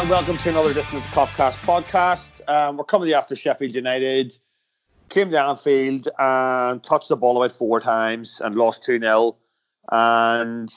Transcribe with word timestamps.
and 0.00 0.08
welcome 0.08 0.38
to 0.38 0.48
another 0.48 0.70
edition 0.70 0.96
of 0.96 1.02
the 1.02 1.08
Copcast 1.10 1.56
podcast. 1.56 2.30
Um, 2.48 2.78
we're 2.78 2.84
coming 2.84 3.12
after 3.12 3.36
Sheffield 3.36 3.74
United 3.74 4.34
came 5.10 5.30
down 5.30 5.58
field 5.58 6.08
and 6.18 6.82
touched 6.82 7.10
the 7.10 7.16
ball 7.16 7.36
about 7.36 7.54
four 7.54 7.80
times 7.80 8.40
and 8.42 8.54
lost 8.54 8.82
2 8.82 8.98
0. 8.98 9.36
And 9.92 10.72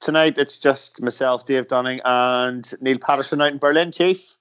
tonight 0.00 0.38
it's 0.38 0.58
just 0.58 1.02
myself, 1.02 1.44
Dave 1.44 1.66
Dunning, 1.66 2.00
and 2.06 2.72
Neil 2.80 2.96
Patterson 2.96 3.42
out 3.42 3.52
in 3.52 3.58
Berlin. 3.58 3.92
Chief, 3.92 4.38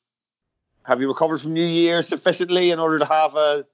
have 0.85 1.01
you 1.01 1.09
recovered 1.09 1.41
from 1.41 1.53
New 1.53 1.65
Year 1.65 2.01
sufficiently 2.01 2.71
in 2.71 2.79
order 2.79 2.99
to 2.99 3.05
have 3.05 3.35
a 3.35 3.65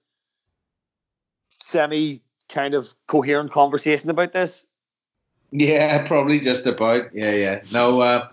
semi 1.61 2.23
kind 2.49 2.73
of 2.73 2.95
coherent 3.05 3.51
conversation 3.51 4.09
about 4.09 4.33
this? 4.33 4.65
Yeah, 5.51 6.07
probably 6.07 6.39
just 6.39 6.65
about. 6.65 7.13
Yeah, 7.13 7.33
yeah. 7.33 7.61
No, 7.71 8.01
uh, 8.01 8.29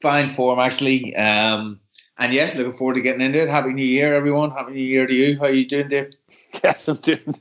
fine 0.00 0.32
form 0.34 0.58
actually. 0.58 1.14
Um, 1.16 1.80
and 2.18 2.32
yeah, 2.32 2.54
looking 2.56 2.72
forward 2.72 2.94
to 2.94 3.02
getting 3.02 3.20
into 3.20 3.42
it. 3.42 3.48
Happy 3.48 3.72
New 3.72 3.84
Year, 3.84 4.14
everyone. 4.14 4.50
Happy 4.50 4.72
New 4.72 4.80
Year 4.80 5.06
to 5.06 5.14
you. 5.14 5.38
How 5.38 5.44
are 5.46 5.50
you 5.50 5.66
doing, 5.66 5.88
Dave? 5.88 6.10
Yes, 6.64 6.88
I'm 6.88 6.96
doing 6.96 7.34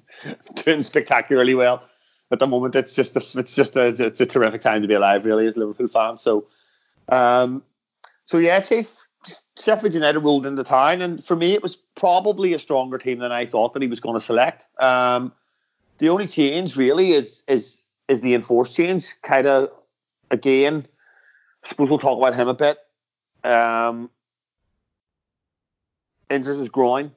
doing 0.56 0.84
spectacularly 0.84 1.56
well. 1.56 1.82
At 2.32 2.40
the 2.40 2.48
moment, 2.48 2.76
it's 2.76 2.94
just 2.96 3.16
a, 3.16 3.40
it's 3.40 3.56
just 3.56 3.78
a 3.78 3.96
it's 3.98 4.20
a 4.20 4.26
terrific 4.26 4.62
time 4.62 4.82
to 4.82 4.88
be 4.90 4.94
alive, 4.94 5.24
really, 5.24 5.48
as 5.48 5.56
Liverpool 5.56 5.88
fan. 5.88 6.18
So, 6.18 6.46
um, 7.08 7.64
so 8.26 8.38
yeah, 8.38 8.60
Chief 8.60 8.94
Sheffield 9.58 9.94
United 9.94 10.20
rolled 10.20 10.46
into 10.46 10.64
town, 10.66 11.02
and 11.02 11.24
for 11.24 11.38
me, 11.38 11.54
it 11.54 11.64
was 11.64 11.78
probably 11.96 12.54
a 12.54 12.60
stronger 12.60 12.98
team 12.98 13.20
than 13.20 13.32
I 13.32 13.46
thought 13.46 13.74
that 13.74 13.82
he 13.82 13.88
was 13.88 14.02
going 14.02 14.16
to 14.16 14.22
select. 14.22 14.68
Um, 14.82 15.32
the 16.00 16.10
only 16.10 16.28
change 16.28 16.76
really 16.76 17.14
is 17.14 17.44
is 17.48 17.84
is 18.10 18.20
the 18.20 18.34
enforced 18.34 18.76
change. 18.76 19.14
Kind 19.22 19.48
of 19.48 19.70
again, 20.30 20.88
suppose 21.66 21.90
we'll 21.90 22.00
talk 22.00 22.18
about 22.18 22.36
him 22.36 22.48
a 22.48 22.54
bit. 22.54 22.78
Um, 23.44 24.10
injures 26.30 26.58
his 26.58 26.70
groin. 26.70 27.12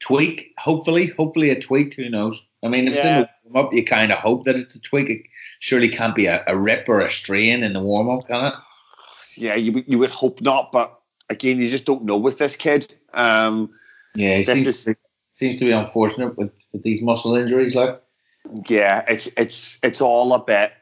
Tweak, 0.00 0.54
hopefully, 0.58 1.06
hopefully 1.18 1.50
a 1.50 1.60
tweak. 1.60 1.94
Who 1.94 2.08
knows? 2.08 2.46
I 2.64 2.68
mean, 2.68 2.88
if 2.88 2.94
yeah. 2.94 3.00
it's 3.00 3.06
in 3.06 3.16
the 3.20 3.28
warm 3.44 3.66
up, 3.66 3.74
you 3.74 3.84
kind 3.84 4.12
of 4.12 4.18
hope 4.18 4.44
that 4.44 4.56
it's 4.56 4.74
a 4.74 4.80
tweak. 4.80 5.10
It 5.10 5.22
surely 5.58 5.88
can't 5.88 6.14
be 6.14 6.26
a, 6.26 6.42
a 6.46 6.56
rip 6.56 6.88
or 6.88 7.00
a 7.00 7.10
strain 7.10 7.62
in 7.62 7.72
the 7.72 7.82
warm 7.82 8.08
up, 8.08 8.26
can 8.26 8.46
it? 8.46 8.54
Yeah, 9.36 9.54
you 9.54 9.84
you 9.86 9.98
would 9.98 10.10
hope 10.10 10.40
not, 10.40 10.72
but 10.72 11.00
again, 11.28 11.58
you 11.58 11.68
just 11.68 11.84
don't 11.84 12.04
know 12.04 12.16
with 12.16 12.38
this 12.38 12.56
kid. 12.56 12.94
Um, 13.14 13.70
yeah, 14.14 14.36
it 14.36 14.46
seems, 14.46 14.66
is, 14.66 14.96
seems 15.32 15.58
to 15.58 15.64
be 15.64 15.70
unfortunate 15.70 16.36
with, 16.36 16.52
with 16.72 16.82
these 16.82 17.02
muscle 17.02 17.36
injuries. 17.36 17.74
Like, 17.74 18.02
yeah, 18.68 19.04
it's 19.08 19.28
it's 19.36 19.78
it's 19.82 20.00
all 20.00 20.32
a 20.32 20.44
bit. 20.44 20.72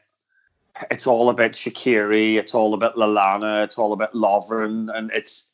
It's 0.89 1.07
all 1.07 1.29
about 1.29 1.51
Shaqiri. 1.51 2.35
It's 2.35 2.53
all 2.53 2.73
about 2.73 2.95
Lallana. 2.95 3.63
It's 3.63 3.77
all 3.77 3.93
about 3.93 4.13
Lovren, 4.13 4.95
and 4.95 5.11
it's 5.11 5.53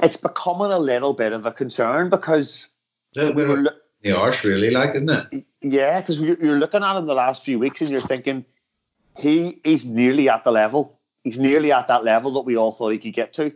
it's 0.00 0.16
becoming 0.16 0.70
a 0.72 0.78
little 0.78 1.14
bit 1.14 1.32
of 1.32 1.46
a 1.46 1.52
concern 1.52 2.08
because 2.08 2.68
yeah, 3.14 3.30
we 3.30 3.44
were, 3.44 3.76
the 4.02 4.16
arse 4.16 4.44
really 4.44 4.70
like, 4.70 4.94
isn't 4.94 5.10
it? 5.10 5.44
Yeah, 5.60 6.00
because 6.00 6.20
you're 6.20 6.56
looking 6.56 6.82
at 6.82 6.96
him 6.96 7.06
the 7.06 7.14
last 7.14 7.44
few 7.44 7.58
weeks 7.58 7.80
and 7.80 7.90
you're 7.90 8.00
thinking 8.00 8.44
he 9.16 9.60
he's 9.64 9.84
nearly 9.84 10.28
at 10.28 10.44
the 10.44 10.52
level. 10.52 11.00
He's 11.24 11.38
nearly 11.38 11.72
at 11.72 11.88
that 11.88 12.04
level 12.04 12.32
that 12.34 12.42
we 12.42 12.56
all 12.56 12.72
thought 12.72 12.92
he 12.92 12.98
could 12.98 13.14
get 13.14 13.32
to. 13.34 13.52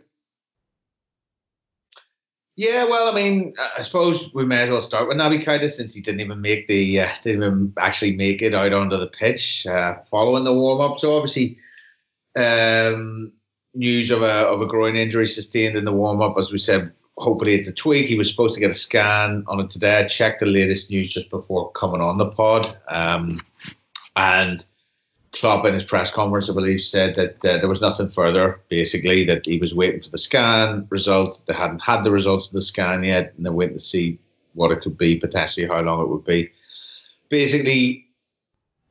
Yeah, 2.55 2.85
well, 2.85 3.11
I 3.11 3.15
mean, 3.15 3.55
I 3.77 3.81
suppose 3.81 4.29
we 4.33 4.45
may 4.45 4.61
as 4.61 4.69
well 4.69 4.81
start 4.81 5.07
with 5.07 5.17
Naby 5.17 5.43
Keita 5.43 5.71
since 5.71 5.95
he 5.95 6.01
didn't 6.01 6.21
even 6.21 6.39
make 6.39 6.67
the 6.67 6.99
uh, 6.99 7.09
didn't 7.23 7.41
even 7.41 7.73
actually 7.79 8.15
make 8.15 8.43
it 8.43 8.53
out 8.53 8.73
onto 8.73 8.97
the 8.97 9.07
pitch 9.07 9.65
uh, 9.65 9.95
following 10.09 10.43
the 10.43 10.53
warm 10.53 10.79
up. 10.79 10.99
So 10.99 11.15
obviously, 11.15 11.57
um, 12.37 13.31
news 13.73 14.11
of 14.11 14.21
a 14.21 14.45
of 14.47 14.61
a 14.61 14.67
groin 14.67 14.95
injury 14.95 15.25
sustained 15.25 15.75
in 15.75 15.85
the 15.85 15.91
warm 15.91 16.21
up. 16.21 16.37
As 16.37 16.51
we 16.51 16.59
said, 16.59 16.91
hopefully 17.17 17.55
it's 17.55 17.67
a 17.67 17.73
tweak. 17.73 18.05
He 18.05 18.17
was 18.17 18.29
supposed 18.29 18.53
to 18.53 18.59
get 18.59 18.69
a 18.69 18.75
scan 18.75 19.43
on 19.47 19.59
it 19.59 19.71
today. 19.71 19.97
I 19.97 20.03
checked 20.03 20.39
the 20.39 20.45
latest 20.45 20.91
news 20.91 21.11
just 21.11 21.31
before 21.31 21.71
coming 21.71 22.01
on 22.01 22.19
the 22.19 22.29
pod, 22.29 22.77
um, 22.89 23.41
and 24.15 24.63
Klopp 25.33 25.65
in 25.65 25.73
his 25.73 25.83
press 25.83 26.11
conference, 26.11 26.49
I 26.49 26.53
believe, 26.53 26.81
said 26.81 27.15
that 27.15 27.43
uh, 27.43 27.57
there 27.57 27.67
was 27.67 27.81
nothing 27.81 28.09
further. 28.09 28.59
Basically, 28.69 29.25
that 29.25 29.45
he 29.45 29.57
was 29.57 29.73
waiting 29.73 30.01
for 30.01 30.09
the 30.09 30.17
scan 30.17 30.87
results. 30.89 31.41
They 31.47 31.53
hadn't 31.53 31.81
had 31.81 32.03
the 32.03 32.11
results 32.11 32.47
of 32.47 32.53
the 32.53 32.61
scan 32.61 33.03
yet, 33.03 33.33
and 33.35 33.45
they're 33.45 33.51
waiting 33.51 33.75
to 33.75 33.83
see 33.83 34.19
what 34.53 34.71
it 34.71 34.81
could 34.81 34.97
be, 34.97 35.15
potentially 35.15 35.67
how 35.67 35.81
long 35.81 36.01
it 36.01 36.09
would 36.09 36.23
be. 36.23 36.51
Basically, 37.29 38.05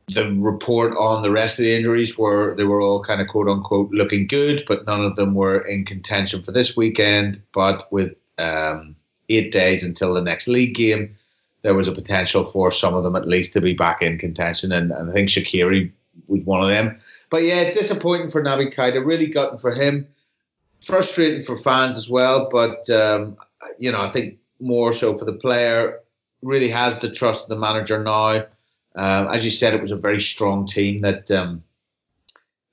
the 0.09 0.33
report 0.33 0.97
on 0.97 1.23
the 1.23 1.31
rest 1.31 1.59
of 1.59 1.65
the 1.65 1.75
injuries 1.75 2.19
were 2.19 2.55
they 2.57 2.65
were 2.65 2.81
all 2.81 3.03
kind 3.03 3.21
of 3.21 3.29
quote 3.29 3.49
unquote 3.49 3.91
looking 3.93 4.27
good, 4.27 4.65
but 4.67 4.85
none 4.85 5.05
of 5.05 5.15
them 5.15 5.35
were 5.35 5.61
in 5.61 5.85
contention 5.85 6.43
for 6.43 6.51
this 6.51 6.77
weekend. 6.77 7.41
But 7.55 7.91
with 7.93 8.15
um, 8.39 8.97
eight 9.29 9.53
days 9.53 9.85
until 9.85 10.13
the 10.13 10.21
next 10.21 10.49
league 10.49 10.75
game, 10.75 11.17
there 11.63 11.75
was 11.75 11.87
a 11.87 11.93
potential 11.93 12.45
for 12.45 12.73
some 12.73 12.95
of 12.95 13.05
them 13.05 13.15
at 13.15 13.29
least 13.29 13.53
to 13.53 13.61
be 13.61 13.75
back 13.75 14.03
in 14.03 14.19
contention, 14.19 14.73
and, 14.73 14.91
and 14.91 15.09
I 15.09 15.13
think 15.13 15.29
Shaqiri 15.29 15.93
was 16.27 16.43
one 16.45 16.63
of 16.63 16.69
them. 16.69 16.99
But 17.31 17.45
yeah, 17.45 17.73
disappointing 17.73 18.31
for 18.31 18.43
Naby 18.43 18.75
Keita, 18.75 19.05
really 19.05 19.27
gutting 19.27 19.59
for 19.59 19.73
him, 19.73 20.07
frustrating 20.81 21.43
for 21.43 21.57
fans 21.57 21.97
as 21.97 22.09
well. 22.09 22.49
But 22.51 22.89
um, 22.91 23.37
you 23.79 23.91
know, 23.91 24.03
I 24.03 24.11
think 24.11 24.39
more 24.61 24.93
so 24.93 25.17
for 25.17 25.25
the 25.25 25.33
player, 25.35 26.01
really 26.43 26.69
has 26.69 26.99
the 26.99 27.11
trust 27.11 27.45
of 27.45 27.49
the 27.49 27.57
manager 27.57 28.03
now 28.03 28.45
uh, 28.97 29.29
as 29.33 29.45
you 29.45 29.51
said, 29.51 29.75
it 29.75 29.83
was 29.83 29.91
a 29.91 29.97
very 29.97 30.21
strong 30.21 30.67
team 30.67 30.99
that 30.99 31.31
um, 31.31 31.63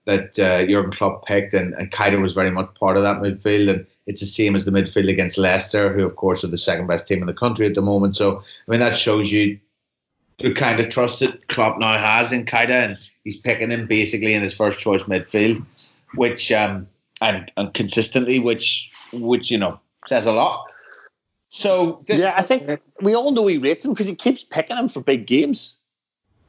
that 0.05 0.37
uh, 0.39 0.65
Jurgen 0.65 0.91
Klopp 0.91 1.25
picked, 1.25 1.53
and, 1.53 1.73
and 1.75 1.91
Keita 1.91 2.19
was 2.21 2.33
very 2.33 2.51
much 2.51 2.73
part 2.75 2.97
of 2.97 3.03
that 3.03 3.21
midfield. 3.21 3.69
And 3.69 3.85
it's 4.07 4.21
the 4.21 4.27
same 4.27 4.55
as 4.55 4.65
the 4.65 4.71
midfield 4.71 5.09
against 5.09 5.37
Leicester, 5.37 5.93
who 5.93 6.03
of 6.03 6.15
course 6.15 6.43
are 6.43 6.47
the 6.47 6.57
second 6.57 6.87
best 6.87 7.07
team 7.07 7.21
in 7.21 7.27
the 7.27 7.33
country 7.33 7.65
at 7.65 7.75
the 7.75 7.81
moment. 7.81 8.15
So 8.15 8.39
I 8.39 8.71
mean 8.71 8.79
that 8.79 8.97
shows 8.97 9.31
you 9.31 9.59
the 10.39 10.53
kind 10.53 10.79
of 10.79 10.89
trust 10.89 11.19
that 11.19 11.47
Klopp 11.47 11.79
now 11.79 11.97
has 11.97 12.31
in 12.31 12.45
Keita, 12.45 12.69
and 12.69 12.97
he's 13.23 13.37
picking 13.37 13.71
him 13.71 13.87
basically 13.87 14.33
in 14.33 14.41
his 14.41 14.53
first 14.53 14.79
choice 14.79 15.03
midfield, 15.03 15.63
which 16.15 16.51
um, 16.51 16.87
and 17.21 17.51
and 17.57 17.73
consistently, 17.73 18.39
which 18.39 18.89
which 19.13 19.51
you 19.51 19.57
know 19.57 19.79
says 20.05 20.25
a 20.25 20.31
lot. 20.31 20.65
So 21.49 22.03
yeah, 22.07 22.33
I 22.37 22.43
think 22.43 22.79
we 23.01 23.15
all 23.15 23.31
know 23.31 23.47
he 23.47 23.57
rates 23.57 23.83
him 23.83 23.91
because 23.91 24.07
he 24.07 24.15
keeps 24.15 24.43
picking 24.43 24.77
him 24.77 24.89
for 24.89 25.01
big 25.01 25.25
games. 25.25 25.77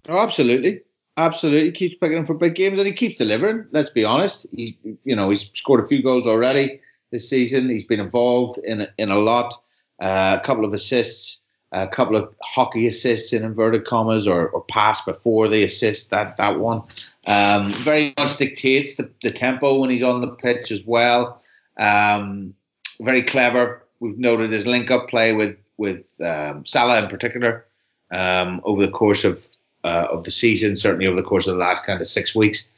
Oh, 0.08 0.18
absolutely. 0.18 0.82
Absolutely. 1.16 1.66
He 1.66 1.72
keeps 1.72 1.94
picking 2.00 2.18
him 2.18 2.26
for 2.26 2.34
big 2.34 2.54
games 2.54 2.78
and 2.78 2.86
he 2.86 2.92
keeps 2.92 3.18
delivering. 3.18 3.66
Let's 3.72 3.90
be 3.90 4.04
honest. 4.04 4.46
He's 4.54 4.72
you 5.04 5.16
know, 5.16 5.28
he's 5.30 5.50
scored 5.54 5.82
a 5.82 5.86
few 5.86 6.02
goals 6.02 6.26
already 6.26 6.80
this 7.10 7.28
season. 7.28 7.68
He's 7.68 7.84
been 7.84 8.00
involved 8.00 8.58
in 8.58 8.86
in 8.98 9.10
a 9.10 9.18
lot. 9.18 9.54
Uh, 10.00 10.38
a 10.40 10.42
couple 10.42 10.64
of 10.64 10.72
assists, 10.72 11.39
a 11.72 11.86
couple 11.86 12.16
of 12.16 12.34
hockey 12.42 12.86
assists 12.88 13.32
in 13.32 13.44
inverted 13.44 13.84
commas 13.84 14.26
or, 14.26 14.48
or 14.48 14.62
pass 14.64 15.04
before 15.04 15.48
the 15.48 15.62
assist, 15.62 16.10
that 16.10 16.36
that 16.36 16.58
one. 16.58 16.82
Um, 17.26 17.72
very 17.74 18.12
much 18.18 18.36
dictates 18.38 18.96
the, 18.96 19.10
the, 19.22 19.30
tempo 19.30 19.78
when 19.78 19.90
he's 19.90 20.02
on 20.02 20.20
the 20.20 20.28
pitch 20.28 20.72
as 20.72 20.84
well. 20.84 21.40
Um, 21.78 22.54
very 23.00 23.22
clever. 23.22 23.86
We've 24.00 24.18
noted 24.18 24.50
his 24.50 24.66
link 24.66 24.90
up 24.90 25.08
play 25.08 25.32
with 25.32 25.56
with 25.76 26.20
um, 26.24 26.66
Salah 26.66 27.02
in 27.02 27.08
particular 27.08 27.66
um, 28.10 28.60
over 28.64 28.84
the 28.84 28.92
course 28.92 29.24
of 29.24 29.48
uh, 29.84 30.06
of 30.10 30.24
the 30.24 30.30
season, 30.30 30.76
certainly 30.76 31.06
over 31.06 31.16
the 31.16 31.22
course 31.22 31.46
of 31.46 31.54
the 31.54 31.60
last 31.60 31.86
kind 31.86 32.00
of 32.00 32.08
six 32.08 32.34
weeks. 32.34 32.68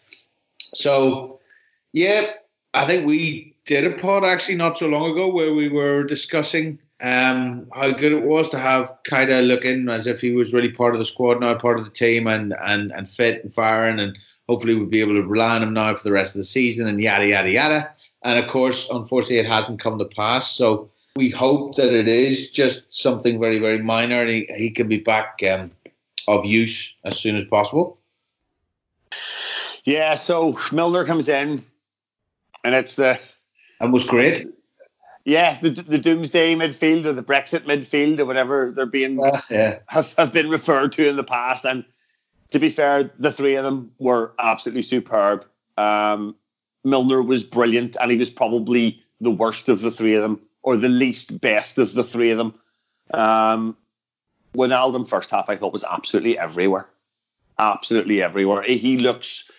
So, 0.75 1.41
yeah, 1.93 2.33
I 2.75 2.87
think 2.87 3.07
we 3.07 3.55
did 3.65 3.85
a 3.85 3.97
pod 3.97 4.25
actually 4.25 4.57
not 4.57 4.79
so 4.79 4.89
long 4.89 5.11
ago 5.11 5.29
where 5.29 5.53
we 5.53 5.69
were 5.69 6.05
discussing 6.05 6.79
um, 7.03 7.69
how 7.75 7.91
good 7.91 8.13
it 8.13 8.25
was 8.25 8.49
to 8.51 8.59
have 8.59 8.93
Keita 9.05 9.47
looking 9.47 9.89
as 9.89 10.07
if 10.07 10.21
he 10.21 10.33
was 10.33 10.53
really 10.53 10.71
part 10.71 10.95
of 10.95 10.99
the 10.99 11.05
squad 11.05 11.41
now, 11.41 11.55
part 11.55 11.79
of 11.79 11.85
the 11.85 11.91
team, 11.91 12.27
and 12.27 12.55
and 12.65 12.93
and 12.93 13.09
fit 13.09 13.43
and 13.43 13.53
firing, 13.53 14.01
and 14.01 14.19
hopefully 14.49 14.75
we'll 14.75 14.87
be 14.87 15.01
able 15.01 15.15
to 15.15 15.27
rely 15.27 15.57
on 15.57 15.63
him 15.63 15.75
now 15.75 15.95
for 15.95 16.05
the 16.05 16.13
rest 16.13 16.35
of 16.35 16.39
the 16.39 16.45
season, 16.45 16.87
and 16.87 17.01
yada 17.01 17.27
yada 17.27 17.51
yada. 17.51 17.93
And 18.25 18.43
of 18.43 18.51
course, 18.51 18.89
unfortunately, 18.91 19.39
it 19.39 19.47
hasn't 19.47 19.81
come 19.81 19.99
to 19.99 20.05
pass. 20.05 20.55
So 20.55 20.91
we 21.17 21.31
hope 21.31 21.75
that 21.77 21.93
it 21.93 22.09
is 22.09 22.51
just 22.51 22.93
something 22.93 23.41
very 23.41 23.59
very 23.59 23.83
minor, 23.83 24.21
and 24.23 24.31
he, 24.31 24.47
he 24.57 24.71
can 24.71 24.89
be 24.89 24.99
back. 24.99 25.43
Um, 25.43 25.71
of 26.29 26.47
use 26.47 26.95
as 27.05 27.19
soon 27.19 27.37
as 27.37 27.45
possible? 27.45 27.99
Yeah, 29.85 30.15
so 30.15 30.57
Milner 30.71 31.05
comes 31.05 31.29
in, 31.29 31.65
and 32.65 32.75
it's 32.75 32.95
the 32.97 33.19
and 33.81 33.93
was 33.93 34.05
great. 34.05 34.47
Yeah, 35.25 35.59
the, 35.61 35.71
the 35.71 35.99
doomsday 35.99 36.55
midfield 36.57 37.05
or 37.05 37.13
the 37.13 37.23
Brexit 37.23 37.61
midfield 37.61 38.19
or 38.19 38.25
whatever 38.25 38.73
they're 38.75 38.87
being 38.87 39.23
uh, 39.23 39.41
yeah. 39.51 39.79
have, 39.87 40.15
have 40.19 40.33
been 40.33 40.51
referred 40.51 40.93
to 40.93 41.09
in 41.09 41.17
the 41.17 41.25
past. 41.25 41.65
And 41.65 41.85
to 42.51 42.59
be 42.59 42.69
fair, 42.69 43.11
the 43.19 43.33
three 43.33 43.55
of 43.55 43.65
them 43.65 43.93
were 43.99 44.33
absolutely 44.41 44.83
superb. 44.83 45.47
Um, 45.79 46.35
Milner 46.85 47.23
was 47.23 47.45
brilliant, 47.45 47.97
and 48.01 48.11
he 48.11 48.17
was 48.17 48.31
probably 48.31 49.01
the 49.21 49.31
worst 49.31 49.69
of 49.69 49.81
the 49.83 49.93
three 49.93 50.15
of 50.15 50.23
them, 50.23 50.41
or 50.63 50.77
the 50.77 50.89
least 50.89 51.41
best 51.41 51.79
of 51.79 51.95
the 51.95 52.03
three 52.03 52.31
of 52.31 52.39
them. 52.39 52.55
Um, 53.15 53.77
Wijnaldum 54.57 55.09
first 55.09 55.31
half 55.31 55.49
I 55.49 55.57
thought 55.57 55.73
was 55.73 55.85
absolutely 55.85 56.39
everywhere, 56.39 56.89
absolutely 57.59 58.21
everywhere. 58.21 58.63
He 58.63 58.99
looks, 58.99 59.51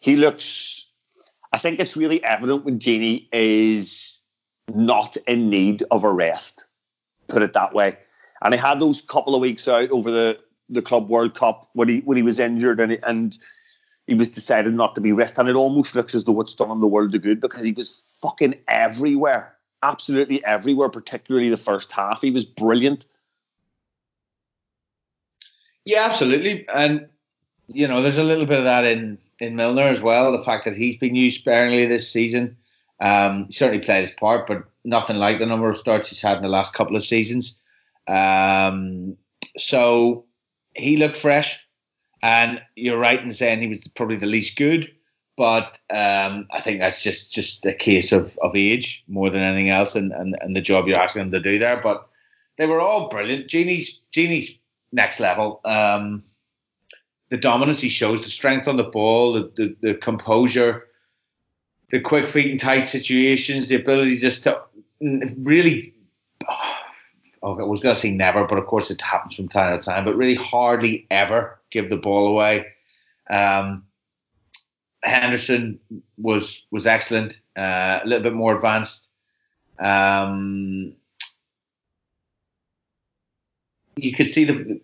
he 0.00 0.16
looks. 0.16 0.84
I 1.52 1.58
think 1.58 1.78
it's 1.78 1.96
really 1.96 2.22
evident 2.24 2.64
when 2.64 2.80
Gini 2.80 3.28
is 3.32 4.15
not 4.74 5.16
in 5.26 5.48
need 5.50 5.82
of 5.90 6.04
a 6.04 6.12
rest. 6.12 6.64
Put 7.28 7.42
it 7.42 7.52
that 7.52 7.74
way. 7.74 7.96
And 8.42 8.52
he 8.52 8.60
had 8.60 8.80
those 8.80 9.00
couple 9.00 9.34
of 9.34 9.40
weeks 9.40 9.66
out 9.66 9.90
over 9.90 10.10
the, 10.10 10.38
the 10.68 10.82
Club 10.82 11.08
World 11.08 11.34
Cup 11.34 11.68
when 11.72 11.88
he 11.88 12.00
when 12.00 12.16
he 12.16 12.22
was 12.22 12.38
injured 12.38 12.80
and 12.80 12.92
he, 12.92 12.98
and 13.06 13.38
he 14.06 14.14
was 14.14 14.28
decided 14.28 14.74
not 14.74 14.94
to 14.94 15.00
be 15.00 15.12
rested. 15.12 15.40
And 15.40 15.48
it 15.48 15.56
almost 15.56 15.94
looks 15.94 16.14
as 16.14 16.24
though 16.24 16.40
it's 16.40 16.54
done 16.54 16.70
him 16.70 16.80
the 16.80 16.86
world 16.86 17.14
of 17.14 17.22
good 17.22 17.40
because 17.40 17.64
he 17.64 17.72
was 17.72 18.02
fucking 18.20 18.54
everywhere, 18.68 19.54
absolutely 19.82 20.44
everywhere. 20.44 20.88
Particularly 20.88 21.48
the 21.48 21.56
first 21.56 21.92
half, 21.92 22.20
he 22.20 22.30
was 22.30 22.44
brilliant. 22.44 23.06
Yeah, 25.84 26.04
absolutely, 26.04 26.68
and 26.74 27.08
you 27.68 27.86
know, 27.86 28.02
there's 28.02 28.18
a 28.18 28.24
little 28.24 28.46
bit 28.46 28.58
of 28.58 28.64
that 28.64 28.84
in 28.84 29.18
in 29.38 29.56
Milner 29.56 29.84
as 29.84 30.00
well. 30.00 30.32
The 30.32 30.42
fact 30.42 30.64
that 30.64 30.76
he's 30.76 30.96
been 30.96 31.14
used 31.14 31.40
sparingly 31.40 31.86
this 31.86 32.10
season, 32.10 32.56
um, 33.00 33.46
he 33.46 33.52
certainly 33.52 33.84
played 33.84 34.02
his 34.02 34.10
part, 34.12 34.46
but 34.46 34.64
nothing 34.84 35.16
like 35.16 35.38
the 35.38 35.46
number 35.46 35.68
of 35.68 35.76
starts 35.76 36.08
he's 36.08 36.20
had 36.20 36.38
in 36.38 36.42
the 36.42 36.48
last 36.48 36.74
couple 36.74 36.96
of 36.96 37.04
seasons. 37.04 37.58
Um, 38.08 39.16
so 39.56 40.24
he 40.74 40.96
looked 40.96 41.16
fresh, 41.16 41.58
and 42.22 42.60
you're 42.76 42.98
right 42.98 43.20
in 43.20 43.30
saying 43.30 43.60
he 43.60 43.68
was 43.68 43.86
probably 43.94 44.16
the 44.16 44.26
least 44.26 44.56
good. 44.56 44.90
But 45.36 45.78
um, 45.90 46.46
I 46.52 46.62
think 46.62 46.80
that's 46.80 47.02
just 47.02 47.30
just 47.30 47.66
a 47.66 47.74
case 47.74 48.10
of, 48.10 48.38
of 48.38 48.56
age 48.56 49.04
more 49.06 49.28
than 49.28 49.42
anything 49.42 49.68
else, 49.68 49.94
and, 49.94 50.12
and, 50.12 50.36
and 50.40 50.56
the 50.56 50.62
job 50.62 50.86
you're 50.86 50.98
asking 50.98 51.22
him 51.22 51.30
to 51.32 51.40
do 51.40 51.58
there. 51.58 51.78
But 51.78 52.08
they 52.56 52.66
were 52.66 52.80
all 52.80 53.10
brilliant. 53.10 53.48
Gini's 53.48 54.00
Gini's 54.12 54.50
next 54.92 55.20
level. 55.20 55.60
Um, 55.66 56.22
the 57.28 57.36
dominance 57.36 57.80
he 57.80 57.88
shows, 57.88 58.22
the 58.22 58.28
strength 58.28 58.68
on 58.68 58.76
the 58.76 58.84
ball, 58.84 59.32
the, 59.32 59.52
the, 59.56 59.76
the 59.82 59.94
composure, 59.94 60.85
the 61.90 62.00
quick 62.00 62.26
feet 62.26 62.50
in 62.50 62.58
tight 62.58 62.84
situations, 62.84 63.68
the 63.68 63.76
ability 63.76 64.16
just 64.16 64.44
to 64.44 64.60
really. 65.38 65.94
Oh, 67.42 67.56
I 67.60 67.62
was 67.62 67.80
going 67.80 67.94
to 67.94 68.00
say 68.00 68.10
never, 68.10 68.44
but 68.44 68.58
of 68.58 68.66
course 68.66 68.90
it 68.90 69.00
happens 69.00 69.36
from 69.36 69.48
time 69.48 69.78
to 69.78 69.84
time. 69.84 70.04
But 70.04 70.16
really, 70.16 70.34
hardly 70.34 71.06
ever 71.10 71.60
give 71.70 71.90
the 71.90 71.96
ball 71.96 72.26
away. 72.26 72.66
Um, 73.30 73.84
Henderson 75.02 75.78
was 76.18 76.64
was 76.70 76.86
excellent, 76.86 77.40
uh, 77.56 78.00
a 78.02 78.06
little 78.06 78.22
bit 78.22 78.32
more 78.32 78.56
advanced. 78.56 79.10
Um, 79.78 80.94
you 83.96 84.12
could 84.12 84.30
see 84.30 84.44
the 84.44 84.80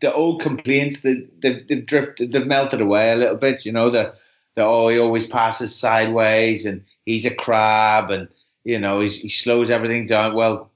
the 0.00 0.12
old 0.12 0.42
complaints 0.42 1.00
that 1.00 1.26
they've, 1.40 1.66
they've 1.66 1.86
drifted, 1.86 2.32
they've 2.32 2.46
melted 2.46 2.80
away 2.80 3.10
a 3.10 3.16
little 3.16 3.36
bit. 3.36 3.64
You 3.64 3.72
know, 3.72 3.88
the, 3.88 4.14
the 4.54 4.64
oh, 4.64 4.88
he 4.88 4.98
always 4.98 5.26
passes 5.26 5.74
sideways 5.74 6.66
and 6.66 6.84
he's 7.06 7.24
a 7.24 7.34
crab 7.34 8.10
and, 8.10 8.28
you 8.64 8.78
know, 8.78 9.00
he 9.00 9.08
slows 9.08 9.70
everything 9.70 10.06
down. 10.06 10.34
Well, 10.34 10.70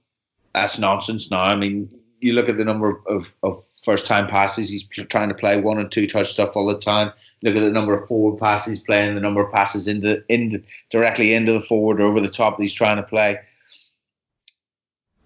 that's 0.55 0.79
nonsense 0.79 1.31
now. 1.31 1.43
I 1.43 1.57
mean, 1.57 1.91
you 2.21 2.33
look 2.33 2.49
at 2.49 2.57
the 2.57 2.65
number 2.65 3.03
of, 3.07 3.27
of 3.43 3.63
first 3.83 4.07
time 4.07 4.27
passes, 4.27 4.71
he's 4.71 4.87
trying 5.09 5.29
to 5.29 5.35
play 5.35 5.61
one 5.61 5.79
and 5.79 5.93
two 5.93 6.07
touch 6.07 6.33
stuff 6.33 6.57
all 6.57 6.67
the 6.67 6.79
time. 6.79 7.13
Look 7.43 7.55
at 7.55 7.61
the 7.61 7.71
number 7.71 7.95
of 7.95 8.09
forward 8.09 8.41
passes 8.41 8.79
he's 8.79 8.83
playing, 8.83 9.15
the 9.15 9.21
number 9.21 9.43
of 9.43 9.53
passes 9.53 9.87
into, 9.87 10.23
into 10.33 10.63
directly 10.91 11.35
into 11.35 11.53
the 11.53 11.61
forward 11.61 12.01
or 12.01 12.07
over 12.07 12.21
the 12.21 12.31
top 12.31 12.57
that 12.57 12.63
he's 12.63 12.73
trying 12.73 12.97
to 12.97 13.03
play. 13.03 13.39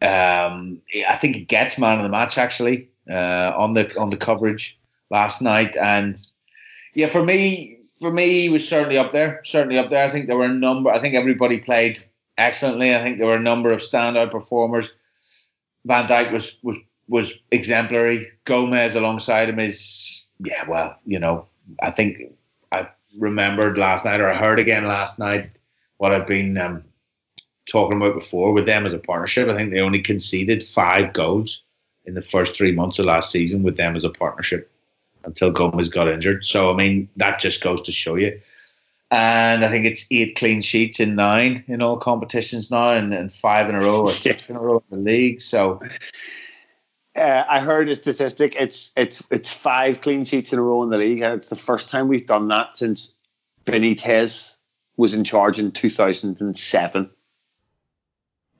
Um, 0.02 0.80
I 1.08 1.14
think 1.16 1.36
he 1.36 1.44
gets 1.44 1.78
man 1.78 1.98
of 1.98 2.02
the 2.02 2.08
match 2.08 2.38
actually 2.38 2.88
uh, 3.10 3.52
on 3.54 3.74
the 3.74 3.94
on 3.98 4.08
the 4.08 4.16
coverage 4.16 4.78
last 5.10 5.42
night, 5.42 5.76
and 5.76 6.18
yeah, 6.94 7.08
for 7.08 7.22
me, 7.22 7.79
for 8.00 8.10
me, 8.10 8.40
he 8.40 8.48
was 8.48 8.66
certainly 8.66 8.96
up 8.96 9.12
there. 9.12 9.40
Certainly 9.44 9.78
up 9.78 9.88
there. 9.88 10.06
I 10.06 10.10
think 10.10 10.26
there 10.26 10.36
were 10.36 10.44
a 10.44 10.48
number. 10.48 10.90
I 10.90 10.98
think 10.98 11.14
everybody 11.14 11.58
played 11.58 12.02
excellently. 12.38 12.94
I 12.94 13.02
think 13.02 13.18
there 13.18 13.26
were 13.26 13.36
a 13.36 13.40
number 13.40 13.70
of 13.70 13.80
standout 13.80 14.30
performers. 14.30 14.92
Van 15.84 16.06
Dijk 16.06 16.32
was 16.32 16.56
was 16.62 16.76
was 17.08 17.34
exemplary. 17.50 18.26
Gomez 18.44 18.94
alongside 18.94 19.50
him 19.50 19.60
is 19.60 20.26
yeah. 20.42 20.68
Well, 20.68 20.98
you 21.04 21.18
know, 21.18 21.44
I 21.82 21.90
think 21.90 22.18
I 22.72 22.88
remembered 23.18 23.76
last 23.76 24.04
night, 24.04 24.20
or 24.20 24.30
I 24.30 24.34
heard 24.34 24.58
again 24.58 24.86
last 24.86 25.18
night 25.18 25.50
what 25.98 26.12
I've 26.12 26.26
been 26.26 26.56
um, 26.56 26.82
talking 27.68 27.98
about 27.98 28.14
before 28.14 28.52
with 28.52 28.64
them 28.64 28.86
as 28.86 28.94
a 28.94 28.98
partnership. 28.98 29.48
I 29.48 29.54
think 29.54 29.70
they 29.70 29.80
only 29.80 30.00
conceded 30.00 30.64
five 30.64 31.12
goals 31.12 31.62
in 32.06 32.14
the 32.14 32.22
first 32.22 32.56
three 32.56 32.72
months 32.72 32.98
of 32.98 33.04
last 33.04 33.30
season 33.30 33.62
with 33.62 33.76
them 33.76 33.94
as 33.94 34.04
a 34.04 34.10
partnership 34.10 34.70
until 35.24 35.50
Gomez 35.50 35.88
got 35.88 36.08
injured. 36.08 36.44
So 36.44 36.70
I 36.72 36.76
mean 36.76 37.08
that 37.16 37.38
just 37.38 37.62
goes 37.62 37.82
to 37.82 37.92
show 37.92 38.16
you. 38.16 38.38
And 39.12 39.64
I 39.64 39.68
think 39.68 39.86
it's 39.86 40.06
eight 40.12 40.36
clean 40.36 40.60
sheets 40.60 41.00
in 41.00 41.16
nine 41.16 41.64
in 41.66 41.82
all 41.82 41.96
competitions 41.96 42.70
now, 42.70 42.90
and, 42.90 43.12
and 43.12 43.32
five 43.32 43.68
in 43.68 43.74
a 43.74 43.80
row 43.80 44.02
or 44.02 44.12
six 44.12 44.48
in 44.48 44.54
a 44.54 44.60
row 44.60 44.82
in 44.90 44.98
the 44.98 45.10
league. 45.10 45.40
So 45.40 45.80
uh, 47.16 47.44
I 47.48 47.60
heard 47.60 47.88
a 47.88 47.96
statistic. 47.96 48.54
It's 48.56 48.92
it's 48.96 49.22
it's 49.32 49.52
five 49.52 50.00
clean 50.00 50.24
sheets 50.24 50.52
in 50.52 50.60
a 50.60 50.62
row 50.62 50.82
in 50.84 50.90
the 50.90 50.98
league, 50.98 51.22
and 51.22 51.34
it's 51.34 51.48
the 51.48 51.56
first 51.56 51.88
time 51.88 52.06
we've 52.06 52.26
done 52.26 52.46
that 52.48 52.76
since 52.76 53.16
Benitez 53.66 54.56
was 54.96 55.12
in 55.12 55.24
charge 55.24 55.58
in 55.58 55.72
two 55.72 55.90
thousand 55.90 56.40
and 56.40 56.56
seven. 56.56 57.10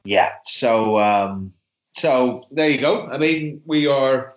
Yeah. 0.03 0.33
So 0.43 0.99
um, 0.99 1.53
so 1.93 2.47
there 2.51 2.69
you 2.69 2.81
go. 2.81 3.07
I 3.07 3.19
mean, 3.19 3.63
we 3.67 3.87
are 3.87 4.35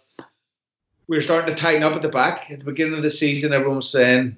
we're 1.07 1.21
starting 1.21 1.53
to 1.53 1.61
tighten 1.61 1.83
up 1.83 1.93
at 1.93 2.01
the 2.01 2.09
back. 2.09 2.49
At 2.51 2.59
the 2.59 2.65
beginning 2.65 2.95
of 2.95 3.03
the 3.03 3.09
season, 3.09 3.53
everyone 3.53 3.77
was 3.77 3.89
saying, 3.89 4.37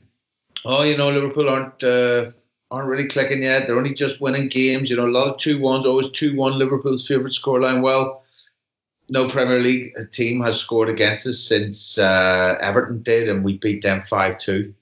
"Oh, 0.63 0.83
you 0.83 0.97
know, 0.97 1.09
Liverpool 1.09 1.49
aren't 1.49 1.83
uh, 1.83 2.31
aren't 2.71 2.89
really 2.89 3.07
clicking 3.07 3.43
yet. 3.43 3.67
They're 3.67 3.77
only 3.77 3.93
just 3.93 4.21
winning 4.21 4.49
games. 4.49 4.89
You 4.89 4.97
know, 4.97 5.07
a 5.07 5.09
lot 5.09 5.27
of 5.27 5.37
two 5.37 5.59
ones, 5.59 5.85
always 5.85 6.09
two 6.09 6.35
one. 6.35 6.57
Liverpool's 6.57 7.07
favourite 7.07 7.33
scoreline. 7.33 7.81
Well, 7.81 8.23
no 9.09 9.27
Premier 9.27 9.59
League 9.59 9.93
team 10.11 10.41
has 10.41 10.59
scored 10.59 10.89
against 10.89 11.27
us 11.27 11.39
since 11.39 11.97
uh, 11.97 12.57
Everton 12.61 13.03
did, 13.03 13.29
and 13.29 13.43
we 13.43 13.57
beat 13.57 13.81
them 13.81 14.01
five 14.03 14.37
two. 14.37 14.73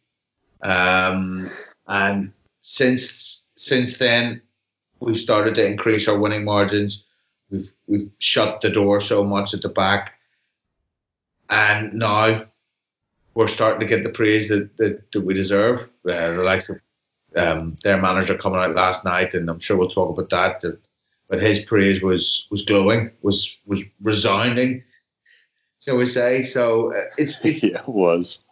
Um, 0.62 1.48
and 1.88 2.32
since 2.62 3.46
since 3.56 3.98
then, 3.98 4.42
we've 5.00 5.20
started 5.20 5.56
to 5.56 5.66
increase 5.66 6.08
our 6.08 6.18
winning 6.18 6.46
margins 6.46 7.04
We've 7.54 7.72
we've 7.86 8.10
shut 8.18 8.62
the 8.62 8.70
door 8.70 9.00
so 9.00 9.24
much 9.24 9.54
at 9.54 9.62
the 9.62 9.70
back, 9.70 10.14
and 11.50 11.94
now 11.94 12.44
we're 13.36 13.48
starting 13.48 13.80
to 13.80 13.86
get 13.86 14.04
the 14.04 14.10
praise 14.10 14.50
that 14.50 14.76
that, 14.78 15.12
that 15.12 15.22
we 15.22 15.34
deserve. 15.34 15.82
Uh, 16.08 16.32
the 16.34 16.44
likes 16.44 16.70
of 16.70 16.80
um, 17.36 17.76
their 17.84 18.02
manager 18.02 18.38
coming 18.38 18.60
out 18.60 18.76
last 18.76 19.06
night, 19.06 19.34
and 19.34 19.50
I'm 19.50 19.60
sure 19.60 19.78
we'll 19.78 19.90
talk 19.90 20.18
about 20.18 20.30
that. 20.30 20.78
but 21.28 21.40
his 21.40 21.60
praise 21.60 22.02
was 22.02 22.48
was 22.52 22.62
glowing, 22.62 23.12
was 23.22 23.58
was 23.66 23.84
resounding, 24.02 24.84
shall 25.80 25.98
we 25.98 26.06
say? 26.06 26.44
So 26.44 26.94
uh, 26.94 27.06
it's, 27.18 27.40
it's 27.46 27.64
yeah, 27.64 27.82
it 27.82 27.88
was. 27.88 28.44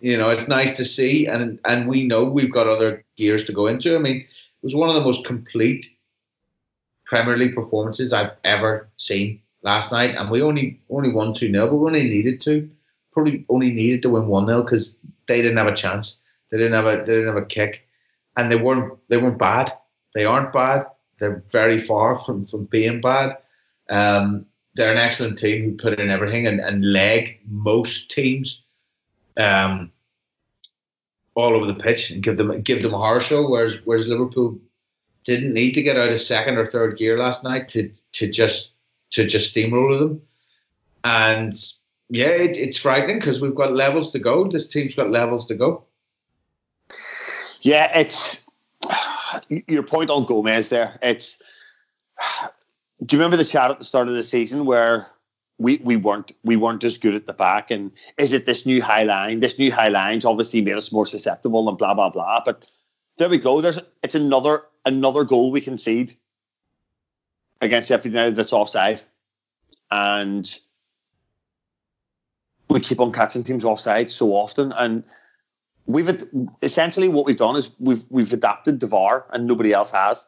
You 0.00 0.18
know, 0.18 0.28
it's 0.28 0.46
nice 0.46 0.76
to 0.76 0.84
see, 0.84 1.26
and 1.26 1.58
and 1.64 1.88
we 1.88 2.04
know 2.04 2.24
we've 2.24 2.52
got 2.52 2.68
other 2.68 3.04
gears 3.16 3.44
to 3.44 3.52
go 3.52 3.66
into. 3.66 3.96
I 3.96 3.98
mean, 3.98 4.20
it 4.20 4.62
was 4.62 4.74
one 4.74 4.88
of 4.90 4.94
the 4.94 5.00
most 5.00 5.24
complete 5.24 5.86
Premier 7.06 7.38
League 7.38 7.54
performances 7.54 8.12
I've 8.12 8.32
ever 8.44 8.88
seen 8.96 9.40
last 9.62 9.92
night, 9.92 10.14
and 10.14 10.30
we 10.30 10.42
only 10.42 10.80
only 10.90 11.10
won 11.10 11.34
two 11.34 11.50
0 11.50 11.68
but 11.68 11.76
we 11.76 11.86
only 11.86 12.04
needed 12.04 12.40
to, 12.42 12.68
probably 13.12 13.44
only 13.48 13.70
needed 13.70 14.02
to 14.02 14.10
win 14.10 14.28
one 14.28 14.46
0 14.46 14.62
because 14.62 14.98
they 15.26 15.42
didn't 15.42 15.58
have 15.58 15.66
a 15.66 15.74
chance. 15.74 16.18
They 16.50 16.58
didn't 16.58 16.74
have 16.74 16.86
a 16.86 16.96
they 16.98 17.14
didn't 17.16 17.34
have 17.34 17.42
a 17.42 17.46
kick, 17.46 17.86
and 18.36 18.50
they 18.50 18.56
weren't 18.56 18.98
they 19.08 19.16
weren't 19.16 19.38
bad. 19.38 19.72
They 20.14 20.24
aren't 20.24 20.52
bad. 20.52 20.86
They're 21.18 21.42
very 21.50 21.80
far 21.80 22.18
from 22.18 22.44
from 22.44 22.64
being 22.66 23.00
bad. 23.00 23.36
Um, 23.90 24.46
they're 24.74 24.92
an 24.92 24.98
excellent 24.98 25.38
team 25.38 25.64
who 25.64 25.76
put 25.76 25.98
in 25.98 26.10
everything 26.10 26.46
and, 26.46 26.60
and 26.60 26.92
leg 26.92 27.40
most 27.48 28.10
teams 28.10 28.62
um, 29.38 29.90
all 31.34 31.54
over 31.54 31.66
the 31.66 31.74
pitch 31.74 32.10
and 32.10 32.22
give 32.22 32.36
them 32.36 32.60
give 32.62 32.82
them 32.82 32.94
a 32.94 32.98
horror 32.98 33.20
show. 33.20 33.48
Whereas 33.48 33.78
whereas 33.84 34.06
Liverpool 34.06 34.58
didn't 35.24 35.52
need 35.52 35.72
to 35.72 35.82
get 35.82 35.98
out 35.98 36.12
of 36.12 36.20
second 36.20 36.56
or 36.56 36.66
third 36.66 36.96
gear 36.96 37.18
last 37.18 37.42
night 37.42 37.68
to 37.68 37.90
to 38.12 38.30
just 38.30 38.72
to 39.16 39.24
just 39.24 39.54
steamroll 39.54 39.98
them. 39.98 40.22
And 41.04 41.54
yeah, 42.10 42.28
it, 42.28 42.56
it's 42.56 42.76
frightening 42.76 43.18
because 43.18 43.40
we've 43.40 43.54
got 43.54 43.74
levels 43.74 44.10
to 44.12 44.18
go. 44.18 44.46
This 44.46 44.68
team's 44.68 44.94
got 44.94 45.10
levels 45.10 45.46
to 45.46 45.54
go. 45.54 45.84
Yeah, 47.62 47.98
it's 47.98 48.48
your 49.48 49.82
point 49.82 50.10
on 50.10 50.26
Gomez 50.26 50.68
there. 50.68 50.98
It's 51.02 51.42
do 53.04 53.16
you 53.16 53.20
remember 53.20 53.36
the 53.36 53.44
chat 53.44 53.70
at 53.70 53.78
the 53.78 53.84
start 53.84 54.08
of 54.08 54.14
the 54.14 54.22
season 54.22 54.66
where 54.66 55.08
we, 55.58 55.78
we 55.78 55.96
weren't 55.96 56.32
we 56.44 56.56
weren't 56.56 56.84
as 56.84 56.98
good 56.98 57.14
at 57.14 57.26
the 57.26 57.32
back 57.32 57.70
and 57.70 57.90
is 58.18 58.34
it 58.34 58.44
this 58.44 58.66
new 58.66 58.82
high 58.82 59.04
line? 59.04 59.40
This 59.40 59.58
new 59.58 59.72
high 59.72 59.88
line's 59.88 60.26
obviously 60.26 60.60
made 60.60 60.76
us 60.76 60.92
more 60.92 61.06
susceptible 61.06 61.68
and 61.68 61.78
blah 61.78 61.94
blah 61.94 62.10
blah. 62.10 62.42
But 62.44 62.66
there 63.16 63.30
we 63.30 63.38
go. 63.38 63.62
There's 63.62 63.78
it's 64.02 64.14
another 64.14 64.64
another 64.84 65.24
goal 65.24 65.50
we 65.50 65.62
concede 65.62 66.14
against 67.60 67.90
United 67.90 68.36
that's 68.36 68.52
offside, 68.52 69.02
and 69.90 70.58
we 72.68 72.80
keep 72.80 73.00
on 73.00 73.12
catching 73.12 73.44
teams 73.44 73.64
offside 73.64 74.10
so 74.10 74.32
often. 74.32 74.72
And 74.72 75.04
we've 75.86 76.24
essentially 76.62 77.08
what 77.08 77.26
we've 77.26 77.36
done 77.36 77.56
is 77.56 77.70
we've 77.78 78.04
we've 78.10 78.32
adapted 78.32 78.80
to 78.80 78.86
VAR, 78.86 79.26
and 79.32 79.46
nobody 79.46 79.72
else 79.72 79.90
has. 79.92 80.26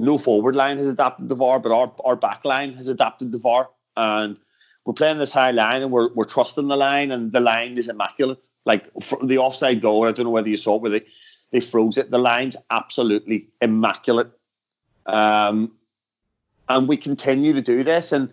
no 0.00 0.18
forward 0.18 0.56
line 0.56 0.76
has 0.78 0.88
adapted 0.88 1.28
the 1.28 1.34
VAR, 1.34 1.60
but 1.60 1.72
our, 1.72 1.92
our 2.04 2.16
back 2.16 2.44
line 2.44 2.74
has 2.74 2.88
adapted 2.88 3.32
the 3.32 3.38
VAR. 3.38 3.70
And 3.96 4.38
we're 4.84 4.94
playing 4.94 5.18
this 5.18 5.32
high 5.32 5.50
line 5.50 5.82
and 5.82 5.92
we're, 5.92 6.12
we're 6.14 6.24
trusting 6.24 6.68
the 6.68 6.76
line, 6.76 7.10
and 7.10 7.32
the 7.32 7.40
line 7.40 7.78
is 7.78 7.88
immaculate. 7.88 8.48
Like 8.64 8.88
the 9.22 9.38
offside 9.38 9.80
goal, 9.80 10.06
I 10.06 10.12
don't 10.12 10.24
know 10.24 10.30
whether 10.30 10.48
you 10.48 10.56
saw 10.56 10.76
it, 10.76 10.82
where 10.82 10.90
they, 10.90 11.04
they 11.52 11.60
froze 11.60 11.98
it. 11.98 12.10
The 12.10 12.18
line's 12.18 12.56
absolutely 12.70 13.48
immaculate. 13.60 14.30
Um, 15.06 15.72
and 16.70 16.88
we 16.88 16.96
continue 16.96 17.52
to 17.52 17.60
do 17.60 17.82
this. 17.82 18.12
And 18.12 18.30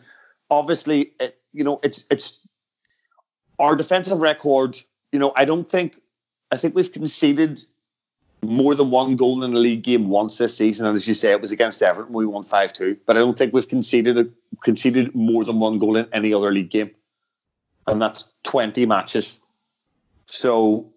obviously, 0.49 1.11
it, 1.19 1.41
you 1.53 1.63
know, 1.63 1.79
it's 1.83 2.05
it's 2.09 2.47
our 3.59 3.75
defensive 3.75 4.19
record. 4.19 4.79
You 5.11 5.19
know, 5.19 5.33
I 5.35 5.43
don't 5.43 5.69
think 5.69 5.99
I 6.51 6.57
think 6.57 6.75
we've 6.75 6.91
conceded 6.91 7.63
more 8.43 8.75
than 8.75 8.91
one 8.91 9.15
goal 9.15 9.43
in 9.43 9.53
a 9.53 9.57
league 9.57 9.81
game 9.81 10.09
once 10.09 10.37
this 10.37 10.55
season, 10.55 10.85
and 10.85 10.95
as 10.95 11.07
you 11.07 11.15
say, 11.15 11.31
it 11.31 11.41
was 11.41 11.51
against 11.51 11.81
Everton. 11.81 12.13
We 12.13 12.27
won 12.27 12.43
five 12.43 12.71
two, 12.71 12.95
but 13.07 13.17
I 13.17 13.19
don't 13.19 13.37
think 13.37 13.53
we've 13.53 13.67
conceded 13.67 14.17
a, 14.17 14.27
conceded 14.63 15.13
more 15.15 15.43
than 15.43 15.59
one 15.59 15.79
goal 15.79 15.97
in 15.97 16.07
any 16.13 16.33
other 16.33 16.53
league 16.53 16.69
game, 16.69 16.91
and 17.87 17.99
that's 17.99 18.25
twenty 18.43 18.85
matches. 18.85 19.39
So 20.27 20.93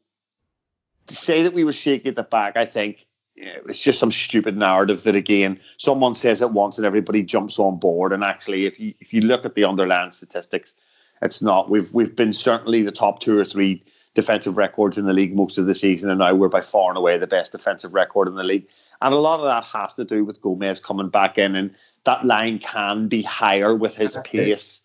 to 1.06 1.14
say 1.14 1.42
that 1.42 1.54
we 1.54 1.64
were 1.64 1.72
shaky 1.72 2.10
at 2.10 2.16
the 2.16 2.22
back, 2.22 2.58
I 2.58 2.66
think 2.66 3.06
it's 3.40 3.80
just 3.80 3.98
some 3.98 4.12
stupid 4.12 4.56
narrative 4.56 5.02
that 5.04 5.16
again 5.16 5.58
someone 5.76 6.14
says 6.14 6.42
it 6.42 6.50
once 6.50 6.76
and 6.76 6.86
everybody 6.86 7.22
jumps 7.22 7.58
on 7.58 7.78
board. 7.78 8.12
And 8.12 8.22
actually, 8.22 8.66
if 8.66 8.78
you 8.78 8.94
if 9.00 9.12
you 9.12 9.20
look 9.20 9.44
at 9.44 9.54
the 9.54 9.64
underlying 9.64 10.10
statistics, 10.10 10.74
it's 11.22 11.42
not. 11.42 11.70
We've 11.70 11.92
we've 11.94 12.14
been 12.14 12.32
certainly 12.32 12.82
the 12.82 12.92
top 12.92 13.20
two 13.20 13.38
or 13.38 13.44
three 13.44 13.82
defensive 14.14 14.56
records 14.56 14.98
in 14.98 15.06
the 15.06 15.12
league 15.12 15.34
most 15.34 15.58
of 15.58 15.66
the 15.66 15.74
season, 15.74 16.10
and 16.10 16.18
now 16.18 16.34
we're 16.34 16.48
by 16.48 16.60
far 16.60 16.90
and 16.90 16.98
away 16.98 17.18
the 17.18 17.26
best 17.26 17.52
defensive 17.52 17.94
record 17.94 18.28
in 18.28 18.34
the 18.34 18.44
league. 18.44 18.66
And 19.02 19.14
a 19.14 19.18
lot 19.18 19.40
of 19.40 19.46
that 19.46 19.64
has 19.64 19.94
to 19.94 20.04
do 20.04 20.24
with 20.24 20.42
Gomez 20.42 20.80
coming 20.80 21.08
back 21.08 21.38
in, 21.38 21.54
and 21.54 21.74
that 22.04 22.24
line 22.24 22.58
can 22.58 23.08
be 23.08 23.22
higher 23.22 23.74
with 23.74 23.96
his 23.96 24.18
pace, 24.24 24.82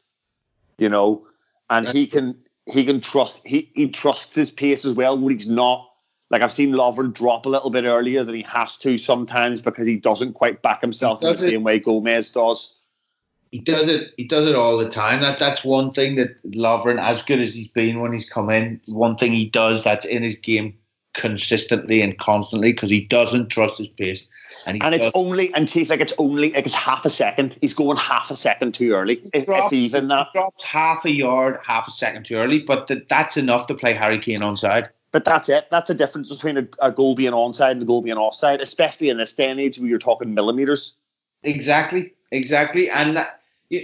you 0.77 0.89
know, 0.89 1.25
and 1.69 1.87
he 1.87 2.07
can 2.07 2.35
he 2.65 2.85
can 2.85 3.01
trust 3.01 3.45
he 3.45 3.69
he 3.75 3.87
trusts 3.89 4.35
his 4.35 4.51
pace 4.51 4.85
as 4.85 4.93
well 4.93 5.17
when 5.17 5.33
he's 5.33 5.49
not 5.49 5.89
like 6.29 6.41
I've 6.41 6.51
seen 6.51 6.71
Lovren 6.71 7.13
drop 7.13 7.45
a 7.45 7.49
little 7.49 7.69
bit 7.69 7.85
earlier 7.85 8.23
than 8.23 8.35
he 8.35 8.41
has 8.43 8.77
to 8.77 8.97
sometimes 8.97 9.61
because 9.61 9.85
he 9.85 9.97
doesn't 9.97 10.33
quite 10.33 10.61
back 10.61 10.81
himself 10.81 11.21
in 11.21 11.31
the 11.31 11.37
same 11.37 11.63
way 11.63 11.79
Gomez 11.79 12.29
does. 12.31 12.77
He 13.51 13.59
does 13.59 13.87
it. 13.87 14.13
He 14.17 14.25
does 14.25 14.47
it 14.47 14.55
all 14.55 14.77
the 14.77 14.89
time. 14.89 15.21
That 15.21 15.39
that's 15.39 15.63
one 15.63 15.91
thing 15.91 16.15
that 16.15 16.41
Lovren, 16.51 16.99
as 16.99 17.21
good 17.21 17.39
as 17.39 17.53
he's 17.53 17.67
been 17.67 18.01
when 18.01 18.11
he's 18.11 18.29
come 18.29 18.49
in, 18.49 18.81
one 18.87 19.15
thing 19.15 19.31
he 19.31 19.49
does 19.49 19.83
that's 19.83 20.05
in 20.05 20.23
his 20.23 20.37
game 20.37 20.75
consistently 21.13 22.01
and 22.01 22.17
constantly 22.17 22.73
because 22.73 22.89
he 22.89 22.99
doesn't 22.99 23.47
trust 23.47 23.77
his 23.77 23.87
pace. 23.87 24.27
And, 24.65 24.83
and 24.83 24.93
it's 24.93 25.09
only 25.13 25.53
and 25.53 25.67
chief 25.67 25.89
like 25.89 26.01
it's 26.01 26.13
only 26.17 26.51
like 26.51 26.65
it's 26.65 26.75
half 26.75 27.05
a 27.05 27.09
second. 27.09 27.57
He's 27.61 27.73
going 27.73 27.97
half 27.97 28.29
a 28.29 28.35
second 28.35 28.73
too 28.73 28.93
early, 28.93 29.21
if, 29.33 29.45
dropped, 29.45 29.71
if 29.71 29.77
even 29.77 30.07
that. 30.09 30.27
drops 30.33 30.63
half 30.63 31.05
a 31.05 31.11
yard, 31.11 31.59
half 31.63 31.87
a 31.87 31.91
second 31.91 32.25
too 32.25 32.35
early, 32.35 32.59
but 32.59 32.87
the, 32.87 33.05
that's 33.07 33.37
enough 33.37 33.67
to 33.67 33.75
play 33.75 33.93
Harry 33.93 34.17
Kane 34.17 34.41
onside. 34.41 34.89
But 35.15 35.23
that's 35.23 35.47
it. 35.47 35.67
That's 35.71 35.87
the 35.87 35.93
difference 35.93 36.27
between 36.27 36.57
a, 36.57 36.67
a 36.81 36.91
goal 36.91 37.15
being 37.15 37.31
onside 37.31 37.71
and 37.71 37.81
a 37.81 37.85
goal 37.85 38.01
being 38.01 38.17
offside, 38.17 38.59
especially 38.59 39.07
in 39.07 39.15
this 39.15 39.31
day 39.31 39.49
and 39.49 39.61
age 39.61 39.79
where 39.79 39.87
you're 39.87 39.97
talking 39.97 40.33
millimeters. 40.33 40.95
Exactly, 41.43 42.13
exactly. 42.33 42.89
And 42.89 43.15
that, 43.15 43.39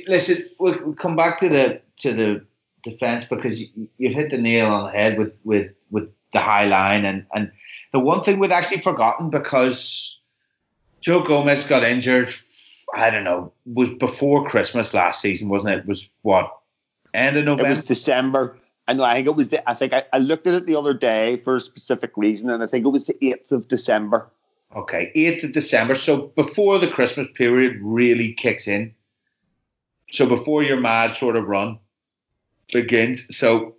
listen, 0.10 0.44
we'll, 0.60 0.92
come 0.96 1.16
back 1.16 1.40
to 1.40 1.48
the 1.48 1.82
to 2.00 2.12
the 2.12 2.46
defense 2.84 3.28
because 3.30 3.62
you, 3.62 3.88
you 3.98 4.14
hit 4.14 4.30
the 4.30 4.38
nail 4.38 4.74
on 4.74 4.84
the 4.84 4.92
head 4.92 5.18
with 5.18 5.32
with 5.46 5.72
with 5.90 6.10
the 6.34 6.40
high 6.40 6.66
line 6.66 7.06
and 7.06 7.26
and 7.34 7.50
the 7.94 8.00
one 8.02 8.20
thing 8.20 8.38
we'd 8.38 8.52
actually 8.52 8.82
forgotten 8.82 9.30
because 9.30 10.20
Joe 11.00 11.24
Gomez 11.24 11.66
got 11.66 11.86
injured. 11.86 12.28
I 12.94 13.10
don't 13.10 13.24
know. 13.24 13.54
Was 13.66 13.90
before 13.90 14.46
Christmas 14.50 14.94
last 14.94 15.22
season, 15.22 15.48
wasn't 15.48 15.76
it? 15.76 15.78
it 15.78 15.86
was 15.86 16.10
what 16.24 16.52
end 17.14 17.38
of 17.38 17.46
November? 17.46 17.68
It 17.68 17.70
was 17.70 17.86
December. 17.86 18.58
I 18.92 18.94
know. 18.94 19.06
I 19.06 19.14
think 19.14 19.28
it 19.28 19.36
was. 19.38 19.48
The, 19.48 19.70
I 19.70 19.74
think 19.74 19.94
I, 19.94 20.04
I 20.12 20.18
looked 20.18 20.46
at 20.48 20.54
it 20.54 20.66
the 20.66 20.76
other 20.76 20.94
day 20.94 21.38
for 21.46 21.56
a 21.56 21.62
specific 21.62 22.12
reason, 22.18 22.50
and 22.50 22.62
I 22.62 22.68
think 22.68 22.86
it 22.86 22.90
was 22.90 23.06
the 23.06 23.26
eighth 23.26 23.54
of 23.54 23.70
December. 23.70 24.30
Okay, 24.76 25.14
eighth 25.16 25.46
of 25.46 25.54
December. 25.54 25.96
So 25.96 26.28
before 26.36 26.78
the 26.78 26.90
Christmas 26.90 27.30
period 27.34 27.78
really 27.82 28.34
kicks 28.34 28.68
in. 28.68 28.94
So 30.10 30.28
before 30.28 30.62
your 30.62 30.78
mad 30.78 31.14
sort 31.14 31.38
of 31.38 31.48
run 31.48 31.80
begins. 32.74 33.34
So 33.34 33.76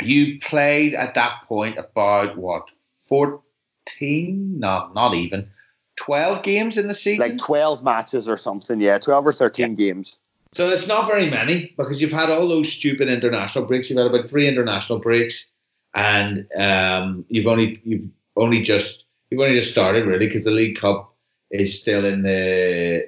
you 0.00 0.38
played 0.38 0.94
at 0.94 1.12
that 1.12 1.42
point 1.44 1.76
about 1.76 2.38
what 2.38 2.70
fourteen? 2.80 4.58
No, 4.58 4.90
not 4.94 5.12
even. 5.12 5.50
12 5.96 6.42
games 6.42 6.78
in 6.78 6.88
the 6.88 6.94
season? 6.94 7.20
Like 7.20 7.38
12 7.38 7.82
matches 7.82 8.28
or 8.28 8.36
something, 8.36 8.80
yeah. 8.82 8.98
12 8.98 9.26
or 9.28 9.32
13 9.32 9.70
yeah. 9.70 9.74
games. 9.74 10.18
So 10.56 10.70
it's 10.70 10.86
not 10.86 11.06
very 11.06 11.28
many 11.28 11.74
because 11.76 12.00
you've 12.00 12.14
had 12.14 12.30
all 12.30 12.48
those 12.48 12.72
stupid 12.72 13.08
international 13.08 13.66
breaks. 13.66 13.90
You've 13.90 13.98
had 13.98 14.06
about 14.06 14.26
three 14.26 14.48
international 14.48 15.00
breaks, 15.00 15.50
and 15.94 16.46
um, 16.58 17.26
you've 17.28 17.46
only 17.46 17.78
you've 17.84 18.08
only 18.36 18.62
just 18.62 19.04
you've 19.28 19.42
only 19.42 19.58
just 19.58 19.70
started 19.70 20.06
really 20.06 20.26
because 20.26 20.44
the 20.44 20.50
League 20.50 20.78
Cup 20.78 21.14
is 21.50 21.78
still 21.78 22.06
in 22.06 22.22
the 22.22 23.06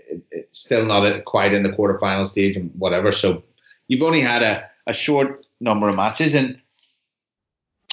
still 0.53 0.85
not 0.85 1.25
quite 1.25 1.55
in 1.55 1.63
the 1.63 1.71
quarterfinal 1.71 2.27
stage 2.27 2.55
and 2.55 2.71
whatever. 2.75 3.11
So 3.13 3.43
you've 3.87 4.03
only 4.03 4.21
had 4.21 4.43
a, 4.43 4.69
a 4.87 4.93
short 4.93 5.47
number 5.59 5.89
of 5.89 5.97
matches 5.97 6.35
and 6.35 6.61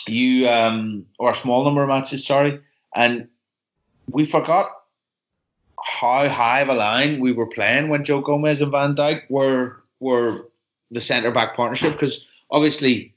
you 0.05 0.49
um 0.49 1.05
or 1.17 1.29
a 1.29 1.33
small 1.33 1.63
number 1.63 1.81
of 1.81 1.87
matches, 1.87 2.27
sorry, 2.27 2.59
and 2.93 3.29
we 4.09 4.25
forgot 4.25 4.69
how 5.85 6.27
high 6.27 6.61
of 6.61 6.69
a 6.69 6.73
line 6.73 7.19
we 7.19 7.31
were 7.31 7.45
playing 7.45 7.89
when 7.89 8.03
Joe 8.03 8.21
Gomez 8.21 8.61
and 8.61 8.71
Van 8.71 8.95
Dijk 8.95 9.29
were 9.29 9.83
were 9.99 10.49
the 10.91 11.01
centre 11.01 11.31
back 11.31 11.55
partnership 11.55 11.93
because 11.93 12.25
obviously 12.51 13.13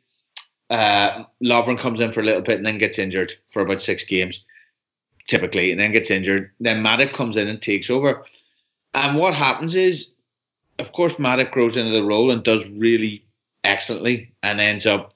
uh, 0.71 1.25
Lovren 1.43 1.79
comes 1.79 2.01
in 2.01 2.13
for 2.13 2.21
a 2.21 2.25
little 2.25 2.43
bit 2.43 2.59
and 2.59 2.67
then 2.67 2.79
gets 2.79 2.99
injured 2.99 3.33
for 3.49 3.63
about 3.63 3.83
six 3.83 4.05
games, 4.05 4.45
typically, 5.27 5.71
and 5.71 5.81
then 5.81 5.93
gets 5.93 6.11
injured. 6.11 6.51
Then 6.61 6.85
Matip 6.85 7.13
comes 7.13 7.37
in 7.37 7.49
and 7.49 7.61
takes 7.61 7.91
over. 7.91 8.25
And 8.95 9.19
what 9.19 9.35
happens 9.35 9.75
is, 9.75 10.11
of 10.79 10.93
course, 10.93 11.15
Matip 11.15 11.51
grows 11.51 11.77
into 11.77 11.93
the 11.93 12.05
role 12.05 12.31
and 12.31 12.43
does 12.43 12.69
really 12.69 13.25
excellently 13.65 14.33
and 14.43 14.61
ends 14.61 14.87
up 14.87 15.15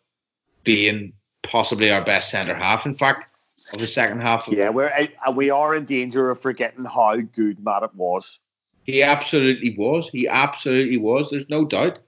being 0.65 1.13
possibly 1.43 1.91
our 1.91 2.05
best 2.05 2.31
centre 2.31 2.55
half. 2.55 2.87
In 2.87 2.95
fact, 2.95 3.32
of 3.73 3.79
the 3.79 3.87
second 3.87 4.21
half. 4.21 4.49
Yeah, 4.51 4.71
we're 4.71 4.91
uh, 5.27 5.33
we 5.33 5.51
are 5.51 5.75
in 5.75 5.85
danger 5.85 6.31
of 6.31 6.41
forgetting 6.41 6.85
how 6.85 7.17
good 7.17 7.59
Matip 7.59 7.95
was. 7.95 8.39
He 8.85 9.03
absolutely 9.03 9.75
was. 9.77 10.09
He 10.09 10.27
absolutely 10.27 10.99
was. 10.99 11.31
There's 11.31 11.49
no 11.49 11.65
doubt. 11.65 12.01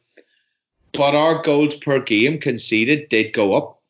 But 0.93 1.15
our 1.15 1.43
goals 1.43 1.75
per 1.77 2.01
game 2.01 2.39
conceded 2.39 3.09
did 3.09 3.33
go 3.33 3.57
up. 3.57 3.81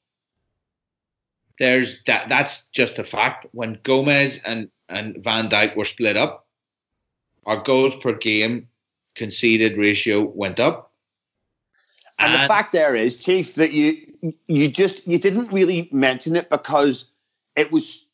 There's 1.58 2.02
that. 2.06 2.28
That's 2.28 2.64
just 2.72 2.98
a 2.98 3.04
fact. 3.04 3.46
When 3.52 3.78
Gomez 3.82 4.40
and 4.44 4.70
and 4.88 5.16
Van 5.22 5.48
Dijk 5.48 5.76
were 5.76 5.84
split 5.84 6.16
up, 6.16 6.46
our 7.46 7.62
goals 7.62 7.94
per 7.96 8.12
game 8.14 8.68
conceded 9.14 9.78
ratio 9.78 10.22
went 10.22 10.58
up. 10.58 10.92
And, 12.18 12.32
and 12.32 12.42
the 12.42 12.48
fact 12.48 12.72
there 12.72 12.94
is, 12.94 13.18
Chief, 13.18 13.54
that 13.54 13.72
you 13.72 13.96
you 14.46 14.68
just 14.68 15.06
you 15.06 15.18
didn't 15.18 15.52
really 15.52 15.88
mention 15.92 16.36
it 16.36 16.48
because 16.50 17.06
it 17.56 17.72
was 17.72 18.06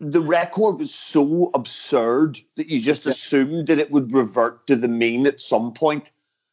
the 0.00 0.20
record 0.20 0.78
was 0.78 0.94
so 0.94 1.50
absurd 1.54 2.40
that 2.56 2.68
you 2.68 2.80
just 2.80 3.06
yeah. 3.06 3.12
assumed 3.12 3.66
that 3.68 3.78
it 3.78 3.90
would 3.90 4.12
revert 4.12 4.66
to 4.66 4.76
the 4.76 4.88
mean 4.88 5.26
at 5.26 5.40
some 5.40 5.72
point. 5.72 6.10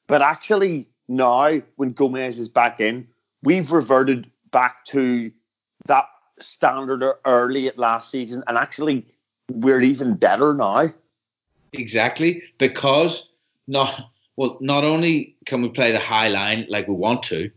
But 0.07 0.21
actually, 0.21 0.87
now 1.07 1.61
when 1.75 1.93
Gomez 1.93 2.39
is 2.39 2.49
back 2.49 2.79
in, 2.79 3.07
we've 3.43 3.71
reverted 3.71 4.29
back 4.51 4.85
to 4.85 5.31
that 5.85 6.05
standard 6.39 7.03
early 7.25 7.67
at 7.67 7.77
last 7.77 8.11
season, 8.11 8.43
and 8.47 8.57
actually, 8.57 9.05
we're 9.51 9.81
even 9.81 10.15
better 10.15 10.53
now. 10.53 10.89
Exactly, 11.73 12.43
because 12.57 13.29
not 13.67 14.11
well. 14.35 14.57
Not 14.61 14.83
only 14.83 15.35
can 15.45 15.61
we 15.61 15.69
play 15.69 15.91
the 15.91 15.99
high 15.99 16.27
line 16.27 16.65
like 16.69 16.87
we 16.87 16.93
want 16.93 17.23
to, 17.23 17.49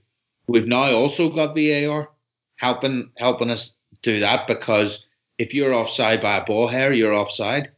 we've 0.47 0.69
now 0.69 0.93
also 0.93 1.29
got 1.29 1.55
the 1.55 1.85
VAR 1.85 2.09
helping 2.57 3.11
helping 3.19 3.51
us 3.51 3.77
do 4.05 4.21
that 4.21 4.47
because 4.47 5.07
if 5.39 5.53
you're 5.53 5.75
offside 5.75 6.21
by 6.21 6.37
a 6.37 6.45
ball 6.45 6.69
hair, 6.69 6.93
you're 6.93 7.15
offside. 7.15 7.71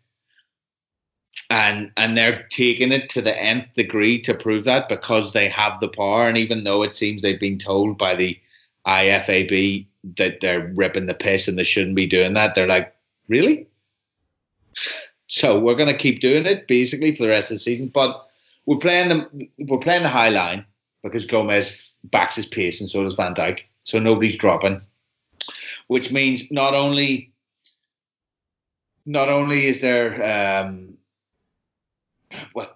And 1.49 1.93
and 1.97 2.17
they're 2.17 2.47
taking 2.51 2.91
it 2.93 3.09
to 3.11 3.23
the 3.23 3.41
nth 3.41 3.73
degree 3.75 4.21
to 4.23 4.35
prove 4.35 4.65
that 4.65 4.89
because 4.89 5.33
they 5.33 5.49
have 5.49 5.79
the 5.79 5.89
power. 5.89 6.27
And 6.29 6.37
even 6.37 6.65
though 6.65 6.83
it 6.83 6.95
seems 6.95 7.23
they've 7.23 7.39
been 7.39 7.59
told 7.59 7.97
by 7.97 8.17
the 8.17 8.39
IFAB 8.87 9.87
that 10.17 10.41
they're 10.41 10.73
ripping 10.77 11.07
the 11.07 11.15
piss 11.15 11.47
and 11.47 11.59
they 11.59 11.65
shouldn't 11.65 11.95
be 11.95 12.07
doing 12.07 12.35
that, 12.35 12.55
they're 12.55 12.67
like, 12.67 12.95
really? 13.29 13.69
so 15.29 15.59
we're 15.59 15.75
going 15.75 15.93
to 15.93 15.97
keep 15.97 16.21
doing 16.21 16.47
it 16.47 16.67
basically 16.67 17.15
for 17.15 17.23
the 17.23 17.29
rest 17.29 17.51
of 17.51 17.57
the 17.57 17.61
season. 17.61 17.89
But 17.89 18.27
we're 18.67 18.79
playing 18.79 19.09
the 19.09 19.49
we're 19.69 19.79
playing 19.79 20.03
the 20.03 20.09
high 20.09 20.31
line 20.31 20.65
because 21.03 21.27
Gomez 21.27 21.93
backs 22.05 22.35
his 22.35 22.47
pace 22.47 22.81
and 22.81 22.91
so 22.91 23.05
does 23.05 23.15
Van 23.15 23.35
Dijk. 23.35 23.61
So 23.85 24.01
nobody's 24.01 24.37
dropping 24.37 24.81
which 25.89 26.13
means 26.13 26.51
not 26.51 26.75
only 26.75 27.33
not 29.05 29.29
only 29.29 29.67
is 29.67 29.81
there 29.81 30.15
um, 30.23 30.97
well, 32.55 32.75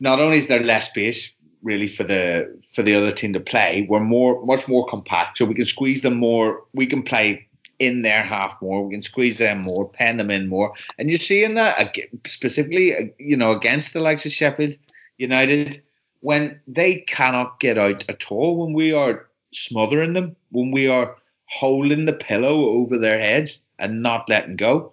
not 0.00 0.20
only 0.20 0.38
is 0.38 0.46
there 0.46 0.62
less 0.62 0.88
space 0.88 1.32
really 1.62 1.86
for 1.86 2.04
the 2.04 2.60
for 2.68 2.82
the 2.82 2.94
other 2.94 3.12
team 3.12 3.32
to 3.32 3.40
play, 3.40 3.86
we're 3.88 4.00
more 4.00 4.44
much 4.44 4.66
more 4.68 4.86
compact, 4.86 5.38
so 5.38 5.44
we 5.44 5.54
can 5.54 5.64
squeeze 5.64 6.02
them 6.02 6.16
more. 6.16 6.64
We 6.72 6.86
can 6.86 7.02
play 7.02 7.48
in 7.78 8.02
their 8.02 8.22
half 8.22 8.60
more. 8.62 8.84
We 8.84 8.94
can 8.94 9.02
squeeze 9.02 9.38
them 9.38 9.62
more, 9.62 9.88
pen 9.88 10.16
them 10.16 10.30
in 10.30 10.48
more, 10.48 10.72
and 10.98 11.08
you're 11.10 11.18
seeing 11.18 11.54
that 11.54 11.96
specifically, 12.26 13.12
you 13.18 13.36
know, 13.36 13.52
against 13.52 13.92
the 13.92 14.00
likes 14.00 14.26
of 14.26 14.32
Sheffield 14.32 14.76
United 15.18 15.82
when 16.20 16.60
they 16.66 17.00
cannot 17.00 17.58
get 17.60 17.78
out 17.78 18.04
at 18.08 18.30
all. 18.30 18.56
When 18.64 18.72
we 18.72 18.92
are 18.92 19.28
smothering 19.52 20.12
them, 20.12 20.36
when 20.50 20.70
we 20.70 20.88
are 20.88 21.16
holding 21.52 22.06
the 22.06 22.12
pillow 22.12 22.66
over 22.66 22.98
their 22.98 23.20
heads 23.20 23.60
and 23.78 24.02
not 24.02 24.28
letting 24.28 24.56
go, 24.56 24.92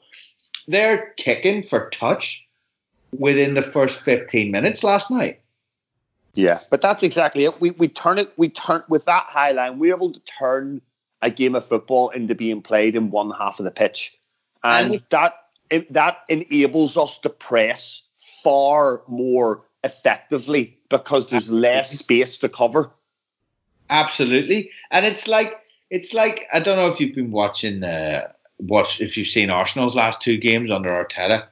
they're 0.67 1.13
kicking 1.17 1.63
for 1.63 1.89
touch 1.89 2.45
within 3.17 3.55
the 3.55 3.61
first 3.61 3.99
15 4.01 4.51
minutes 4.51 4.83
last 4.83 5.09
night. 5.09 5.39
Yeah, 6.35 6.59
but 6.69 6.81
that's 6.81 7.03
exactly 7.03 7.45
it. 7.45 7.59
We 7.59 7.71
we 7.71 7.87
turn 7.87 8.19
it 8.19 8.31
we 8.37 8.49
turn 8.49 8.83
with 8.87 9.05
that 9.05 9.23
high 9.23 9.51
line, 9.51 9.79
we're 9.79 9.95
able 9.95 10.13
to 10.13 10.19
turn 10.21 10.81
a 11.21 11.29
game 11.29 11.55
of 11.55 11.65
football 11.65 12.09
into 12.09 12.35
being 12.35 12.61
played 12.61 12.95
in 12.95 13.09
one 13.09 13.31
half 13.31 13.59
of 13.59 13.65
the 13.65 13.71
pitch. 13.71 14.17
And, 14.63 14.91
and 14.91 15.01
that 15.09 15.33
it, 15.69 15.91
that 15.91 16.19
enables 16.29 16.97
us 16.97 17.17
to 17.19 17.29
press 17.29 18.03
far 18.43 19.01
more 19.07 19.65
effectively 19.83 20.77
because 20.89 21.29
there's 21.29 21.51
less 21.51 21.97
space 21.97 22.37
to 22.37 22.49
cover. 22.49 22.91
Absolutely. 23.89 24.69
And 24.91 25.05
it's 25.05 25.27
like 25.27 25.59
it's 25.89 26.13
like 26.13 26.47
I 26.53 26.59
don't 26.59 26.77
know 26.77 26.87
if 26.87 26.99
you've 26.99 27.15
been 27.15 27.31
watching 27.31 27.83
uh 27.83 28.31
watch 28.59 28.99
if 29.01 29.17
you've 29.17 29.27
seen 29.27 29.49
Arsenal's 29.49 29.95
last 29.95 30.21
two 30.21 30.37
games 30.37 30.71
under 30.71 30.89
Arteta 30.89 31.47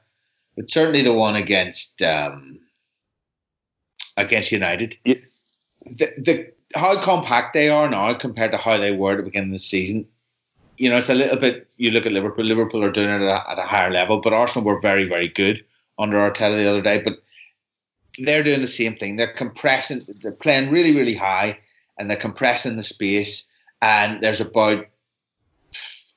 but 0.57 0.71
certainly 0.71 1.03
the 1.03 1.13
one 1.13 1.35
against 1.35 2.01
um, 2.01 2.59
against 4.17 4.51
United. 4.51 4.97
Yeah. 5.05 5.15
The, 5.85 6.13
the 6.17 6.51
how 6.75 6.99
compact 6.99 7.53
they 7.53 7.69
are 7.69 7.89
now 7.89 8.13
compared 8.15 8.51
to 8.51 8.57
how 8.57 8.77
they 8.77 8.91
were 8.91 9.13
at 9.13 9.17
the 9.17 9.23
beginning 9.23 9.49
of 9.49 9.53
the 9.53 9.59
season. 9.59 10.05
You 10.77 10.89
know, 10.89 10.97
it's 10.97 11.09
a 11.09 11.15
little 11.15 11.39
bit. 11.39 11.67
You 11.77 11.91
look 11.91 12.05
at 12.05 12.11
Liverpool. 12.11 12.43
Liverpool 12.43 12.83
are 12.83 12.91
doing 12.91 13.09
it 13.09 13.21
at 13.21 13.21
a, 13.21 13.51
at 13.51 13.59
a 13.59 13.63
higher 13.63 13.91
level, 13.91 14.19
but 14.19 14.33
Arsenal 14.33 14.65
were 14.65 14.81
very, 14.81 15.05
very 15.05 15.27
good 15.27 15.63
under 15.97 16.17
Arteta 16.17 16.57
the 16.57 16.69
other 16.69 16.81
day. 16.81 17.01
But 17.01 17.21
they're 18.19 18.43
doing 18.43 18.61
the 18.61 18.67
same 18.67 18.95
thing. 18.95 19.15
They're 19.15 19.27
compressing. 19.31 20.05
They're 20.21 20.35
playing 20.35 20.71
really, 20.71 20.95
really 20.95 21.15
high, 21.15 21.59
and 21.97 22.09
they're 22.09 22.17
compressing 22.17 22.75
the 22.75 22.83
space. 22.83 23.46
And 23.81 24.21
there's 24.21 24.41
about 24.41 24.87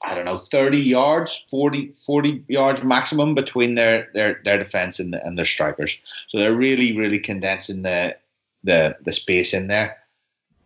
I 0.03 0.15
don't 0.15 0.25
know, 0.25 0.39
30 0.39 0.79
yards, 0.79 1.45
40, 1.51 1.93
40 1.93 2.45
yards 2.49 2.83
maximum 2.83 3.35
between 3.35 3.75
their 3.75 4.09
their 4.15 4.41
their 4.45 4.57
defense 4.57 4.99
and, 4.99 5.13
the, 5.13 5.25
and 5.25 5.37
their 5.37 5.45
strikers. 5.45 5.99
So 6.29 6.39
they're 6.39 6.55
really, 6.55 6.97
really 6.97 7.19
condensing 7.19 7.83
the 7.83 8.17
the 8.65 8.97
the 9.05 9.13
space 9.13 9.53
in 9.53 9.67
there. 9.67 9.99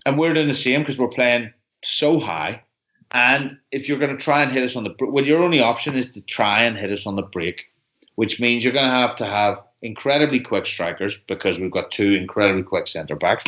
And 0.06 0.18
we're 0.18 0.32
doing 0.32 0.48
the 0.48 0.54
same 0.54 0.80
because 0.80 0.98
we're 0.98 1.08
playing 1.08 1.52
so 1.82 2.20
high. 2.20 2.62
And 3.10 3.58
if 3.72 3.88
you're 3.88 3.98
going 3.98 4.16
to 4.16 4.22
try 4.22 4.42
and 4.42 4.52
hit 4.52 4.62
us 4.62 4.76
on 4.76 4.84
the 4.84 4.94
well, 5.00 5.24
your 5.24 5.42
only 5.42 5.60
option 5.60 5.96
is 5.96 6.10
to 6.12 6.22
try 6.22 6.62
and 6.62 6.76
hit 6.76 6.92
us 6.92 7.06
on 7.06 7.16
the 7.16 7.22
break, 7.22 7.66
which 8.14 8.38
means 8.38 8.62
you're 8.62 8.72
going 8.72 8.88
to 8.88 8.90
have 8.90 9.16
to 9.16 9.26
have 9.26 9.62
incredibly 9.82 10.40
quick 10.40 10.66
strikers 10.66 11.18
because 11.26 11.58
we've 11.58 11.70
got 11.70 11.90
two 11.90 12.12
incredibly 12.12 12.62
quick 12.62 12.86
centre 12.86 13.16
backs. 13.16 13.44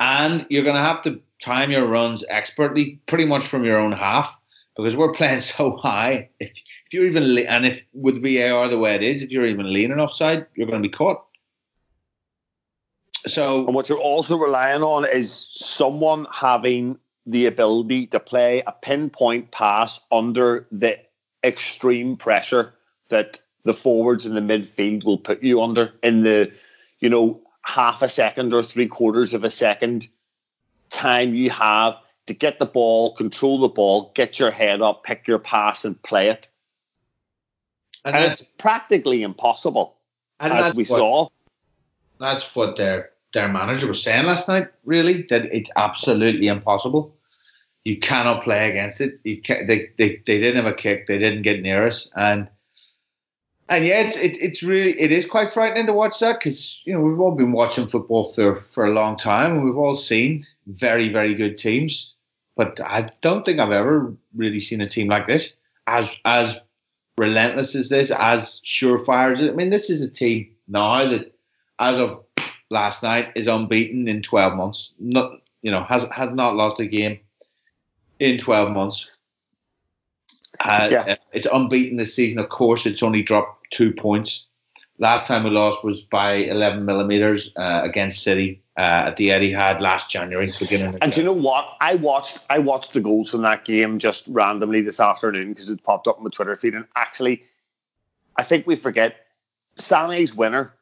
And 0.00 0.46
you're 0.48 0.64
going 0.64 0.76
to 0.76 0.82
have 0.82 1.02
to 1.02 1.20
time 1.42 1.70
your 1.70 1.86
runs 1.86 2.24
expertly, 2.28 3.00
pretty 3.06 3.26
much 3.26 3.46
from 3.46 3.64
your 3.64 3.78
own 3.78 3.92
half, 3.92 4.40
because 4.76 4.96
we're 4.96 5.12
playing 5.12 5.40
so 5.40 5.76
high. 5.76 6.28
If, 6.40 6.50
if 6.50 6.92
you're 6.92 7.06
even 7.06 7.38
and 7.46 7.66
if 7.66 7.82
with 7.92 8.22
VAR 8.22 8.68
the 8.68 8.78
way 8.78 8.94
it 8.94 9.02
is, 9.02 9.22
if 9.22 9.30
you're 9.30 9.46
even 9.46 9.72
leaning 9.72 10.00
offside, 10.00 10.46
you're 10.56 10.66
going 10.66 10.82
to 10.82 10.88
be 10.88 10.92
caught. 10.92 11.24
So, 13.26 13.66
and 13.66 13.74
what 13.74 13.90
you're 13.90 13.98
also 13.98 14.38
relying 14.38 14.82
on 14.82 15.04
is 15.04 15.48
someone 15.52 16.26
having 16.32 16.98
the 17.26 17.44
ability 17.44 18.06
to 18.06 18.18
play 18.18 18.62
a 18.66 18.72
pinpoint 18.72 19.50
pass 19.50 20.00
under 20.10 20.66
the 20.72 20.98
extreme 21.44 22.16
pressure 22.16 22.72
that 23.10 23.42
the 23.64 23.74
forwards 23.74 24.24
in 24.24 24.34
the 24.34 24.40
midfield 24.40 25.04
will 25.04 25.18
put 25.18 25.42
you 25.42 25.62
under 25.62 25.92
in 26.02 26.22
the, 26.22 26.50
you 27.00 27.10
know, 27.10 27.42
half 27.62 28.02
a 28.02 28.08
second 28.08 28.52
or 28.52 28.62
three 28.62 28.86
quarters 28.86 29.34
of 29.34 29.44
a 29.44 29.50
second 29.50 30.08
time 30.90 31.34
you 31.34 31.50
have 31.50 31.96
to 32.26 32.34
get 32.34 32.58
the 32.58 32.66
ball, 32.66 33.14
control 33.14 33.58
the 33.58 33.68
ball, 33.68 34.12
get 34.14 34.38
your 34.38 34.50
head 34.50 34.80
up, 34.82 35.04
pick 35.04 35.26
your 35.26 35.38
pass, 35.38 35.84
and 35.84 36.00
play 36.02 36.28
it. 36.28 36.48
And, 38.04 38.16
and 38.16 38.24
it's 38.32 38.42
practically 38.42 39.22
impossible, 39.22 39.96
as 40.38 40.74
we 40.74 40.84
what, 40.84 40.96
saw. 40.98 41.28
That's 42.18 42.54
what 42.54 42.76
their 42.76 43.10
their 43.32 43.48
manager 43.48 43.86
was 43.86 44.02
saying 44.02 44.26
last 44.26 44.48
night. 44.48 44.68
Really, 44.84 45.22
that 45.30 45.52
it's 45.52 45.70
absolutely 45.76 46.48
impossible. 46.48 47.14
You 47.84 47.98
cannot 47.98 48.42
play 48.42 48.70
against 48.70 49.00
it. 49.00 49.20
You 49.24 49.40
can, 49.40 49.66
they, 49.66 49.90
they 49.98 50.22
they 50.26 50.38
didn't 50.38 50.64
have 50.64 50.72
a 50.72 50.74
kick. 50.74 51.06
They 51.06 51.18
didn't 51.18 51.42
get 51.42 51.62
near 51.62 51.86
us, 51.86 52.08
and 52.16 52.48
and 53.70 53.86
yeah, 53.86 54.00
it's 54.00 54.16
it, 54.16 54.36
it's 54.40 54.62
really 54.62 55.00
it 55.00 55.12
is 55.12 55.24
quite 55.24 55.48
frightening 55.48 55.86
to 55.86 55.92
watch 55.92 56.18
that 56.18 56.38
because 56.38 56.82
you 56.84 56.92
know 56.92 57.00
we've 57.00 57.20
all 57.20 57.34
been 57.34 57.52
watching 57.52 57.86
football 57.86 58.24
for 58.24 58.56
for 58.56 58.84
a 58.84 58.92
long 58.92 59.16
time 59.16 59.52
and 59.52 59.64
we've 59.64 59.76
all 59.78 59.94
seen 59.94 60.42
very 60.66 61.08
very 61.08 61.32
good 61.34 61.56
teams, 61.56 62.12
but 62.56 62.80
I 62.80 63.08
don't 63.22 63.44
think 63.44 63.60
I've 63.60 63.72
ever 63.72 64.14
really 64.36 64.60
seen 64.60 64.80
a 64.80 64.88
team 64.88 65.08
like 65.08 65.26
this 65.26 65.54
as 65.86 66.14
as 66.24 66.58
relentless 67.16 67.74
as 67.74 67.90
this, 67.90 68.10
as 68.10 68.60
surefire 68.64 69.32
as 69.32 69.40
it. 69.40 69.50
I 69.50 69.54
mean, 69.54 69.70
this 69.70 69.90
is 69.90 70.00
a 70.00 70.10
team 70.10 70.50
now 70.68 71.06
that, 71.08 71.32
as 71.78 72.00
of 72.00 72.24
last 72.70 73.02
night, 73.02 73.30
is 73.36 73.46
unbeaten 73.46 74.08
in 74.08 74.22
twelve 74.22 74.56
months. 74.56 74.92
Not 74.98 75.30
you 75.62 75.70
know 75.70 75.84
has 75.84 76.04
has 76.10 76.30
not 76.30 76.56
lost 76.56 76.80
a 76.80 76.86
game 76.86 77.20
in 78.18 78.38
twelve 78.38 78.70
months. 78.72 79.19
Uh, 80.58 80.88
yeah. 80.90 81.14
It's 81.32 81.46
unbeaten 81.52 81.96
this 81.96 82.14
season. 82.14 82.38
Of 82.38 82.48
course, 82.48 82.86
it's 82.86 83.02
only 83.02 83.22
dropped 83.22 83.70
two 83.70 83.92
points. 83.92 84.46
Last 84.98 85.26
time 85.26 85.44
we 85.44 85.50
lost 85.50 85.82
was 85.82 86.02
by 86.02 86.34
11 86.34 86.84
millimeters 86.84 87.52
uh, 87.56 87.80
against 87.82 88.22
City 88.22 88.62
uh, 88.76 89.08
at 89.08 89.16
the 89.16 89.28
Etihad 89.28 89.80
last 89.80 90.10
January. 90.10 90.52
Beginning 90.58 90.98
and 91.00 91.16
you 91.16 91.22
know 91.22 91.32
what? 91.32 91.76
I 91.80 91.94
watched 91.94 92.38
I 92.50 92.58
watched 92.58 92.92
the 92.92 93.00
goals 93.00 93.30
from 93.30 93.42
that 93.42 93.64
game 93.64 93.98
just 93.98 94.26
randomly 94.28 94.82
this 94.82 95.00
afternoon 95.00 95.50
because 95.50 95.70
it 95.70 95.82
popped 95.82 96.06
up 96.06 96.18
on 96.18 96.24
my 96.24 96.30
Twitter 96.30 96.54
feed. 96.54 96.74
And 96.74 96.86
actually, 96.96 97.42
I 98.36 98.42
think 98.42 98.66
we 98.66 98.76
forget 98.76 99.26
Sané's 99.76 100.34
winner. 100.34 100.74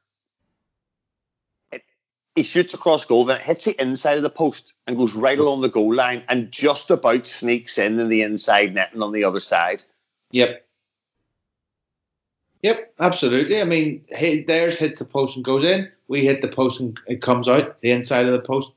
He 2.39 2.45
shoots 2.45 2.73
across 2.73 3.05
goal, 3.05 3.25
then 3.25 3.39
it 3.39 3.43
hits 3.43 3.65
the 3.65 3.83
inside 3.83 4.17
of 4.17 4.23
the 4.23 4.31
post 4.31 4.73
and 4.87 4.97
goes 4.97 5.17
right 5.17 5.41
along 5.41 5.63
the 5.63 5.69
goal 5.69 5.93
line 5.93 6.23
and 6.29 6.53
just 6.53 6.89
about 6.89 7.27
sneaks 7.27 7.77
in 7.79 7.99
in 7.99 8.09
the 8.09 8.23
inside 8.23 8.75
netting 8.75 9.03
on 9.03 9.11
the 9.11 9.25
other 9.25 9.41
side. 9.41 9.83
Yep. 10.31 10.65
Yep, 12.63 12.95
absolutely. 13.01 13.61
I 13.61 13.65
mean, 13.65 14.05
theirs 14.47 14.79
hits 14.79 15.01
the 15.01 15.05
post 15.05 15.35
and 15.35 15.45
goes 15.45 15.65
in. 15.65 15.91
We 16.07 16.25
hit 16.25 16.41
the 16.41 16.47
post 16.47 16.79
and 16.79 16.97
it 17.09 17.23
comes 17.23 17.49
out 17.49 17.81
the 17.81 17.91
inside 17.91 18.27
of 18.27 18.33
the 18.33 18.39
post. 18.39 18.71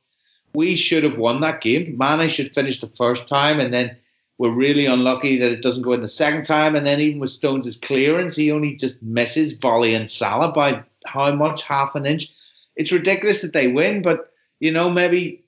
We 0.55 0.75
should 0.75 1.03
have 1.03 1.19
won 1.19 1.41
that 1.41 1.61
game. 1.61 1.95
Mane 1.99 2.29
should 2.29 2.55
finish 2.55 2.81
the 2.81 2.91
first 2.97 3.27
time, 3.27 3.59
and 3.59 3.71
then 3.71 3.95
we're 4.39 4.49
really 4.49 4.87
unlucky 4.87 5.37
that 5.37 5.51
it 5.51 5.61
doesn't 5.61 5.83
go 5.83 5.93
in 5.93 6.01
the 6.01 6.07
second 6.07 6.45
time. 6.45 6.75
And 6.75 6.87
then 6.87 6.99
even 6.99 7.19
with 7.19 7.29
Stones' 7.29 7.77
clearance, 7.77 8.35
he 8.35 8.51
only 8.51 8.75
just 8.75 9.03
misses 9.03 9.53
volley 9.53 9.93
and 9.93 10.09
Salah 10.09 10.51
by 10.51 10.83
how 11.05 11.31
much? 11.35 11.61
Half 11.61 11.93
an 11.93 12.07
inch. 12.07 12.33
It's 12.81 12.91
ridiculous 12.91 13.41
that 13.43 13.53
they 13.53 13.67
win, 13.67 14.01
but 14.01 14.33
you 14.59 14.71
know, 14.71 14.89
maybe 14.89 15.43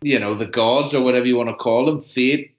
you 0.00 0.18
know 0.18 0.34
the 0.34 0.46
gods 0.46 0.94
or 0.94 1.02
whatever 1.02 1.26
you 1.26 1.36
want 1.36 1.50
to 1.50 1.54
call 1.54 1.84
them, 1.84 2.00
fate 2.00 2.56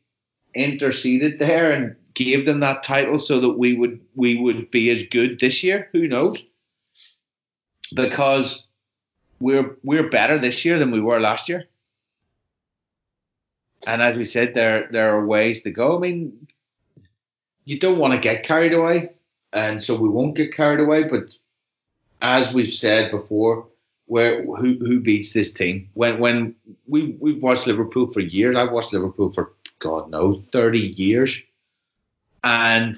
interceded 0.53 1.39
there 1.39 1.71
and 1.71 1.95
gave 2.13 2.45
them 2.45 2.60
that 2.60 2.83
title 2.83 3.17
so 3.17 3.39
that 3.39 3.57
we 3.57 3.73
would 3.73 3.99
we 4.15 4.39
would 4.39 4.69
be 4.69 4.91
as 4.91 5.01
good 5.01 5.39
this 5.39 5.63
year. 5.63 5.89
Who 5.93 6.07
knows? 6.07 6.45
Because 7.95 8.67
we're 9.39 9.75
we're 9.83 10.12
better 10.12 10.38
this 10.38 10.63
year 10.63 10.77
than 10.77 10.91
we 10.91 11.01
were 11.01 11.19
last 11.19 11.49
year. 11.49 11.65
And 13.88 14.03
as 14.03 14.15
we 14.15 14.25
said, 14.25 14.53
there 14.53 14.88
there 14.91 15.15
are 15.15 15.25
ways 15.25 15.63
to 15.63 15.71
go. 15.71 15.97
I 15.97 16.01
mean, 16.01 16.47
you 17.65 17.79
don't 17.79 17.97
want 17.97 18.13
to 18.13 18.19
get 18.19 18.43
carried 18.43 18.75
away, 18.75 19.10
and 19.53 19.81
so 19.81 19.95
we 19.95 20.07
won't 20.07 20.36
get 20.36 20.53
carried 20.53 20.81
away. 20.81 21.03
But 21.05 21.31
as 22.21 22.53
we've 22.53 22.69
said 22.69 23.10
before, 23.10 23.67
where 24.08 24.43
who 24.43 24.78
who 24.80 25.00
beats 25.00 25.34
this 25.34 25.54
team? 25.54 25.89
When 25.93 26.20
when 26.20 26.56
we 26.88 27.15
we've 27.22 27.41
watched 27.41 27.67
Liverpool 27.67 28.12
for 28.12 28.20
years. 28.20 28.58
I've 28.58 28.72
watched 28.72 28.91
Liverpool 28.91 29.32
for 29.32 29.54
God 29.80 30.10
knows 30.10 30.43
thirty 30.52 30.80
years 30.80 31.41
and 32.43 32.98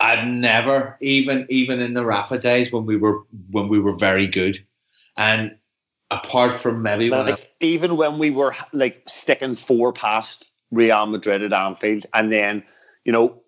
I've 0.00 0.26
never 0.26 0.96
even 1.00 1.46
even 1.48 1.80
in 1.80 1.94
the 1.94 2.04
Rafa 2.04 2.38
days 2.38 2.70
when 2.72 2.86
we 2.86 2.96
were 2.96 3.22
when 3.50 3.68
we 3.68 3.80
were 3.80 3.94
very 3.94 4.26
good, 4.26 4.64
and 5.16 5.56
apart 6.10 6.54
from 6.54 6.82
maybe 6.82 7.10
like, 7.10 7.40
I, 7.40 7.48
even 7.60 7.96
when 7.96 8.18
we 8.18 8.30
were 8.30 8.54
like 8.72 9.02
sticking 9.08 9.56
four 9.56 9.92
past 9.92 10.50
Real 10.70 11.06
Madrid 11.06 11.42
at 11.42 11.52
Anfield, 11.52 12.06
and 12.14 12.32
then 12.32 12.62
you 13.04 13.12
know 13.12 13.42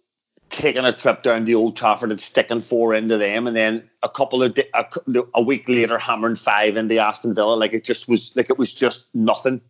taking 0.50 0.84
a 0.84 0.92
trip 0.92 1.22
down 1.22 1.44
the 1.44 1.54
Old 1.54 1.76
Trafford 1.76 2.10
and 2.10 2.20
sticking 2.20 2.60
four 2.60 2.94
into 2.94 3.16
them, 3.16 3.46
and 3.46 3.56
then 3.56 3.88
a 4.02 4.08
couple 4.08 4.42
of 4.42 4.54
di- 4.54 4.68
a, 4.74 4.84
a 5.34 5.42
week 5.42 5.68
later 5.68 5.98
hammering 5.98 6.36
five 6.36 6.76
into 6.76 6.98
Aston 6.98 7.34
Villa. 7.34 7.54
Like 7.54 7.72
it 7.72 7.84
just 7.84 8.08
was 8.08 8.34
like 8.36 8.50
it 8.50 8.58
was 8.58 8.74
just 8.74 9.14
nothing. 9.14 9.60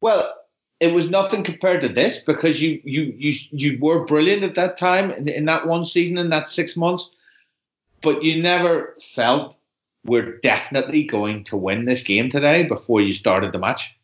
Well, 0.00 0.34
it 0.80 0.92
was 0.92 1.10
nothing 1.10 1.42
compared 1.42 1.80
to 1.82 1.88
this 1.88 2.18
because 2.18 2.62
you 2.62 2.80
you 2.84 3.14
you 3.16 3.34
you 3.50 3.78
were 3.80 4.04
brilliant 4.04 4.44
at 4.44 4.54
that 4.56 4.76
time 4.76 5.10
in, 5.10 5.28
in 5.28 5.44
that 5.46 5.66
one 5.66 5.84
season 5.84 6.18
in 6.18 6.30
that 6.30 6.48
six 6.48 6.76
months, 6.76 7.10
but 8.02 8.24
you 8.24 8.42
never 8.42 8.96
felt 9.00 9.56
we're 10.04 10.38
definitely 10.38 11.02
going 11.02 11.44
to 11.44 11.56
win 11.56 11.84
this 11.84 12.02
game 12.02 12.30
today 12.30 12.62
before 12.62 13.00
you 13.00 13.12
started 13.12 13.52
the 13.52 13.58
match. 13.58 13.96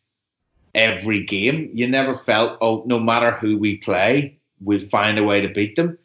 Every 0.75 1.23
game, 1.23 1.69
you 1.73 1.87
never 1.87 2.13
felt 2.13 2.57
oh 2.61 2.83
no 2.85 2.99
matter 2.99 3.31
who 3.31 3.57
we 3.57 3.77
play, 3.77 4.39
we'll 4.63 4.79
find 4.79 5.17
a 5.17 5.23
way 5.23 5.41
to 5.41 5.47
beat 5.47 5.75
them. 5.75 5.97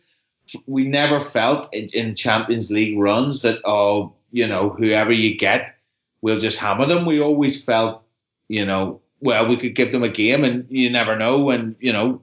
We 0.66 0.86
never 0.86 1.20
felt 1.20 1.72
in, 1.74 1.88
in 1.88 2.14
Champions 2.14 2.70
League 2.70 2.98
runs 2.98 3.42
that 3.42 3.60
oh 3.64 4.14
you 4.32 4.46
know 4.46 4.70
whoever 4.70 5.12
you 5.12 5.36
get, 5.36 5.76
we'll 6.22 6.38
just 6.38 6.58
hammer 6.58 6.86
them. 6.86 7.06
We 7.06 7.20
always 7.20 7.62
felt 7.62 8.02
you 8.48 8.64
know 8.64 9.00
well, 9.20 9.48
we 9.48 9.56
could 9.56 9.74
give 9.74 9.92
them 9.92 10.02
a 10.02 10.08
game, 10.08 10.44
and 10.44 10.66
you 10.68 10.90
never 10.90 11.16
know. 11.16 11.50
And 11.50 11.74
you 11.80 11.92
know, 11.92 12.20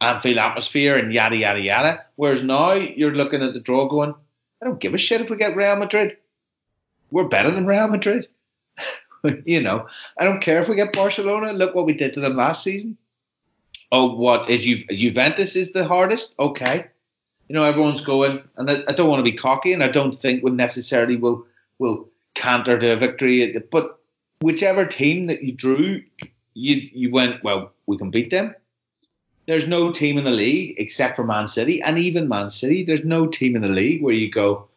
Anfield 0.00 0.38
atmosphere 0.38 0.96
and 0.96 1.12
yada 1.12 1.36
yada 1.36 1.60
yada. 1.60 2.04
Whereas 2.16 2.42
now 2.42 2.72
you're 2.72 3.14
looking 3.14 3.42
at 3.42 3.52
the 3.52 3.60
draw, 3.60 3.86
going, 3.88 4.14
I 4.62 4.66
don't 4.66 4.80
give 4.80 4.94
a 4.94 4.98
shit 4.98 5.20
if 5.20 5.30
we 5.30 5.36
get 5.36 5.56
Real 5.56 5.76
Madrid. 5.76 6.16
We're 7.10 7.28
better 7.28 7.50
than 7.50 7.66
Real 7.66 7.88
Madrid. 7.88 8.26
you 9.44 9.60
know, 9.60 9.86
I 10.18 10.24
don't 10.24 10.40
care 10.40 10.58
if 10.58 10.68
we 10.68 10.76
get 10.76 10.92
Barcelona. 10.92 11.52
Look 11.52 11.74
what 11.74 11.86
we 11.86 11.92
did 11.92 12.12
to 12.14 12.20
them 12.20 12.36
last 12.36 12.62
season. 12.62 12.96
Oh, 13.90 14.14
what 14.14 14.50
is 14.50 14.64
Ju- 14.64 14.84
Juventus 14.90 15.56
is 15.56 15.72
the 15.72 15.86
hardest? 15.86 16.34
Okay, 16.38 16.86
you 17.48 17.54
know 17.54 17.64
everyone's 17.64 18.02
going, 18.02 18.42
and 18.56 18.70
I, 18.70 18.82
I 18.88 18.92
don't 18.92 19.08
want 19.08 19.24
to 19.24 19.30
be 19.30 19.36
cocky, 19.36 19.72
and 19.72 19.82
I 19.82 19.88
don't 19.88 20.18
think 20.18 20.42
we 20.42 20.50
necessarily 20.50 21.16
will 21.16 21.46
will 21.78 22.08
canter 22.34 22.78
to 22.78 22.92
a 22.92 22.96
victory, 22.96 23.54
uh, 23.54 23.60
but 23.70 23.98
whichever 24.40 24.84
team 24.84 25.26
that 25.26 25.42
you 25.42 25.52
drew 25.52 26.02
you 26.54 26.88
you 26.92 27.10
went 27.10 27.42
well. 27.42 27.72
We 27.86 27.96
can 27.96 28.10
beat 28.10 28.30
them. 28.30 28.54
There's 29.46 29.66
no 29.66 29.90
team 29.90 30.18
in 30.18 30.24
the 30.24 30.30
league 30.30 30.74
except 30.76 31.16
for 31.16 31.24
Man 31.24 31.46
City, 31.46 31.80
and 31.80 31.98
even 31.98 32.28
Man 32.28 32.50
City. 32.50 32.84
There's 32.84 33.04
no 33.04 33.26
team 33.26 33.56
in 33.56 33.62
the 33.62 33.68
league 33.68 34.02
where 34.02 34.12
you 34.14 34.30
go, 34.30 34.68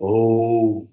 oh, 0.00 0.88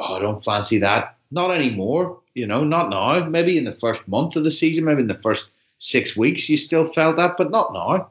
I 0.00 0.20
don't 0.20 0.44
fancy 0.44 0.78
that. 0.78 1.16
Not 1.32 1.50
anymore. 1.50 2.20
You 2.34 2.46
know, 2.46 2.62
not 2.62 2.90
now. 2.90 3.26
Maybe 3.28 3.58
in 3.58 3.64
the 3.64 3.72
first 3.72 4.06
month 4.06 4.36
of 4.36 4.44
the 4.44 4.52
season, 4.52 4.84
maybe 4.84 5.00
in 5.00 5.08
the 5.08 5.18
first 5.18 5.48
six 5.78 6.16
weeks, 6.16 6.48
you 6.48 6.56
still 6.56 6.92
felt 6.92 7.16
that, 7.16 7.36
but 7.36 7.50
not 7.50 7.72
now. 7.72 8.10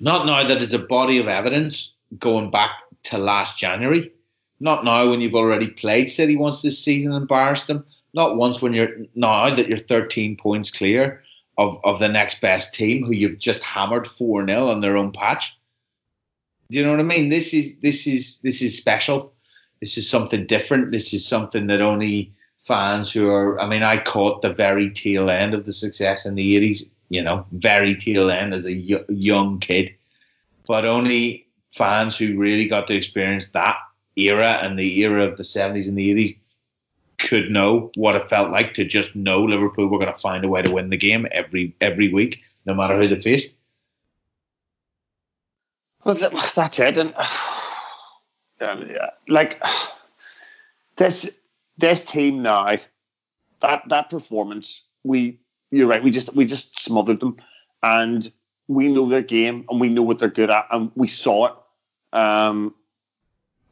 Not 0.00 0.26
now 0.26 0.46
that 0.46 0.58
there's 0.58 0.72
a 0.72 0.78
body 0.78 1.18
of 1.18 1.28
evidence 1.28 1.94
going 2.18 2.50
back 2.50 2.70
to 3.04 3.18
last 3.18 3.58
January. 3.58 4.12
Not 4.60 4.84
now 4.84 5.10
when 5.10 5.20
you've 5.20 5.34
already 5.34 5.68
played 5.68 6.08
City 6.08 6.36
once 6.36 6.62
this 6.62 6.82
season 6.82 7.12
and 7.12 7.22
embarrassed 7.22 7.66
them 7.66 7.84
not 8.14 8.36
once 8.36 8.62
when 8.62 8.72
you're 8.72 8.96
now 9.14 9.54
that 9.54 9.68
you're 9.68 9.78
13 9.78 10.36
points 10.36 10.70
clear 10.70 11.22
of, 11.58 11.78
of 11.84 11.98
the 11.98 12.08
next 12.08 12.40
best 12.40 12.72
team 12.72 13.04
who 13.04 13.12
you've 13.12 13.38
just 13.38 13.62
hammered 13.62 14.06
4 14.06 14.46
0 14.48 14.68
on 14.68 14.80
their 14.80 14.96
own 14.96 15.12
patch. 15.12 15.58
Do 16.70 16.78
you 16.78 16.84
know 16.84 16.92
what 16.92 17.00
I 17.00 17.04
mean? 17.04 17.28
This 17.28 17.52
is 17.52 17.78
this 17.80 18.06
is 18.06 18.38
this 18.38 18.62
is 18.62 18.76
special. 18.76 19.34
This 19.80 19.98
is 19.98 20.08
something 20.08 20.46
different. 20.46 20.92
This 20.92 21.12
is 21.12 21.26
something 21.26 21.66
that 21.66 21.82
only 21.82 22.32
fans 22.64 23.12
who 23.12 23.28
are 23.28 23.60
I 23.60 23.68
mean, 23.68 23.82
I 23.82 24.02
caught 24.02 24.42
the 24.42 24.52
very 24.52 24.90
tail 24.90 25.30
end 25.30 25.54
of 25.54 25.66
the 25.66 25.72
success 25.72 26.26
in 26.26 26.34
the 26.34 26.58
80s, 26.58 26.88
you 27.10 27.22
know, 27.22 27.46
very 27.52 27.94
tail 27.94 28.30
end 28.30 28.54
as 28.54 28.66
a 28.66 28.72
young 29.08 29.60
kid. 29.60 29.94
But 30.66 30.84
only 30.84 31.46
fans 31.72 32.16
who 32.16 32.38
really 32.38 32.66
got 32.66 32.86
to 32.88 32.94
experience 32.94 33.48
that 33.48 33.76
era 34.16 34.60
and 34.62 34.78
the 34.78 35.00
era 35.00 35.24
of 35.24 35.36
the 35.36 35.42
70s 35.42 35.88
and 35.88 35.98
the 35.98 36.14
80s 36.14 36.38
could 37.18 37.50
know 37.50 37.90
what 37.96 38.14
it 38.16 38.28
felt 38.28 38.50
like 38.50 38.74
to 38.74 38.84
just 38.84 39.14
know 39.14 39.42
Liverpool 39.42 39.86
were 39.86 39.98
going 39.98 40.12
to 40.12 40.20
find 40.20 40.44
a 40.44 40.48
way 40.48 40.62
to 40.62 40.70
win 40.70 40.90
the 40.90 40.96
game 40.96 41.26
every 41.32 41.74
every 41.80 42.12
week, 42.12 42.42
no 42.66 42.74
matter 42.74 42.98
who 43.00 43.08
they 43.08 43.20
faced. 43.20 43.54
Well, 46.04 46.14
that's 46.14 46.78
it, 46.78 46.98
and 46.98 47.14
um, 48.60 48.90
like 49.28 49.62
this 50.96 51.40
this 51.78 52.04
team 52.04 52.42
now, 52.42 52.76
that 53.60 53.82
that 53.88 54.10
performance, 54.10 54.82
we 55.02 55.38
you're 55.70 55.88
right, 55.88 56.02
we 56.02 56.10
just 56.10 56.34
we 56.34 56.44
just 56.44 56.78
smothered 56.78 57.20
them, 57.20 57.36
and 57.82 58.30
we 58.68 58.88
know 58.88 59.06
their 59.06 59.22
game 59.22 59.64
and 59.68 59.80
we 59.80 59.88
know 59.88 60.02
what 60.02 60.18
they're 60.18 60.28
good 60.28 60.50
at, 60.50 60.66
and 60.70 60.90
we 60.94 61.08
saw 61.08 61.46
it. 61.46 61.54
Um, 62.16 62.74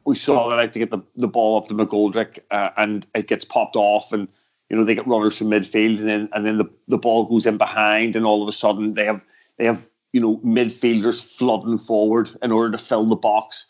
we 0.05 0.15
saw 0.15 0.49
that 0.49 0.55
like 0.55 0.73
to 0.73 0.79
get 0.79 0.91
the, 0.91 0.99
the 1.15 1.27
ball 1.27 1.57
up 1.57 1.67
to 1.67 1.73
McGoldrick 1.73 2.39
uh, 2.51 2.71
and 2.77 3.05
it 3.15 3.27
gets 3.27 3.45
popped 3.45 3.75
off 3.75 4.11
and 4.11 4.27
you 4.69 4.77
know 4.77 4.83
they 4.83 4.95
get 4.95 5.07
runners 5.07 5.37
from 5.37 5.47
midfield 5.47 5.99
and 5.99 6.09
then 6.09 6.29
and 6.33 6.45
then 6.45 6.57
the, 6.57 6.69
the 6.87 6.97
ball 6.97 7.25
goes 7.25 7.45
in 7.45 7.57
behind 7.57 8.15
and 8.15 8.25
all 8.25 8.41
of 8.41 8.49
a 8.49 8.51
sudden 8.51 8.95
they 8.95 9.05
have 9.05 9.21
they 9.57 9.65
have 9.65 9.87
you 10.11 10.19
know 10.19 10.37
midfielders 10.37 11.23
flooding 11.23 11.77
forward 11.77 12.29
in 12.41 12.51
order 12.51 12.71
to 12.71 12.77
fill 12.77 13.05
the 13.05 13.15
box 13.15 13.67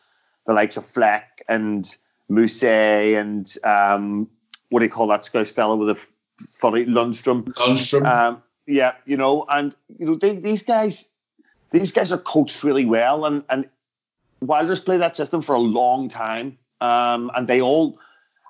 the 0.47 0.53
likes 0.53 0.77
of 0.77 0.85
Fleck 0.85 1.41
and 1.47 1.95
Mousset 2.31 3.19
and 3.19 3.55
um, 3.63 4.29
what 4.69 4.79
do 4.79 4.85
you 4.85 4.91
call 4.91 5.07
that 5.07 5.25
Scouse 5.25 5.51
fella 5.51 5.75
with 5.75 5.89
a 5.89 6.07
funny 6.47 6.85
Lundstrom? 6.85 7.43
Lundstram 7.53 8.05
um, 8.05 8.43
yeah 8.65 8.93
you 9.05 9.17
know 9.17 9.45
and 9.49 9.75
you 9.99 10.05
know 10.05 10.15
they, 10.15 10.35
these 10.37 10.63
guys 10.63 11.09
these 11.71 11.91
guys 11.91 12.11
are 12.11 12.17
coached 12.17 12.63
really 12.63 12.85
well 12.85 13.25
and 13.25 13.43
and 13.49 13.67
Wilder's 14.47 14.81
played 14.81 15.01
that 15.01 15.15
system 15.15 15.41
for 15.41 15.55
a 15.55 15.59
long 15.59 16.09
time, 16.09 16.57
um, 16.81 17.31
and 17.35 17.47
they 17.47 17.61
all. 17.61 17.99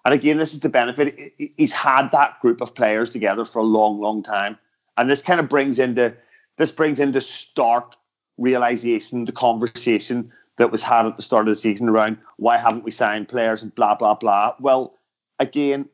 And 0.05 0.13
again, 0.13 0.37
this 0.37 0.53
is 0.53 0.59
the 0.59 0.69
benefit. 0.69 1.33
He's 1.55 1.71
had 1.71 2.11
that 2.11 2.41
group 2.41 2.59
of 2.59 2.75
players 2.75 3.09
together 3.09 3.45
for 3.45 3.59
a 3.59 3.63
long, 3.63 4.01
long 4.01 4.21
time, 4.21 4.57
and 4.97 5.09
this 5.09 5.21
kind 5.21 5.39
of 5.39 5.47
brings 5.47 5.79
into 5.79 6.15
this 6.57 6.71
brings 6.71 6.99
into 6.99 7.21
stark 7.21 7.95
realization 8.37 9.25
the 9.25 9.31
conversation 9.31 10.31
that 10.57 10.71
was 10.71 10.83
had 10.83 11.05
at 11.05 11.15
the 11.15 11.23
start 11.23 11.47
of 11.47 11.51
the 11.51 11.55
season 11.55 11.89
around 11.89 12.17
why 12.37 12.57
haven't 12.57 12.83
we 12.83 12.91
signed 12.91 13.27
players 13.27 13.63
and 13.63 13.73
blah 13.75 13.95
blah 13.95 14.15
blah. 14.15 14.55
Well, 14.59 14.97
again, 15.39 15.89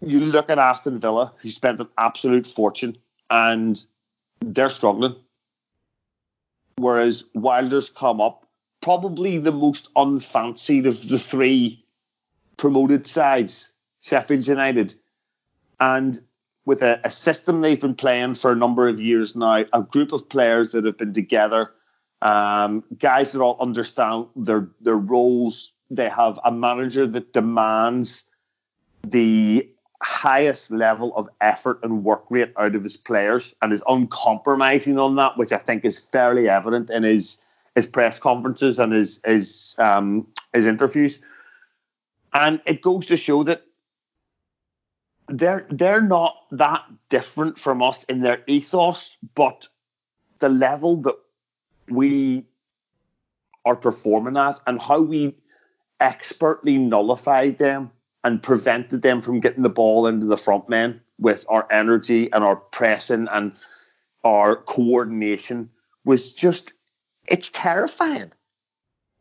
you 0.00 0.20
look 0.20 0.50
at 0.50 0.58
Aston 0.58 1.00
Villa, 1.00 1.32
who 1.38 1.50
spent 1.50 1.80
an 1.80 1.88
absolute 1.98 2.46
fortune, 2.46 2.96
and 3.30 3.82
they're 4.40 4.70
struggling. 4.70 5.16
Whereas 6.76 7.24
Wilder's 7.34 7.88
come 7.88 8.20
up 8.20 8.46
probably 8.82 9.38
the 9.38 9.52
most 9.52 9.88
unfancied 9.96 10.86
of 10.86 11.08
the 11.08 11.18
three 11.18 11.82
promoted 12.56 13.06
sides, 13.06 13.74
Sheffield 14.00 14.46
United. 14.46 14.94
And 15.80 16.20
with 16.66 16.82
a, 16.82 17.00
a, 17.04 17.10
system 17.10 17.60
they've 17.60 17.80
been 17.80 17.94
playing 17.94 18.34
for 18.34 18.52
a 18.52 18.56
number 18.56 18.88
of 18.88 19.00
years 19.00 19.34
now, 19.34 19.64
a 19.72 19.82
group 19.82 20.12
of 20.12 20.28
players 20.28 20.72
that 20.72 20.84
have 20.84 20.98
been 20.98 21.14
together, 21.14 21.70
um, 22.24 22.82
guys 22.98 23.32
that 23.32 23.40
all 23.40 23.56
understand 23.60 24.26
their 24.34 24.68
their 24.80 24.96
roles. 24.96 25.72
They 25.90 26.08
have 26.08 26.40
a 26.44 26.50
manager 26.50 27.06
that 27.06 27.32
demands 27.32 28.24
the 29.06 29.68
highest 30.02 30.70
level 30.70 31.14
of 31.16 31.28
effort 31.40 31.78
and 31.82 32.02
work 32.02 32.24
rate 32.30 32.52
out 32.58 32.74
of 32.74 32.82
his 32.82 32.96
players 32.96 33.54
and 33.62 33.72
is 33.72 33.82
uncompromising 33.88 34.98
on 34.98 35.16
that, 35.16 35.36
which 35.36 35.52
I 35.52 35.58
think 35.58 35.84
is 35.84 35.98
fairly 35.98 36.48
evident 36.48 36.90
in 36.90 37.04
his 37.04 37.38
his 37.74 37.86
press 37.86 38.18
conferences 38.18 38.78
and 38.78 38.92
his 38.92 39.20
his 39.24 39.76
um, 39.78 40.26
his 40.54 40.64
interviews, 40.64 41.20
and 42.32 42.60
it 42.66 42.80
goes 42.80 43.06
to 43.06 43.16
show 43.18 43.44
that 43.44 43.62
they're 45.28 45.66
they're 45.70 46.02
not 46.02 46.36
that 46.52 46.82
different 47.10 47.58
from 47.58 47.82
us 47.82 48.04
in 48.04 48.20
their 48.20 48.42
ethos, 48.46 49.10
but 49.34 49.68
the 50.38 50.48
level 50.48 50.96
that 51.02 51.16
we 51.88 52.46
are 53.64 53.76
performing 53.76 54.36
at 54.36 54.58
and 54.66 54.80
how 54.80 55.00
we 55.00 55.36
expertly 56.00 56.78
nullified 56.78 57.58
them 57.58 57.90
and 58.24 58.42
prevented 58.42 59.02
them 59.02 59.20
from 59.20 59.40
getting 59.40 59.62
the 59.62 59.68
ball 59.68 60.06
into 60.06 60.26
the 60.26 60.36
front 60.36 60.68
men 60.68 61.00
with 61.18 61.44
our 61.48 61.66
energy 61.70 62.32
and 62.32 62.42
our 62.42 62.56
pressing 62.56 63.28
and 63.30 63.52
our 64.24 64.56
coordination 64.56 65.70
was 66.04 66.32
just 66.32 66.72
it's 67.26 67.50
terrifying. 67.50 68.30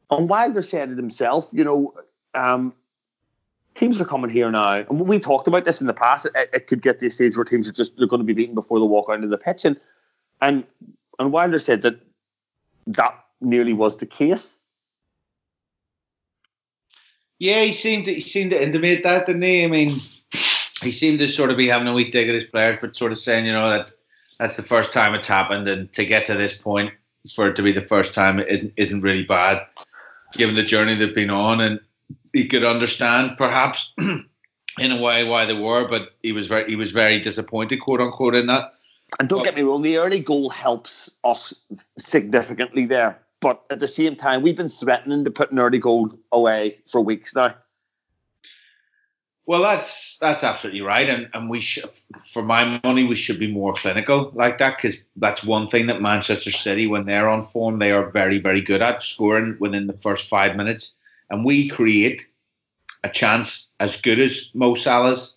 And 0.10 0.30
Wilder 0.30 0.62
said 0.62 0.92
it 0.92 0.98
himself, 0.98 1.50
you 1.54 1.64
know, 1.64 1.94
um, 2.34 2.74
teams 3.76 4.02
are 4.02 4.06
coming 4.06 4.30
here 4.30 4.52
now, 4.52 4.86
and 4.90 5.02
we 5.02 5.20
talked 5.20 5.48
about 5.48 5.66
this 5.66 5.82
in 5.82 5.88
the 5.88 5.94
past. 5.94 6.26
It, 6.26 6.50
it, 6.54 6.68
could 6.68 6.82
get 6.82 7.00
to 7.00 7.08
a 7.08 7.10
stage 7.10 7.36
where 7.36 7.46
teams 7.46 7.70
are 7.70 7.74
just 7.74 7.98
they're 7.98 8.08
going 8.08 8.20
to 8.20 8.26
be 8.26 8.34
beaten 8.34 8.56
before 8.56 8.80
they 8.80 8.86
walk 8.86 9.10
out 9.10 9.24
of 9.24 9.30
the 9.30 9.38
pitch, 9.38 9.66
and 9.66 9.80
and 10.42 10.64
and 11.20 11.32
Wilder 11.32 11.60
said 11.60 11.82
that 11.84 12.00
that 12.88 13.14
nearly 13.42 13.74
was 13.74 13.98
the 13.98 14.06
case. 14.06 14.60
Yeah, 17.40 17.64
he 17.64 17.74
seemed 17.74 18.06
to, 18.06 18.14
he 18.14 18.22
seemed 18.22 18.52
to 18.52 18.64
intimate 18.64 19.04
that, 19.04 19.26
didn't 19.26 19.42
he? 19.42 19.64
I 19.64 19.68
mean, 19.68 20.00
he 20.82 20.92
seemed 20.92 21.20
to 21.20 21.28
sort 21.28 21.50
of 21.50 21.58
be 21.58 21.68
having 21.68 21.88
a 21.88 21.94
weak 21.94 22.12
dig 22.12 22.30
at 22.30 22.36
his 22.36 22.46
players, 22.46 22.78
but 22.80 22.96
sort 22.96 23.12
of 23.12 23.18
saying, 23.18 23.46
you 23.46 23.52
know, 23.52 23.70
that 23.70 23.92
that's 24.40 24.56
the 24.56 24.64
first 24.64 24.94
time 24.94 25.14
it's 25.14 25.28
happened, 25.28 25.68
and 25.68 25.92
to 25.94 26.06
get 26.06 26.26
to 26.28 26.36
this 26.36 26.54
point, 26.54 26.94
for 27.34 27.48
it 27.48 27.56
to 27.56 27.62
be 27.62 27.72
the 27.72 27.82
first 27.82 28.14
time 28.14 28.40
isn't 28.40 28.74
isn't 28.78 29.02
really 29.02 29.24
bad, 29.24 29.66
given 30.34 30.56
the 30.56 30.64
journey 30.64 30.96
they've 30.96 31.16
been 31.16 31.30
on, 31.30 31.62
and 31.62 31.80
he 32.34 32.48
could 32.48 32.66
understand 32.66 33.38
perhaps 33.38 33.92
in 34.80 34.92
a 34.92 35.02
way 35.02 35.24
why 35.24 35.46
they 35.46 35.58
were, 35.58 35.88
but 35.88 36.10
he 36.24 36.32
was 36.32 36.48
very 36.48 36.70
he 36.70 36.76
was 36.76 36.92
very 36.92 37.20
disappointed, 37.20 37.78
quote 37.78 38.02
unquote, 38.02 38.36
in 38.36 38.48
that. 38.48 38.74
And 39.20 39.30
don't 39.30 39.44
get 39.44 39.56
me 39.56 39.62
wrong, 39.62 39.82
the 39.82 39.98
early 39.98 40.20
goal 40.20 40.50
helps 40.50 41.10
us 41.24 41.54
significantly 41.98 42.86
there. 42.86 43.20
But 43.42 43.62
at 43.70 43.80
the 43.80 43.88
same 43.88 44.16
time, 44.16 44.42
we've 44.42 44.56
been 44.56 44.70
threatening 44.70 45.26
to 45.26 45.32
put 45.32 45.52
an 45.52 45.60
early 45.60 45.80
goal 45.80 46.18
away 46.32 46.78
for 46.90 47.02
weeks 47.02 47.36
now. 47.36 47.56
Well, 49.46 49.62
that's 49.62 50.18
that's 50.20 50.42
absolutely 50.42 50.82
right, 50.82 51.10
and 51.10 51.30
and 51.34 51.50
we 51.50 51.60
should, 51.60 51.90
for 52.32 52.42
my 52.42 52.80
money, 52.82 53.04
we 53.04 53.16
should 53.16 53.40
be 53.40 53.52
more 53.52 53.74
clinical 53.74 54.32
like 54.34 54.58
that 54.60 54.78
because 54.78 54.96
that's 55.18 55.44
one 55.44 55.68
thing 55.68 55.88
that 55.88 56.02
Manchester 56.02 56.52
City, 56.52 56.88
when 56.88 57.06
they're 57.06 57.28
on 57.28 57.42
form, 57.42 57.80
they 57.80 57.92
are 57.92 58.10
very 58.10 58.38
very 58.40 58.62
good 58.62 58.82
at 58.82 59.04
scoring 59.04 59.58
within 59.60 59.88
the 59.88 59.98
first 59.98 60.30
five 60.30 60.56
minutes, 60.56 60.96
and 61.30 61.44
we 61.44 61.68
create 61.68 62.26
a 63.04 63.10
chance 63.10 63.72
as 63.82 64.00
good 64.00 64.18
as 64.18 64.50
Mo 64.54 64.76
Salah's 64.76 65.36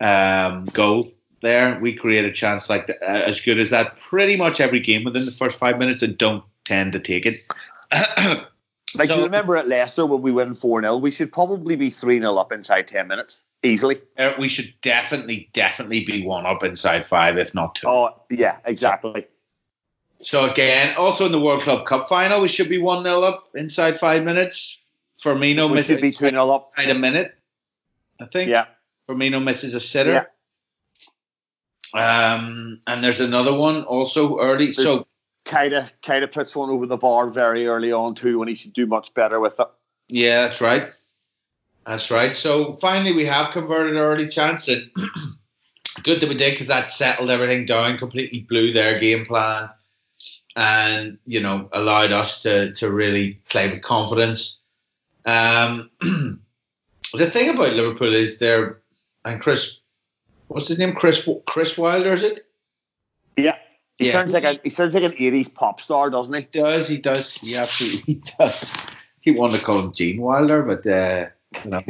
um, 0.00 0.64
goal 0.66 1.12
there. 1.40 1.78
We 1.80 1.94
create 1.94 2.24
a 2.24 2.32
chance 2.32 2.68
like 2.68 2.86
the, 2.86 2.96
uh, 3.02 3.22
as 3.26 3.40
good 3.40 3.58
as 3.58 3.70
that 3.70 3.96
pretty 3.96 4.36
much 4.36 4.60
every 4.60 4.80
game 4.80 5.04
within 5.04 5.24
the 5.24 5.32
first 5.32 5.58
five 5.58 5.78
minutes, 5.78 6.02
and 6.02 6.16
don't 6.16 6.44
tend 6.64 6.92
to 6.92 7.00
take 7.00 7.26
it. 7.26 7.42
Like 8.94 9.08
so, 9.08 9.18
you 9.18 9.24
remember 9.24 9.56
at 9.56 9.68
Leicester 9.68 10.06
when 10.06 10.22
we 10.22 10.32
win 10.32 10.54
4 10.54 10.80
0, 10.80 10.96
we 10.96 11.10
should 11.10 11.30
probably 11.30 11.76
be 11.76 11.90
3 11.90 12.20
0 12.20 12.36
up 12.36 12.52
inside 12.52 12.88
10 12.88 13.06
minutes, 13.06 13.44
easily. 13.62 14.00
Uh, 14.16 14.32
we 14.38 14.48
should 14.48 14.72
definitely, 14.80 15.50
definitely 15.52 16.04
be 16.04 16.24
one 16.24 16.46
up 16.46 16.64
inside 16.64 17.06
five, 17.06 17.36
if 17.36 17.54
not 17.54 17.74
two. 17.74 17.86
Oh, 17.86 18.22
yeah, 18.30 18.56
exactly. 18.64 19.26
So, 20.22 20.50
again, 20.50 20.96
also 20.96 21.26
in 21.26 21.32
the 21.32 21.40
World 21.40 21.62
Club 21.62 21.86
Cup 21.86 22.08
final, 22.08 22.40
we 22.40 22.48
should 22.48 22.68
be 22.68 22.78
1 22.78 23.04
0 23.04 23.20
up 23.22 23.48
inside 23.54 24.00
five 24.00 24.24
minutes. 24.24 24.80
Firmino 25.22 25.68
we 25.68 25.74
misses 25.74 25.96
should 25.96 26.00
be 26.00 26.12
2 26.12 26.30
0 26.30 26.50
up. 26.50 26.70
Inside 26.78 26.96
a 26.96 26.98
minute, 26.98 27.34
I 28.20 28.24
think. 28.24 28.48
Yeah. 28.48 28.66
Firmino 29.06 29.42
misses 29.42 29.74
a 29.74 29.80
sitter. 29.80 30.12
Yeah. 30.12 30.24
Um, 31.94 32.80
and 32.86 33.02
there's 33.02 33.20
another 33.20 33.54
one 33.54 33.84
also 33.84 34.38
early. 34.38 34.66
There's, 34.66 34.82
so 34.82 35.06
kind 35.44 35.72
of 35.72 36.30
puts 36.30 36.54
one 36.54 36.70
over 36.70 36.86
the 36.86 36.96
bar 36.96 37.30
very 37.30 37.66
early 37.66 37.92
on 37.92 38.14
too, 38.14 38.38
when 38.38 38.48
he 38.48 38.54
should 38.54 38.72
do 38.72 38.86
much 38.86 39.12
better 39.14 39.40
with 39.40 39.58
it. 39.58 39.66
Yeah, 40.08 40.48
that's 40.48 40.60
right. 40.60 40.88
That's 41.86 42.10
right. 42.10 42.36
So 42.36 42.72
finally, 42.74 43.12
we 43.12 43.24
have 43.24 43.52
converted 43.52 43.96
our 43.96 44.12
early 44.12 44.28
chance, 44.28 44.68
and 44.68 44.90
good 46.02 46.20
that 46.20 46.28
we 46.28 46.34
did 46.34 46.52
because 46.52 46.66
that 46.66 46.90
settled 46.90 47.30
everything 47.30 47.64
down, 47.64 47.96
completely 47.96 48.40
blew 48.40 48.72
their 48.72 48.98
game 48.98 49.24
plan, 49.24 49.70
and 50.54 51.18
you 51.24 51.40
know 51.40 51.68
allowed 51.72 52.12
us 52.12 52.42
to 52.42 52.74
to 52.74 52.90
really 52.90 53.40
play 53.48 53.70
with 53.70 53.82
confidence. 53.82 54.58
Um, 55.24 55.90
the 56.00 57.30
thing 57.30 57.48
about 57.48 57.72
Liverpool 57.72 58.14
is 58.14 58.38
they're 58.38 58.82
and 59.24 59.40
Chris, 59.40 59.77
what's 60.48 60.68
his 60.68 60.78
name? 60.78 60.94
Chris 60.94 61.26
Chris 61.46 61.78
Wilder, 61.78 62.12
is 62.14 62.24
it? 62.24 62.46
Yeah. 63.36 63.56
He 63.98 64.06
yeah. 64.06 64.12
sounds 64.12 64.32
like 64.32 64.44
a 64.44 64.60
he 64.62 64.70
sounds 64.70 64.94
like 64.94 65.04
an 65.04 65.14
eighties 65.18 65.48
pop 65.48 65.80
star, 65.80 66.08
doesn't 66.10 66.34
he? 66.34 66.40
He 66.52 66.60
does, 66.60 66.88
he 66.88 66.98
does, 66.98 67.34
he 67.34 67.56
absolutely 67.56 68.14
does. 68.38 68.76
Keep 69.22 69.36
wanting 69.36 69.58
to 69.58 69.64
call 69.64 69.80
him 69.80 69.92
Gene 69.92 70.20
Wilder, 70.20 70.62
but 70.62 70.86
uh, 70.86 71.26
you 71.64 71.70
know, 71.70 71.82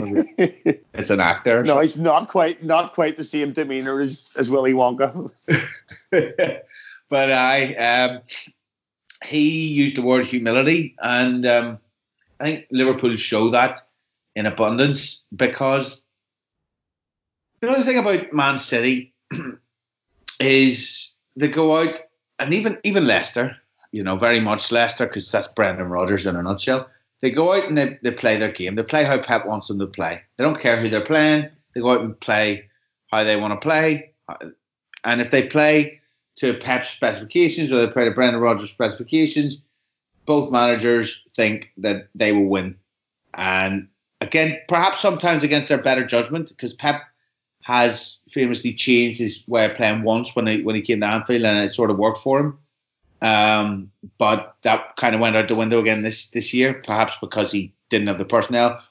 it's 0.95 1.11
an 1.11 1.21
actor. 1.21 1.63
No, 1.65 1.81
he's 1.81 1.99
not 1.99 2.29
quite 2.29 2.65
not 2.65 2.95
quite 2.95 3.19
the 3.19 3.25
same 3.25 3.53
demeanor 3.53 4.01
as, 4.01 4.31
as 4.37 4.49
Willy 4.49 4.73
Wonka. 4.73 5.31
but 7.11 7.33
I 7.33 7.75
um, 7.75 8.21
he 9.27 9.67
used 9.67 9.97
the 9.97 10.03
word 10.03 10.25
humility, 10.25 10.97
and 11.03 11.45
um, 11.45 11.79
I 12.41 12.45
think 12.45 12.67
Liverpool 12.71 13.17
show 13.17 13.51
that 13.51 13.87
in 14.35 14.47
abundance 14.47 15.25
because 15.37 16.03
know 17.67 17.83
thing 17.83 17.99
about 17.99 18.33
Man 18.33 18.57
City 18.57 19.13
is 20.41 21.13
they 21.37 21.49
go 21.49 21.77
out, 21.77 22.01
and 22.39 22.55
even 22.55 22.79
even 22.85 23.07
Leicester, 23.07 23.57
you 23.93 24.03
know, 24.03 24.17
very 24.17 24.41
much 24.41 24.71
Leicester 24.71 25.07
because 25.07 25.31
that's 25.31 25.49
Brendan 25.49 25.89
Rodgers 25.89 26.27
in 26.27 26.37
a 26.37 26.43
nutshell. 26.43 26.89
They 27.21 27.31
go 27.31 27.53
out 27.53 27.67
and 27.67 27.77
they, 27.77 27.99
they 28.03 28.13
play 28.13 28.37
their 28.37 28.53
game. 28.53 28.77
They 28.77 28.85
play 28.85 29.03
how 29.03 29.19
Pep 29.19 29.45
wants 29.45 29.67
them 29.67 29.81
to 29.81 29.87
play. 29.87 30.23
They 30.37 30.45
don't 30.45 30.61
care 30.61 30.77
who 30.77 30.89
they're 30.89 31.05
playing. 31.05 31.49
They 31.75 31.81
go 31.81 31.91
out 31.91 32.03
and 32.03 32.19
play 32.21 32.69
how 33.11 33.25
they 33.25 33.37
want 33.37 33.61
to 33.61 33.65
play. 33.65 34.13
And 35.05 35.21
if 35.21 35.33
they 35.33 35.49
play 35.49 36.01
to 36.37 36.55
Pep's 36.55 36.91
specifications 36.91 37.73
or 37.73 37.85
they 37.85 37.93
play 37.93 38.05
to 38.05 38.13
Brendan 38.13 38.41
Rodgers' 38.41 38.71
specifications, 38.71 39.61
both 40.27 40.53
managers 40.53 41.25
think 41.35 41.73
that 41.79 42.09
they 42.15 42.33
will 42.33 42.47
win. 42.47 42.77
And 43.35 43.89
again, 44.21 44.59
perhaps 44.69 45.01
sometimes 45.01 45.43
against 45.43 45.69
their 45.69 45.83
better 45.83 46.05
judgment, 46.05 46.49
because 46.49 46.75
Pep 46.75 47.03
has 47.69 48.19
famously 48.31 48.73
changed 48.73 49.19
his 49.19 49.45
way 49.47 49.67
of 49.67 49.77
playing 49.77 50.03
once 50.03 50.35
when 50.35 50.47
he 50.47 50.63
when 50.63 50.75
he 50.75 50.81
came 50.81 51.01
to 51.01 51.07
Anfield, 51.07 51.45
and 51.45 51.59
it 51.59 51.75
sort 51.75 51.91
of 51.91 51.99
worked 51.99 52.17
for 52.17 52.41
him. 52.41 52.59
Um, 53.21 53.91
but 54.17 54.57
that 54.63 54.97
kind 54.97 55.15
of 55.15 55.21
went 55.21 55.37
out 55.37 55.49
the 55.49 55.55
window 55.55 55.79
again 55.79 56.03
this 56.03 56.31
this 56.31 56.55
year, 56.55 56.73
perhaps 56.87 57.13
because 57.21 57.53
he 57.53 57.75
didn't 57.91 58.09
have 58.09 58.17
the 58.17 58.25
personnel, 58.25 58.83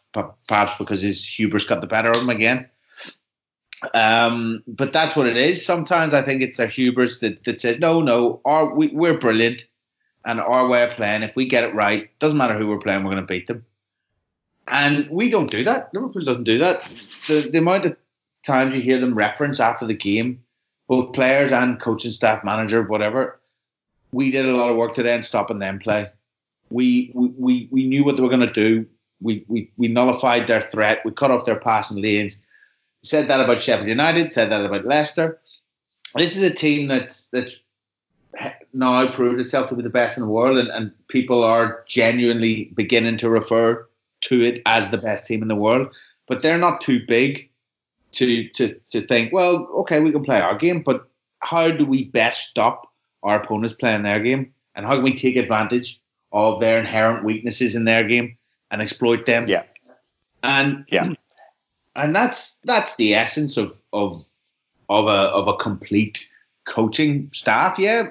perhaps 0.48 0.78
because 0.78 1.02
his 1.02 1.26
hubris 1.26 1.66
got 1.66 1.82
the 1.82 1.88
better 1.88 2.12
of 2.12 2.22
him 2.22 2.30
again. 2.30 2.70
Um, 3.96 4.64
but 4.68 4.94
that's 4.94 5.16
what 5.16 5.26
it 5.26 5.38
is. 5.38 5.66
Sometimes 5.66 6.14
I 6.14 6.22
think 6.22 6.44
it's 6.44 6.58
their 6.58 6.68
hubris 6.68 7.20
that, 7.20 7.44
that 7.46 7.62
says, 7.62 7.80
no, 7.80 8.02
no, 8.02 8.42
our, 8.46 8.74
we, 8.74 8.88
we're 8.88 9.18
brilliant 9.18 9.66
and 10.26 10.40
our 10.40 10.68
way 10.68 10.84
of 10.84 10.90
playing, 10.92 11.22
if 11.22 11.36
we 11.36 11.46
get 11.46 11.64
it 11.64 11.76
right, 11.76 12.10
doesn't 12.20 12.40
matter 12.40 12.58
who 12.58 12.68
we're 12.68 12.80
playing, 12.80 13.04
we're 13.04 13.12
going 13.12 13.24
to 13.24 13.34
beat 13.34 13.46
them. 13.46 13.64
And 14.68 15.08
we 15.12 15.30
don't 15.30 15.52
do 15.52 15.64
that. 15.64 15.94
Liverpool 15.94 16.24
doesn't 16.24 16.44
do 16.44 16.58
that. 16.58 16.90
The, 17.28 17.50
the 17.52 17.60
amount 17.60 17.86
of 17.86 17.96
times 18.48 18.76
you 18.76 18.82
hear 18.82 19.00
them 19.00 19.14
reference 19.14 19.60
after 19.60 19.86
the 19.86 19.94
game, 19.94 20.42
both 20.88 21.14
players 21.14 21.52
and 21.52 21.80
coaching 21.80 22.12
staff, 22.12 22.44
manager, 22.44 22.82
whatever. 22.82 23.40
We 24.12 24.32
did 24.32 24.46
a 24.46 24.56
lot 24.56 24.72
of 24.72 24.78
work 24.78 24.96
today 24.96 25.14
in 25.14 25.22
stopping 25.22 25.60
them 25.60 25.78
play. 25.80 26.08
We 26.70 27.12
we 27.14 27.68
we 27.72 27.86
knew 27.86 28.04
what 28.04 28.16
they 28.16 28.24
were 28.24 28.30
going 28.30 28.48
to 28.48 28.52
do. 28.52 28.86
We, 29.22 29.46
we 29.48 29.72
we 29.78 29.88
nullified 29.88 30.48
their 30.48 30.62
threat. 30.62 31.02
We 31.06 31.12
cut 31.12 31.32
off 31.32 31.46
their 31.46 31.60
passing 31.60 32.02
lanes. 32.02 32.42
Said 33.04 33.28
that 33.28 33.42
about 33.42 33.60
Sheffield 33.60 33.90
United. 33.90 34.34
Said 34.34 34.50
that 34.50 34.66
about 34.66 34.86
Leicester. 34.86 35.40
This 36.16 36.36
is 36.36 36.44
a 36.44 36.54
team 36.54 36.88
that's 36.88 37.28
that's 37.28 37.64
now 38.74 39.10
proved 39.12 39.40
itself 39.40 39.70
to 39.70 39.76
be 39.76 39.84
the 39.84 39.90
best 39.90 40.18
in 40.18 40.24
the 40.24 40.30
world, 40.30 40.58
and, 40.58 40.70
and 40.70 40.92
people 41.08 41.44
are 41.44 41.84
genuinely 41.88 42.72
beginning 42.76 43.18
to 43.18 43.30
refer 43.30 43.88
to 44.22 44.42
it 44.42 44.62
as 44.66 44.90
the 44.90 44.98
best 44.98 45.26
team 45.26 45.42
in 45.42 45.48
the 45.48 45.56
world. 45.56 45.94
But 46.28 46.42
they're 46.42 46.58
not 46.58 46.82
too 46.82 47.02
big 47.08 47.50
to 48.14 48.48
to 48.50 48.76
to 48.92 49.06
think, 49.06 49.34
well, 49.34 49.68
okay, 49.80 50.00
we 50.00 50.12
can 50.12 50.24
play 50.24 50.40
our 50.40 50.56
game, 50.56 50.82
but 50.84 51.08
how 51.40 51.70
do 51.70 51.86
we 51.86 52.06
best 52.06 52.50
stop 52.50 52.92
our 53.24 53.42
opponents 53.42 53.76
playing 53.80 54.04
their 54.04 54.20
game, 54.20 54.52
and 54.76 54.86
how 54.86 54.94
can 54.94 55.04
we 55.04 55.14
take 55.14 55.36
advantage 55.36 56.00
of 56.32 56.60
their 56.60 56.80
inherent 56.80 57.24
weaknesses 57.24 57.76
in 57.76 57.86
their 57.86 58.08
game 58.08 58.38
and 58.72 58.82
exploit 58.82 59.26
them? 59.26 59.48
Yeah, 59.48 59.64
and 60.44 60.86
yeah, 60.90 61.14
and 61.96 62.16
that's 62.16 62.58
that's 62.64 62.96
the 62.96 63.14
essence 63.14 63.58
of 63.58 63.80
of 63.94 64.28
of 64.90 65.08
a 65.08 65.30
of 65.30 65.48
a 65.48 65.56
complete 65.56 66.28
coaching 66.66 67.30
staff. 67.34 67.78
Yeah, 67.78 68.08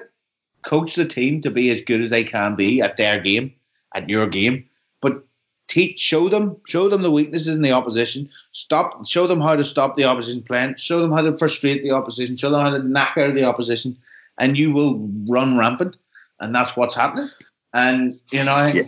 coach 0.63 0.95
the 0.95 1.05
team 1.05 1.41
to 1.41 1.51
be 1.51 1.69
as 1.71 1.81
good 1.81 2.01
as 2.01 2.09
they 2.09 2.23
can 2.23 2.55
be 2.55 2.81
at 2.81 2.97
their 2.97 3.19
game, 3.19 3.53
at 3.95 4.09
your 4.09 4.27
game, 4.27 4.65
but 5.01 5.23
teach, 5.67 5.99
show 5.99 6.29
them, 6.29 6.57
show 6.65 6.89
them 6.89 7.01
the 7.01 7.11
weaknesses 7.11 7.55
in 7.55 7.61
the 7.61 7.71
opposition. 7.71 8.29
Stop, 8.51 9.07
show 9.07 9.27
them 9.27 9.41
how 9.41 9.55
to 9.55 9.63
stop 9.63 9.95
the 9.95 10.05
opposition 10.05 10.41
playing. 10.41 10.75
Show 10.75 11.01
them 11.01 11.11
how 11.11 11.21
to 11.21 11.37
frustrate 11.37 11.83
the 11.83 11.91
opposition. 11.91 12.35
Show 12.35 12.49
them 12.49 12.61
how 12.61 12.69
to 12.69 12.79
knock 12.79 13.17
out 13.17 13.35
the 13.35 13.43
opposition, 13.43 13.97
and 14.37 14.57
you 14.57 14.71
will 14.71 14.99
run 15.27 15.57
rampant. 15.57 15.97
And 16.39 16.53
that's 16.53 16.77
what's 16.77 16.95
happening. 16.95 17.29
And 17.73 18.13
you 18.31 18.43
know, 18.45 18.71
yeah. 18.73 18.83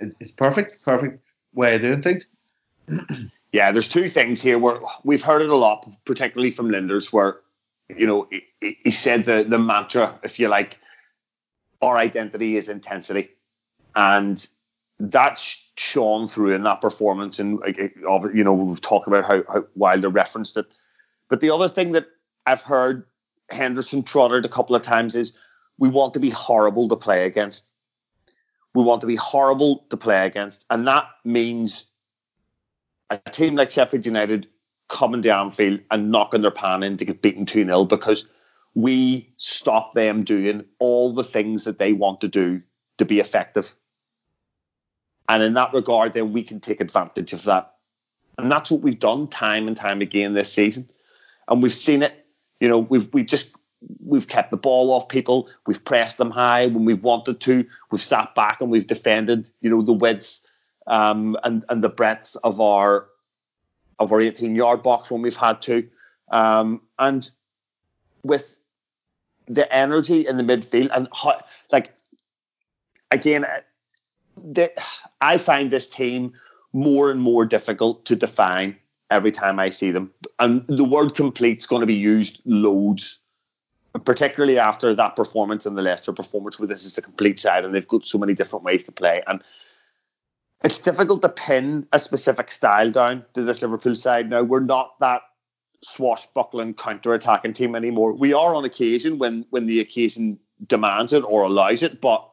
it's 0.00 0.32
perfect, 0.36 0.82
perfect 0.84 1.22
way 1.54 1.76
of 1.76 1.82
doing 1.82 2.02
things. 2.02 2.26
yeah, 3.52 3.70
there's 3.70 3.88
two 3.88 4.08
things 4.08 4.40
here 4.40 4.58
where 4.58 4.80
we've 5.04 5.22
heard 5.22 5.42
it 5.42 5.50
a 5.50 5.56
lot, 5.56 5.88
particularly 6.04 6.50
from 6.50 6.68
Lijnders, 6.68 7.12
where 7.12 7.40
you 7.96 8.06
know 8.06 8.26
he, 8.60 8.78
he 8.84 8.90
said 8.90 9.24
the 9.24 9.44
the 9.44 9.58
mantra, 9.58 10.18
if 10.24 10.40
you 10.40 10.48
like, 10.48 10.78
our 11.82 11.96
identity 11.96 12.56
is 12.56 12.68
intensity, 12.68 13.28
and 13.94 14.48
that's 15.10 15.68
shone 15.76 16.28
through 16.28 16.52
in 16.52 16.62
that 16.62 16.80
performance. 16.80 17.38
And 17.40 17.58
you 17.66 18.44
know, 18.44 18.54
we've 18.54 18.80
talked 18.80 19.08
about 19.08 19.24
how, 19.24 19.42
how 19.52 19.64
Wilder 19.74 20.08
referenced 20.08 20.56
it. 20.56 20.66
But 21.28 21.40
the 21.40 21.50
other 21.50 21.68
thing 21.68 21.92
that 21.92 22.06
I've 22.46 22.62
heard 22.62 23.04
Henderson 23.50 24.04
trotted 24.04 24.44
a 24.44 24.48
couple 24.48 24.76
of 24.76 24.82
times 24.82 25.16
is 25.16 25.32
we 25.78 25.88
want 25.88 26.14
to 26.14 26.20
be 26.20 26.30
horrible 26.30 26.88
to 26.88 26.96
play 26.96 27.26
against. 27.26 27.72
We 28.74 28.84
want 28.84 29.00
to 29.00 29.06
be 29.06 29.16
horrible 29.16 29.84
to 29.90 29.96
play 29.96 30.24
against. 30.24 30.64
And 30.70 30.86
that 30.86 31.08
means 31.24 31.86
a 33.10 33.18
team 33.18 33.56
like 33.56 33.70
Sheffield 33.70 34.06
United 34.06 34.46
coming 34.88 35.22
to 35.22 35.34
Anfield 35.34 35.80
and 35.90 36.12
knocking 36.12 36.42
their 36.42 36.50
pan 36.50 36.82
in 36.82 36.96
to 36.98 37.04
get 37.04 37.22
beaten 37.22 37.44
2 37.44 37.64
0 37.64 37.84
because 37.86 38.26
we 38.74 39.32
stop 39.36 39.94
them 39.94 40.22
doing 40.22 40.64
all 40.78 41.12
the 41.12 41.24
things 41.24 41.64
that 41.64 41.78
they 41.78 41.92
want 41.92 42.20
to 42.20 42.28
do 42.28 42.62
to 42.98 43.04
be 43.04 43.18
effective. 43.18 43.74
And 45.32 45.42
in 45.42 45.54
that 45.54 45.72
regard, 45.72 46.12
then 46.12 46.34
we 46.34 46.42
can 46.42 46.60
take 46.60 46.78
advantage 46.78 47.32
of 47.32 47.44
that. 47.44 47.72
And 48.36 48.52
that's 48.52 48.70
what 48.70 48.82
we've 48.82 48.98
done 48.98 49.28
time 49.28 49.66
and 49.66 49.74
time 49.74 50.02
again 50.02 50.34
this 50.34 50.52
season. 50.52 50.86
And 51.48 51.62
we've 51.62 51.74
seen 51.74 52.02
it. 52.02 52.26
You 52.60 52.68
know, 52.68 52.80
we've 52.80 53.08
we 53.14 53.24
just 53.24 53.56
we've 54.04 54.28
kept 54.28 54.50
the 54.50 54.58
ball 54.58 54.92
off 54.92 55.08
people. 55.08 55.48
We've 55.66 55.82
pressed 55.82 56.18
them 56.18 56.30
high 56.30 56.66
when 56.66 56.84
we've 56.84 57.02
wanted 57.02 57.40
to. 57.40 57.66
We've 57.90 58.02
sat 58.02 58.34
back 58.34 58.60
and 58.60 58.70
we've 58.70 58.86
defended, 58.86 59.48
you 59.62 59.70
know, 59.70 59.80
the 59.80 59.94
widths 59.94 60.40
um, 60.86 61.38
and 61.44 61.64
and 61.70 61.82
the 61.82 61.88
breadths 61.88 62.36
of 62.36 62.60
our 62.60 63.08
of 63.98 64.12
our 64.12 64.20
18 64.20 64.54
yard 64.54 64.82
box 64.82 65.10
when 65.10 65.22
we've 65.22 65.34
had 65.34 65.62
to. 65.62 65.88
Um, 66.30 66.82
and 66.98 67.30
with 68.22 68.58
the 69.46 69.72
energy 69.74 70.26
in 70.26 70.36
the 70.36 70.44
midfield 70.44 70.90
and 70.94 71.08
how, 71.14 71.40
like 71.70 71.94
again, 73.10 73.46
the, 74.36 74.72
I 75.20 75.38
find 75.38 75.70
this 75.70 75.88
team 75.88 76.32
more 76.72 77.10
and 77.10 77.20
more 77.20 77.44
difficult 77.44 78.04
to 78.06 78.16
define 78.16 78.76
every 79.10 79.32
time 79.32 79.58
I 79.58 79.70
see 79.70 79.90
them. 79.90 80.10
And 80.38 80.64
the 80.68 80.84
word 80.84 81.14
complete 81.14 81.58
is 81.58 81.66
going 81.66 81.80
to 81.80 81.86
be 81.86 81.94
used 81.94 82.40
loads, 82.46 83.18
particularly 84.04 84.58
after 84.58 84.94
that 84.94 85.16
performance 85.16 85.66
in 85.66 85.74
the 85.74 85.82
Leicester 85.82 86.12
performance, 86.12 86.58
where 86.58 86.68
this 86.68 86.84
is 86.84 86.96
a 86.96 87.02
complete 87.02 87.40
side 87.40 87.64
and 87.64 87.74
they've 87.74 87.86
got 87.88 88.06
so 88.06 88.18
many 88.18 88.34
different 88.34 88.64
ways 88.64 88.84
to 88.84 88.92
play. 88.92 89.22
And 89.26 89.42
it's 90.64 90.80
difficult 90.80 91.22
to 91.22 91.28
pin 91.28 91.86
a 91.92 91.98
specific 91.98 92.50
style 92.50 92.90
down 92.90 93.24
to 93.34 93.42
this 93.42 93.60
Liverpool 93.60 93.96
side. 93.96 94.30
Now, 94.30 94.42
we're 94.42 94.60
not 94.60 94.98
that 95.00 95.22
swashbuckling 95.82 96.74
counter-attacking 96.74 97.52
team 97.52 97.74
anymore. 97.74 98.14
We 98.14 98.32
are 98.32 98.54
on 98.54 98.64
occasion 98.64 99.18
when 99.18 99.44
when 99.50 99.66
the 99.66 99.80
occasion 99.80 100.38
demands 100.68 101.12
it 101.12 101.24
or 101.24 101.42
allows 101.42 101.82
it, 101.82 102.00
but 102.00 102.31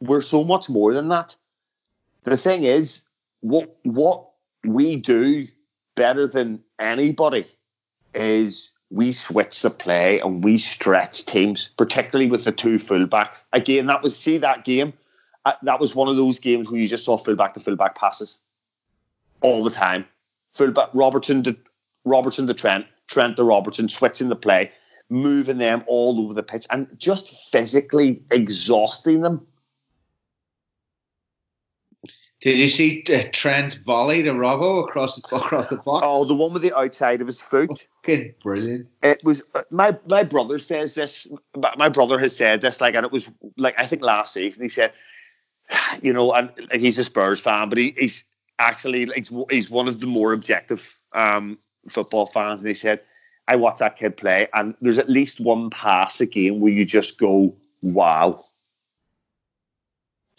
we're 0.00 0.22
so 0.22 0.44
much 0.44 0.68
more 0.68 0.92
than 0.92 1.08
that. 1.08 1.34
The 2.24 2.36
thing 2.36 2.64
is, 2.64 3.02
what 3.40 3.76
what 3.82 4.28
we 4.64 4.96
do 4.96 5.46
better 5.94 6.26
than 6.26 6.62
anybody 6.78 7.46
is 8.14 8.70
we 8.90 9.12
switch 9.12 9.62
the 9.62 9.70
play 9.70 10.20
and 10.20 10.42
we 10.42 10.56
stretch 10.56 11.26
teams, 11.26 11.70
particularly 11.76 12.30
with 12.30 12.44
the 12.44 12.52
two 12.52 12.76
fullbacks. 12.76 13.44
Again, 13.52 13.86
that 13.86 14.02
was 14.02 14.16
see 14.16 14.38
that 14.38 14.64
game. 14.64 14.92
Uh, 15.44 15.52
that 15.62 15.80
was 15.80 15.94
one 15.94 16.08
of 16.08 16.16
those 16.16 16.38
games 16.38 16.70
where 16.70 16.80
you 16.80 16.88
just 16.88 17.04
saw 17.04 17.16
fullback 17.16 17.54
to 17.54 17.60
fullback 17.60 17.96
passes 17.96 18.40
all 19.40 19.62
the 19.62 19.70
time. 19.70 20.04
Fullback 20.54 20.88
Robertson 20.94 21.42
to 21.44 21.56
Robertson 22.04 22.46
to 22.46 22.54
Trent, 22.54 22.86
Trent 23.06 23.36
to 23.36 23.44
Robertson, 23.44 23.88
switching 23.88 24.28
the 24.28 24.36
play, 24.36 24.70
moving 25.10 25.58
them 25.58 25.84
all 25.86 26.20
over 26.20 26.34
the 26.34 26.42
pitch, 26.42 26.66
and 26.70 26.88
just 26.98 27.50
physically 27.50 28.22
exhausting 28.30 29.20
them. 29.20 29.46
Did 32.40 32.56
you 32.56 32.68
see 32.68 33.04
uh, 33.12 33.24
Trent's 33.32 33.74
volley 33.74 34.22
to 34.22 34.30
Robbo 34.30 34.84
across 34.84 35.16
the 35.16 35.36
across 35.36 35.68
the 35.68 35.76
box? 35.76 36.02
Oh, 36.04 36.24
the 36.24 36.36
one 36.36 36.52
with 36.52 36.62
the 36.62 36.76
outside 36.76 37.20
of 37.20 37.26
his 37.26 37.40
foot. 37.40 37.88
Fucking 38.04 38.32
brilliant! 38.42 38.86
It 39.02 39.20
was 39.24 39.42
uh, 39.56 39.62
my 39.70 39.96
my 40.06 40.22
brother 40.22 40.58
says 40.60 40.94
this. 40.94 41.26
My 41.76 41.88
brother 41.88 42.16
has 42.18 42.36
said 42.36 42.60
this, 42.60 42.80
like, 42.80 42.94
and 42.94 43.04
it 43.04 43.10
was 43.10 43.32
like 43.56 43.74
I 43.76 43.86
think 43.86 44.02
last 44.02 44.34
season 44.34 44.62
he 44.62 44.68
said, 44.68 44.92
you 46.02 46.12
know, 46.12 46.32
and 46.32 46.50
like, 46.70 46.80
he's 46.80 46.98
a 46.98 47.04
Spurs 47.04 47.40
fan, 47.40 47.68
but 47.68 47.78
he, 47.78 47.92
he's 47.98 48.22
actually 48.60 49.06
like 49.06 49.26
he's 49.50 49.68
one 49.68 49.88
of 49.88 49.98
the 49.98 50.06
more 50.06 50.32
objective 50.32 50.96
um, 51.14 51.56
football 51.88 52.26
fans, 52.26 52.60
and 52.60 52.68
he 52.68 52.74
said, 52.74 53.00
I 53.48 53.56
watch 53.56 53.78
that 53.78 53.96
kid 53.96 54.16
play, 54.16 54.46
and 54.54 54.76
there's 54.78 54.98
at 54.98 55.10
least 55.10 55.40
one 55.40 55.70
pass 55.70 56.20
a 56.20 56.26
game 56.26 56.60
where 56.60 56.72
you 56.72 56.84
just 56.84 57.18
go, 57.18 57.52
wow. 57.82 58.40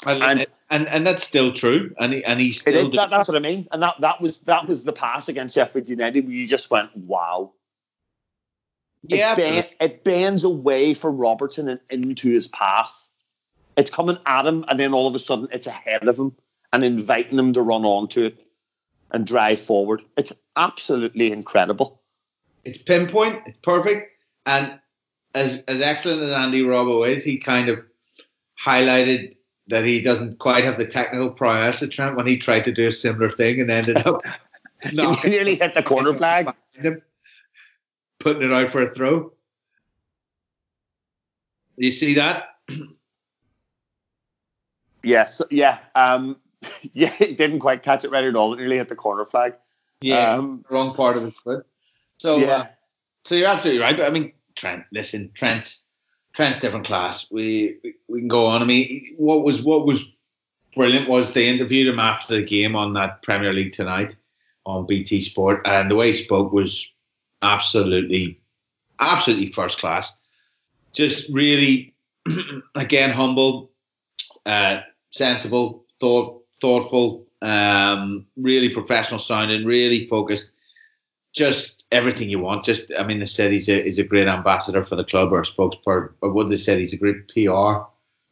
And 0.05 0.23
and, 0.23 0.47
and, 0.69 0.87
and 0.87 1.05
that's 1.05 1.23
still 1.23 1.51
true, 1.51 1.93
and 1.99 2.13
he, 2.13 2.23
and 2.23 2.39
he's 2.39 2.61
still 2.61 2.87
is, 2.87 2.95
that, 2.95 3.09
that's 3.09 3.27
what 3.27 3.37
I 3.37 3.39
mean, 3.39 3.67
and 3.71 3.81
that 3.81 3.95
that 4.01 4.21
was 4.21 4.39
that 4.39 4.67
was 4.67 4.83
the 4.83 4.93
pass 4.93 5.27
against 5.27 5.55
Sheffield 5.55 5.89
United 5.89 6.25
where 6.25 6.35
you 6.35 6.47
just 6.47 6.69
went, 6.69 6.95
wow. 6.95 7.53
Yeah, 9.03 9.31
it, 9.31 9.37
bend, 9.37 9.69
it 9.79 10.03
bends 10.03 10.43
away 10.43 10.93
from 10.93 11.17
Robertson 11.17 11.69
and 11.69 11.79
into 11.89 12.29
his 12.29 12.47
path. 12.47 13.09
It's 13.77 13.89
coming 13.89 14.17
at 14.25 14.45
him, 14.45 14.65
and 14.67 14.79
then 14.79 14.93
all 14.93 15.07
of 15.07 15.15
a 15.15 15.19
sudden 15.19 15.47
it's 15.51 15.67
ahead 15.67 16.07
of 16.07 16.19
him 16.19 16.35
and 16.73 16.83
inviting 16.83 17.39
him 17.39 17.53
to 17.53 17.61
run 17.61 17.85
onto 17.85 18.25
it 18.25 18.45
and 19.11 19.25
drive 19.25 19.59
forward. 19.59 20.01
It's 20.17 20.33
absolutely 20.55 21.31
incredible. 21.31 22.01
It's 22.65 22.77
pinpoint. 22.77 23.41
It's 23.45 23.57
perfect. 23.63 24.11
And 24.45 24.79
as 25.33 25.63
as 25.67 25.81
excellent 25.81 26.21
as 26.21 26.31
Andy 26.31 26.61
Robbo 26.61 27.07
is, 27.07 27.23
he 27.23 27.37
kind 27.37 27.69
of 27.69 27.79
highlighted 28.61 29.35
that 29.69 29.85
he 29.85 30.01
doesn't 30.01 30.39
quite 30.39 30.63
have 30.63 30.77
the 30.77 30.85
technical 30.85 31.29
prowess 31.29 31.81
of 31.81 31.91
Trent 31.91 32.15
when 32.15 32.27
he 32.27 32.37
tried 32.37 32.65
to 32.65 32.71
do 32.71 32.87
a 32.87 32.91
similar 32.91 33.31
thing 33.31 33.61
and 33.61 33.71
ended 33.71 34.05
up 34.05 34.21
he 34.83 34.95
nearly 35.29 35.55
hit 35.55 35.73
the 35.73 35.83
corner 35.83 36.13
flag, 36.13 36.53
him, 36.73 37.01
putting 38.19 38.43
it 38.43 38.53
out 38.53 38.69
for 38.69 38.81
a 38.81 38.93
throw. 38.93 39.31
You 41.77 41.91
see 41.91 42.13
that? 42.15 42.55
Yes, 45.01 45.41
yeah. 45.49 45.79
Um, 45.95 46.35
yeah, 46.93 47.07
he 47.07 47.33
didn't 47.33 47.59
quite 47.59 47.83
catch 47.83 48.03
it 48.03 48.11
right 48.11 48.25
at 48.25 48.35
all. 48.35 48.53
It 48.53 48.57
nearly 48.57 48.77
hit 48.77 48.89
the 48.89 48.97
corner 48.97 49.25
flag. 49.25 49.53
Yeah, 50.01 50.33
um, 50.33 50.65
wrong 50.69 50.93
part 50.93 51.15
of 51.15 51.23
his 51.23 51.37
foot. 51.37 51.65
So, 52.17 52.35
yeah. 52.37 52.47
Uh, 52.47 52.65
so 53.23 53.35
you're 53.35 53.47
absolutely 53.47 53.81
right. 53.81 53.95
But 53.95 54.07
I 54.07 54.09
mean, 54.09 54.33
Trent, 54.55 54.83
listen, 54.91 55.31
Trent, 55.33 55.79
Trent's 56.39 56.61
different 56.61 56.85
class. 56.85 57.29
We, 57.29 57.75
we 58.07 58.19
can 58.19 58.29
go 58.29 58.45
on. 58.45 58.61
I 58.61 58.65
mean, 58.65 59.13
what 59.17 59.43
was 59.43 59.61
what 59.61 59.85
was 59.85 60.05
brilliant 60.73 61.09
was 61.09 61.33
they 61.33 61.49
interviewed 61.49 61.89
him 61.89 61.99
after 61.99 62.33
the 62.33 62.43
game 62.43 62.77
on 62.77 62.93
that 62.93 63.21
Premier 63.23 63.51
League 63.51 63.73
tonight 63.73 64.15
on 64.65 64.85
BT 64.85 65.19
Sport, 65.19 65.67
and 65.67 65.91
the 65.91 65.97
way 65.97 66.13
he 66.13 66.23
spoke 66.23 66.53
was 66.53 66.89
absolutely, 67.41 68.39
absolutely 69.01 69.51
first 69.51 69.79
class. 69.79 70.17
Just 70.93 71.27
really, 71.29 71.93
again, 72.75 73.09
humble, 73.09 73.69
uh, 74.45 74.79
sensible, 75.11 75.83
thought 75.99 76.41
thoughtful, 76.61 77.27
um, 77.41 78.25
really 78.37 78.69
professional 78.69 79.19
sounding, 79.19 79.65
really 79.65 80.07
focused. 80.07 80.53
Just 81.33 81.78
everything 81.91 82.29
you 82.29 82.39
want. 82.39 82.63
Just, 82.63 82.91
I 82.97 83.03
mean, 83.03 83.19
they 83.19 83.25
said 83.25 83.51
he's 83.51 83.69
a, 83.69 83.83
he's 83.83 83.99
a 83.99 84.03
great 84.03 84.27
ambassador 84.27 84.83
for 84.83 84.95
the 84.95 85.03
club 85.03 85.31
or 85.31 85.41
spokesperson, 85.43 86.13
or 86.21 86.31
what 86.31 86.49
they 86.49 86.57
said, 86.57 86.79
he's 86.79 86.93
a 86.93 86.97
great 86.97 87.27
PR 87.27 87.83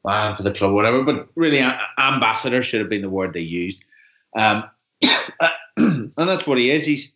man 0.05 0.35
for 0.35 0.43
the 0.43 0.53
club, 0.53 0.73
whatever. 0.73 1.03
But 1.03 1.27
really, 1.35 1.59
a- 1.59 1.81
ambassador 1.97 2.61
should 2.61 2.81
have 2.81 2.89
been 2.89 3.01
the 3.01 3.09
word 3.09 3.33
they 3.33 3.41
used. 3.41 3.83
Um, 4.35 4.63
and 5.77 6.11
that's 6.15 6.47
what 6.47 6.57
he 6.57 6.71
is. 6.71 6.85
He's, 6.85 7.13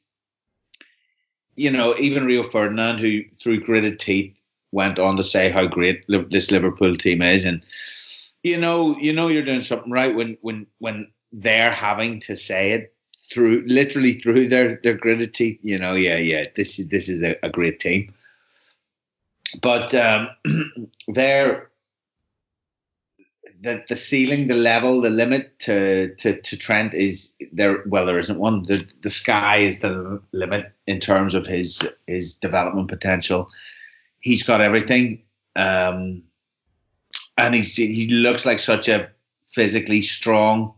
you 1.56 1.71
know, 1.71 1.95
even 1.97 2.25
Rio 2.25 2.43
Ferdinand, 2.43 2.99
who 2.99 3.21
through 3.41 3.62
gritted 3.62 3.99
teeth 3.99 4.36
went 4.71 4.99
on 4.99 5.17
to 5.17 5.23
say 5.23 5.49
how 5.49 5.67
great 5.67 6.06
this 6.30 6.49
Liverpool 6.49 6.97
team 6.97 7.21
is, 7.21 7.45
and 7.45 7.62
you 8.44 8.58
know, 8.58 8.98
you 8.98 9.13
know, 9.13 9.27
you're 9.27 9.44
doing 9.44 9.62
something 9.62 9.92
right 9.92 10.15
when 10.15 10.37
when 10.42 10.65
when 10.79 11.12
they're 11.31 11.71
having 11.71 12.19
to 12.21 12.35
say 12.35 12.71
it 12.71 12.94
through 13.32 13.63
literally 13.67 14.13
through 14.13 14.50
their 14.50 14.79
their 14.84 14.94
gritted 14.94 15.34
teeth. 15.34 15.60
You 15.62 15.79
know, 15.79 15.94
yeah, 15.94 16.17
yeah, 16.17 16.46
this 16.56 16.79
is 16.79 16.88
this 16.88 17.10
is 17.10 17.21
a, 17.21 17.36
a 17.44 17.50
great 17.50 17.79
team. 17.79 18.13
But 19.62 19.94
um, 19.96 20.29
they're 21.08 21.69
the 23.62 23.84
the 23.88 23.96
ceiling, 23.96 24.48
the 24.48 24.56
level, 24.56 25.02
the 25.02 25.10
limit 25.10 25.58
to 25.60 26.13
to, 26.15 26.42
to 26.42 26.58
Trent 26.58 26.94
is 26.94 27.34
there. 27.52 27.84
Well, 27.86 28.06
there 28.06 28.19
isn't 28.19 28.40
one. 28.40 28.63
The 28.63 28.86
the 29.02 29.10
sky 29.10 29.58
is 29.58 29.79
the 29.79 30.21
limit 30.32 30.71
in 30.88 31.00
terms 31.00 31.34
of 31.34 31.46
his 31.46 31.88
his 32.08 32.34
development 32.34 32.90
potential. 32.90 33.50
He's 34.19 34.44
got 34.44 34.62
everything. 34.62 35.21
Um, 35.56 36.23
and 37.38 37.56
he's 37.56 37.75
he 37.75 38.08
looks 38.08 38.46
like 38.46 38.60
such 38.60 38.88
a 38.88 39.10
physically 39.48 40.02
strong, 40.02 40.73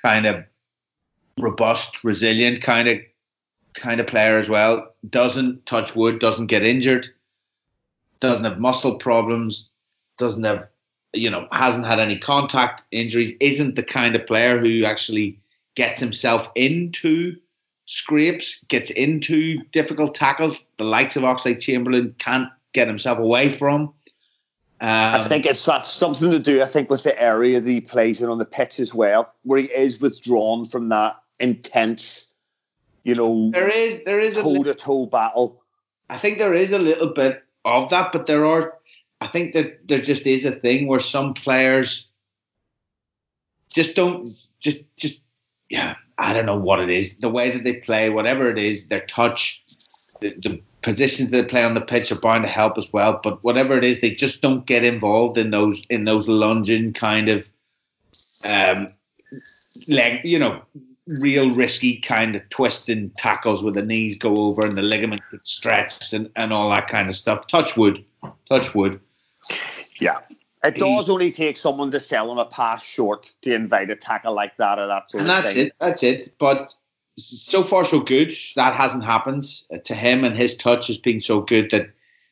kind 0.00 0.26
of 0.26 0.44
robust, 1.38 2.04
resilient 2.04 2.60
kind 2.62 2.88
of 2.88 2.98
kind 3.74 4.00
of 4.00 4.06
player 4.06 4.38
as 4.38 4.48
well. 4.48 4.94
Doesn't 5.08 5.66
touch 5.66 5.96
wood, 5.96 6.18
doesn't 6.18 6.46
get 6.46 6.62
injured, 6.62 7.08
doesn't 8.20 8.44
have 8.44 8.58
muscle 8.58 8.96
problems, 8.98 9.70
doesn't 10.18 10.44
have 10.44 10.68
you 11.12 11.30
know 11.30 11.46
hasn't 11.52 11.86
had 11.86 12.00
any 12.00 12.18
contact 12.18 12.82
injuries. 12.90 13.34
Isn't 13.40 13.76
the 13.76 13.82
kind 13.82 14.14
of 14.16 14.26
player 14.26 14.58
who 14.58 14.84
actually 14.84 15.38
gets 15.74 16.00
himself 16.00 16.50
into 16.54 17.36
scrapes, 17.86 18.64
gets 18.68 18.90
into 18.90 19.62
difficult 19.72 20.14
tackles. 20.14 20.66
The 20.78 20.84
likes 20.84 21.16
of 21.16 21.22
Oxlade 21.22 21.60
Chamberlain 21.60 22.14
can't 22.18 22.48
get 22.72 22.88
himself 22.88 23.18
away 23.18 23.48
from. 23.48 23.92
Um, 24.80 25.14
I 25.14 25.22
think 25.22 25.46
it's 25.46 25.64
that's 25.64 25.90
something 25.90 26.30
to 26.30 26.38
do, 26.38 26.62
I 26.62 26.66
think, 26.66 26.90
with 26.90 27.04
the 27.04 27.20
area 27.20 27.60
that 27.60 27.70
he 27.70 27.80
plays 27.80 28.20
in 28.20 28.28
on 28.28 28.38
the 28.38 28.44
pitch 28.44 28.80
as 28.80 28.94
well, 28.94 29.32
where 29.42 29.60
he 29.60 29.66
is 29.66 30.00
withdrawn 30.00 30.66
from 30.66 30.88
that 30.90 31.16
intense, 31.40 32.34
you 33.04 33.14
know, 33.14 33.50
there 33.50 33.68
is 33.68 34.02
there 34.04 34.20
is 34.20 34.36
a 34.36 34.42
toe 34.42 34.62
to 34.62 34.74
toe 34.74 35.06
battle. 35.06 35.62
I 36.10 36.18
think 36.18 36.38
there 36.38 36.54
is 36.54 36.72
a 36.72 36.78
little 36.78 37.12
bit 37.12 37.42
of 37.64 37.90
that, 37.90 38.12
but 38.12 38.26
there 38.26 38.44
are. 38.46 38.78
I 39.20 39.26
think 39.26 39.54
that 39.54 39.88
there 39.88 40.00
just 40.00 40.26
is 40.26 40.44
a 40.44 40.52
thing 40.52 40.86
where 40.86 41.00
some 41.00 41.34
players 41.34 42.08
just 43.72 43.96
don't 43.96 44.28
just 44.60 44.84
just 44.96 45.24
yeah. 45.70 45.96
I 46.18 46.32
don't 46.32 46.46
know 46.46 46.58
what 46.58 46.78
it 46.78 46.90
is. 46.90 47.16
The 47.16 47.28
way 47.28 47.50
that 47.50 47.64
they 47.64 47.74
play, 47.74 48.08
whatever 48.08 48.48
it 48.48 48.56
is, 48.56 48.86
their 48.86 49.04
touch, 49.06 49.64
the, 50.20 50.32
the 50.40 50.60
positions 50.82 51.30
they 51.30 51.42
play 51.42 51.64
on 51.64 51.74
the 51.74 51.80
pitch 51.80 52.12
are 52.12 52.20
bound 52.20 52.44
to 52.44 52.48
help 52.48 52.78
as 52.78 52.92
well. 52.92 53.18
But 53.22 53.42
whatever 53.42 53.76
it 53.76 53.82
is, 53.82 54.00
they 54.00 54.10
just 54.10 54.40
don't 54.40 54.64
get 54.66 54.84
involved 54.84 55.36
in 55.38 55.50
those 55.50 55.84
in 55.90 56.04
those 56.04 56.28
lunging 56.28 56.92
kind 56.92 57.28
of 57.28 57.50
um 58.46 58.86
leg, 59.88 60.24
you 60.24 60.38
know, 60.38 60.62
real 61.06 61.50
risky 61.54 61.98
kind 61.98 62.34
of 62.34 62.48
twisting 62.48 63.10
tackles 63.16 63.62
where 63.62 63.72
the 63.72 63.84
knees 63.84 64.16
go 64.16 64.34
over 64.34 64.66
and 64.66 64.74
the 64.74 64.82
ligament 64.82 65.22
gets 65.30 65.50
stretched 65.50 66.12
and, 66.12 66.30
and 66.36 66.52
all 66.52 66.70
that 66.70 66.88
kind 66.88 67.08
of 67.08 67.14
stuff. 67.14 67.46
Touch 67.46 67.76
wood. 67.76 68.04
Touch 68.48 68.74
wood. 68.74 69.00
Yeah. 70.00 70.18
It 70.62 70.78
does 70.78 71.10
only 71.10 71.30
take 71.30 71.58
someone 71.58 71.90
to 71.90 72.00
sell 72.00 72.32
him 72.32 72.38
a 72.38 72.46
pass 72.46 72.82
short 72.82 73.34
to 73.42 73.54
invite 73.54 73.90
a 73.90 73.96
tackle 73.96 74.34
like 74.34 74.56
that 74.56 74.78
or 74.78 74.86
that 74.86 75.10
sort 75.10 75.20
and 75.20 75.30
of 75.30 75.36
that's 75.42 75.54
thing. 75.54 75.66
it. 75.66 75.72
That's 75.78 76.02
it. 76.02 76.34
But 76.38 76.74
so 77.18 77.62
far, 77.62 77.84
so 77.84 78.00
good. 78.00 78.34
That 78.56 78.74
hasn't 78.74 79.04
happened 79.04 79.44
uh, 79.72 79.76
to 79.84 79.94
him, 79.94 80.24
and 80.24 80.36
his 80.36 80.56
touch 80.56 80.86
has 80.86 80.96
been 80.96 81.20
so 81.20 81.42
good 81.42 81.70
that 81.70 81.90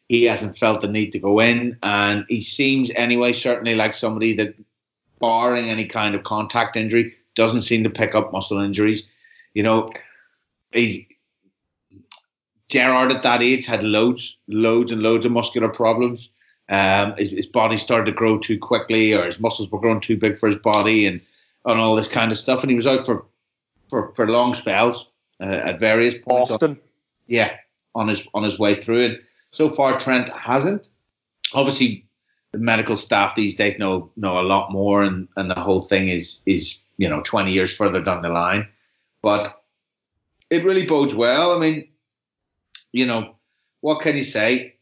he 0.09 0.25
hasn't 0.25 0.57
felt 0.59 0.81
the 0.81 0.89
need 0.89 1.11
to 1.12 1.18
go 1.18 1.41
in. 1.41 1.77
And 1.83 2.25
he 2.29 2.41
seems, 2.41 2.91
anyway, 2.97 3.35
certainly 3.35 3.75
like 3.75 3.93
somebody 3.93 4.35
that, 4.37 4.55
barring 5.20 5.70
any 5.70 5.85
kind 5.85 6.14
of 6.14 6.25
contact 6.25 6.75
injury, 6.75 7.14
doesn't 7.35 7.62
seem 7.62 7.85
to 7.85 7.91
pick 7.91 8.14
up 8.14 8.33
muscle 8.33 8.61
injuries. 8.61 9.09
You 9.55 9.62
know, 9.62 9.89
he's 10.72 11.05
Gerrard 12.72 13.12
at 13.12 13.22
that 13.22 13.43
age 13.43 13.66
had 13.66 13.85
loads, 13.85 14.39
loads 14.49 14.91
and 14.91 15.03
loads 15.03 15.26
of 15.26 15.33
muscular 15.33 15.68
problems. 15.68 16.30
Um, 16.70 17.14
his, 17.18 17.30
his, 17.30 17.47
body 17.47 17.76
started 17.76 18.07
to 18.07 18.12
grow 18.12 18.39
too 18.39 18.59
quickly, 18.59 19.12
or 19.12 19.26
his 19.26 19.39
muscles 19.39 19.70
were 19.70 19.78
growing 19.78 20.01
too 20.01 20.16
big 20.16 20.39
for 20.39 20.49
his 20.49 20.59
body, 20.59 21.05
and 21.07 21.20
and 21.66 21.78
all 21.78 21.95
this 21.95 22.09
kind 22.09 22.33
of 22.33 22.39
stuff. 22.39 22.62
And 22.62 22.70
he 22.70 22.76
was 22.76 22.87
out 22.87 23.05
for 23.05 23.26
for, 23.91 24.14
for 24.14 24.26
long 24.26 24.55
spells 24.55 25.09
uh, 25.39 25.45
at 25.45 25.80
various 25.80 26.14
points. 26.26 26.51
Often, 26.51 26.70
on, 26.70 26.80
yeah, 27.26 27.57
on 27.95 28.09
his 28.09 28.22
on 28.33 28.43
his 28.43 28.59
way 28.59 28.80
through 28.80 29.01
it. 29.01 29.20
So 29.51 29.68
far, 29.68 29.99
Trent 29.99 30.35
hasn't. 30.35 30.89
Obviously, 31.53 32.07
the 32.53 32.59
medical 32.59 32.97
staff 32.97 33.35
these 33.35 33.55
days 33.55 33.78
know 33.78 34.11
know 34.16 34.41
a 34.41 34.47
lot 34.47 34.72
more, 34.72 35.03
and 35.03 35.28
and 35.37 35.51
the 35.51 35.61
whole 35.61 35.83
thing 35.83 36.09
is 36.09 36.43
is 36.47 36.80
you 36.99 37.09
know 37.09 37.22
twenty 37.22 37.53
years 37.53 37.74
further 37.74 38.01
down 38.01 38.22
the 38.22 38.28
line. 38.28 38.68
But 39.22 39.62
it 40.51 40.64
really 40.64 40.86
bodes 40.86 41.14
well. 41.14 41.53
I 41.53 41.59
mean, 41.59 41.88
you 42.93 43.07
know, 43.07 43.36
what 43.80 44.01
can 44.01 44.16
you 44.16 44.24
say? 44.24 44.72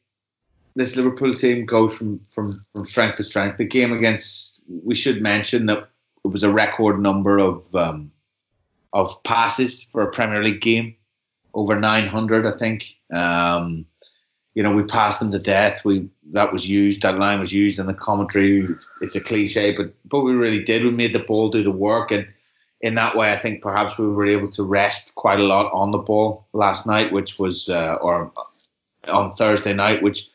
this 0.77 0.97
Liverpool 0.97 1.35
team 1.35 1.67
goes 1.67 1.97
from, 1.97 2.21
from, 2.31 2.51
from 2.73 2.85
strength 2.85 3.17
to 3.17 3.25
strength. 3.25 3.59
The 3.59 3.65
game 3.65 3.93
against, 3.93 4.61
we 4.85 4.95
should 4.95 5.23
mention 5.23 5.67
that 5.67 5.89
it 6.25 6.29
was 6.29 6.43
a 6.43 6.53
record 6.53 7.01
number 7.01 7.39
of 7.39 7.63
um, 7.75 8.11
of 8.93 9.23
passes 9.23 9.83
for 9.83 10.03
a 10.03 10.11
Premier 10.11 10.43
League 10.43 10.61
game, 10.61 10.97
over 11.55 11.79
900, 11.79 12.45
I 12.45 12.59
think. 12.59 12.97
Um, 13.13 13.87
you 14.61 14.65
know, 14.65 14.73
we 14.73 14.83
passed 14.83 15.21
them 15.21 15.33
to 15.33 15.39
death. 15.39 15.87
We 15.87 16.07
that 16.33 16.53
was 16.53 16.69
used. 16.69 17.01
That 17.01 17.19
line 17.19 17.41
was 17.41 17.51
used 17.51 17.79
in 17.79 17.87
the 17.87 17.95
commentary. 17.95 18.67
It's 19.01 19.17
a 19.17 19.21
cliche, 19.23 19.73
but 19.73 19.95
but 20.05 20.21
we 20.21 20.33
really 20.35 20.63
did. 20.63 20.85
We 20.85 20.91
made 20.91 21.15
the 21.15 21.21
ball 21.21 21.49
do 21.49 21.63
the 21.63 21.71
work, 21.71 22.11
and 22.11 22.29
in 22.83 22.95
that 22.97 23.17
way, 23.17 23.33
I 23.33 23.39
think 23.39 23.63
perhaps 23.63 23.97
we 23.97 24.07
were 24.07 24.27
able 24.27 24.51
to 24.51 24.63
rest 24.63 25.15
quite 25.15 25.41
a 25.41 25.45
lot 25.45 25.73
on 25.73 25.93
the 25.93 25.99
ball 26.11 26.47
last 26.53 26.87
night, 26.87 27.11
which 27.11 27.39
was 27.39 27.71
uh, 27.71 27.95
or 28.03 28.31
on 29.09 29.33
Thursday 29.33 29.73
night, 29.73 30.03
which 30.03 30.29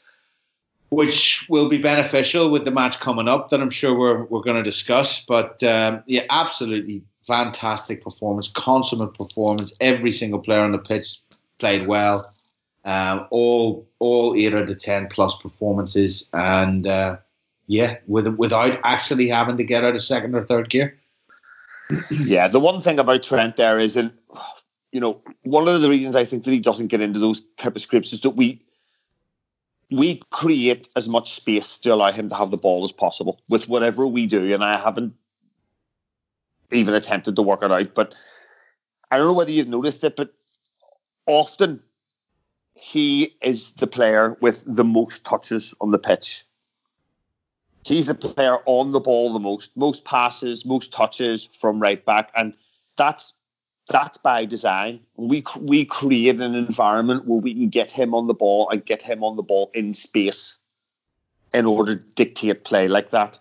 which 0.89 1.45
will 1.47 1.69
be 1.69 1.77
beneficial 1.77 2.49
with 2.49 2.63
the 2.63 2.71
match 2.71 2.99
coming 2.99 3.29
up 3.29 3.49
that 3.49 3.61
I'm 3.61 3.69
sure 3.69 3.93
we're, 3.95 4.23
we're 4.23 4.41
going 4.41 4.57
to 4.57 4.63
discuss. 4.63 5.23
But 5.23 5.61
um, 5.61 6.01
yeah, 6.07 6.23
absolutely 6.31 7.03
fantastic 7.27 8.03
performance, 8.03 8.51
consummate 8.51 9.13
performance. 9.13 9.77
Every 9.81 10.11
single 10.11 10.39
player 10.39 10.61
on 10.61 10.71
the 10.71 10.79
pitch 10.79 11.19
played 11.59 11.85
well. 11.85 12.25
Um, 12.85 13.27
all 13.31 13.87
all 13.99 14.35
eight 14.35 14.53
out 14.53 14.69
of 14.69 14.77
ten 14.77 15.07
plus 15.07 15.35
performances, 15.35 16.29
and 16.33 16.85
uh, 16.85 17.17
yeah, 17.67 17.97
with, 18.07 18.27
without 18.35 18.79
actually 18.83 19.27
having 19.27 19.57
to 19.57 19.63
get 19.63 19.83
out 19.83 19.95
of 19.95 20.03
second 20.03 20.35
or 20.35 20.45
third 20.45 20.69
gear. 20.69 20.97
yeah, 22.11 22.47
the 22.47 22.59
one 22.59 22.81
thing 22.81 22.99
about 22.99 23.23
Trent 23.23 23.55
there 23.55 23.79
is, 23.79 23.97
and 23.97 24.15
you 24.91 24.99
know, 24.99 25.21
one 25.43 25.67
of 25.67 25.81
the 25.81 25.89
reasons 25.89 26.15
I 26.15 26.25
think 26.25 26.43
that 26.43 26.51
he 26.51 26.59
doesn't 26.59 26.87
get 26.87 27.01
into 27.01 27.19
those 27.19 27.41
type 27.57 27.75
of 27.75 27.81
scripts 27.81 28.13
is 28.13 28.21
that 28.21 28.31
we 28.31 28.61
we 29.91 30.21
create 30.31 30.87
as 30.95 31.07
much 31.07 31.31
space 31.31 31.77
to 31.79 31.93
allow 31.93 32.11
him 32.11 32.29
to 32.29 32.35
have 32.35 32.51
the 32.51 32.57
ball 32.57 32.83
as 32.85 32.91
possible 32.91 33.41
with 33.49 33.69
whatever 33.69 34.07
we 34.07 34.25
do. 34.25 34.53
And 34.53 34.63
I 34.63 34.79
haven't 34.79 35.13
even 36.71 36.93
attempted 36.93 37.35
to 37.35 37.41
work 37.41 37.63
it 37.63 37.71
out, 37.71 37.93
but 37.93 38.15
I 39.11 39.17
don't 39.17 39.27
know 39.27 39.33
whether 39.33 39.51
you've 39.51 39.67
noticed 39.67 40.03
it, 40.03 40.15
but 40.15 40.33
often 41.27 41.79
he 42.75 43.33
is 43.41 43.71
the 43.73 43.87
player 43.87 44.37
with 44.41 44.63
the 44.67 44.83
most 44.83 45.25
touches 45.25 45.73
on 45.81 45.91
the 45.91 45.99
pitch. 45.99 46.43
He's 47.83 48.07
the 48.07 48.15
player 48.15 48.57
on 48.65 48.91
the 48.91 48.99
ball 48.99 49.31
the 49.31 49.39
most, 49.39 49.75
most 49.75 50.05
passes, 50.05 50.65
most 50.65 50.91
touches 50.91 51.49
from 51.53 51.79
right 51.79 52.03
back, 52.03 52.31
and 52.35 52.57
that's 52.97 53.33
that's 53.87 54.17
by 54.17 54.45
design. 54.45 54.99
We 55.15 55.43
we 55.59 55.85
create 55.85 56.39
an 56.41 56.55
environment 56.55 57.27
where 57.27 57.39
we 57.39 57.53
can 57.53 57.69
get 57.69 57.91
him 57.91 58.15
on 58.15 58.27
the 58.27 58.33
ball 58.33 58.69
and 58.69 58.85
get 58.85 59.01
him 59.01 59.23
on 59.23 59.35
the 59.35 59.43
ball 59.43 59.69
in 59.73 59.93
space 59.93 60.57
in 61.53 61.65
order 61.65 61.95
to 61.95 62.05
dictate 62.15 62.63
play 62.63 62.87
like 62.87 63.11
that. 63.11 63.39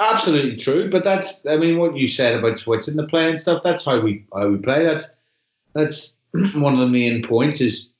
Absolutely 0.00 0.56
true, 0.56 0.90
but 0.90 1.04
that's 1.04 1.46
I 1.46 1.56
mean 1.56 1.78
what 1.78 1.96
you 1.96 2.08
said 2.08 2.36
about 2.36 2.58
switching 2.58 2.96
the 2.96 3.06
play 3.06 3.30
and 3.30 3.38
stuff. 3.38 3.62
That's 3.62 3.84
how 3.84 4.00
we 4.00 4.26
how 4.34 4.48
we 4.48 4.56
play. 4.56 4.84
That's 4.84 5.08
that's 5.74 6.16
one 6.54 6.74
of 6.74 6.80
the 6.80 6.88
main 6.88 7.22
points 7.22 7.60
is 7.60 7.90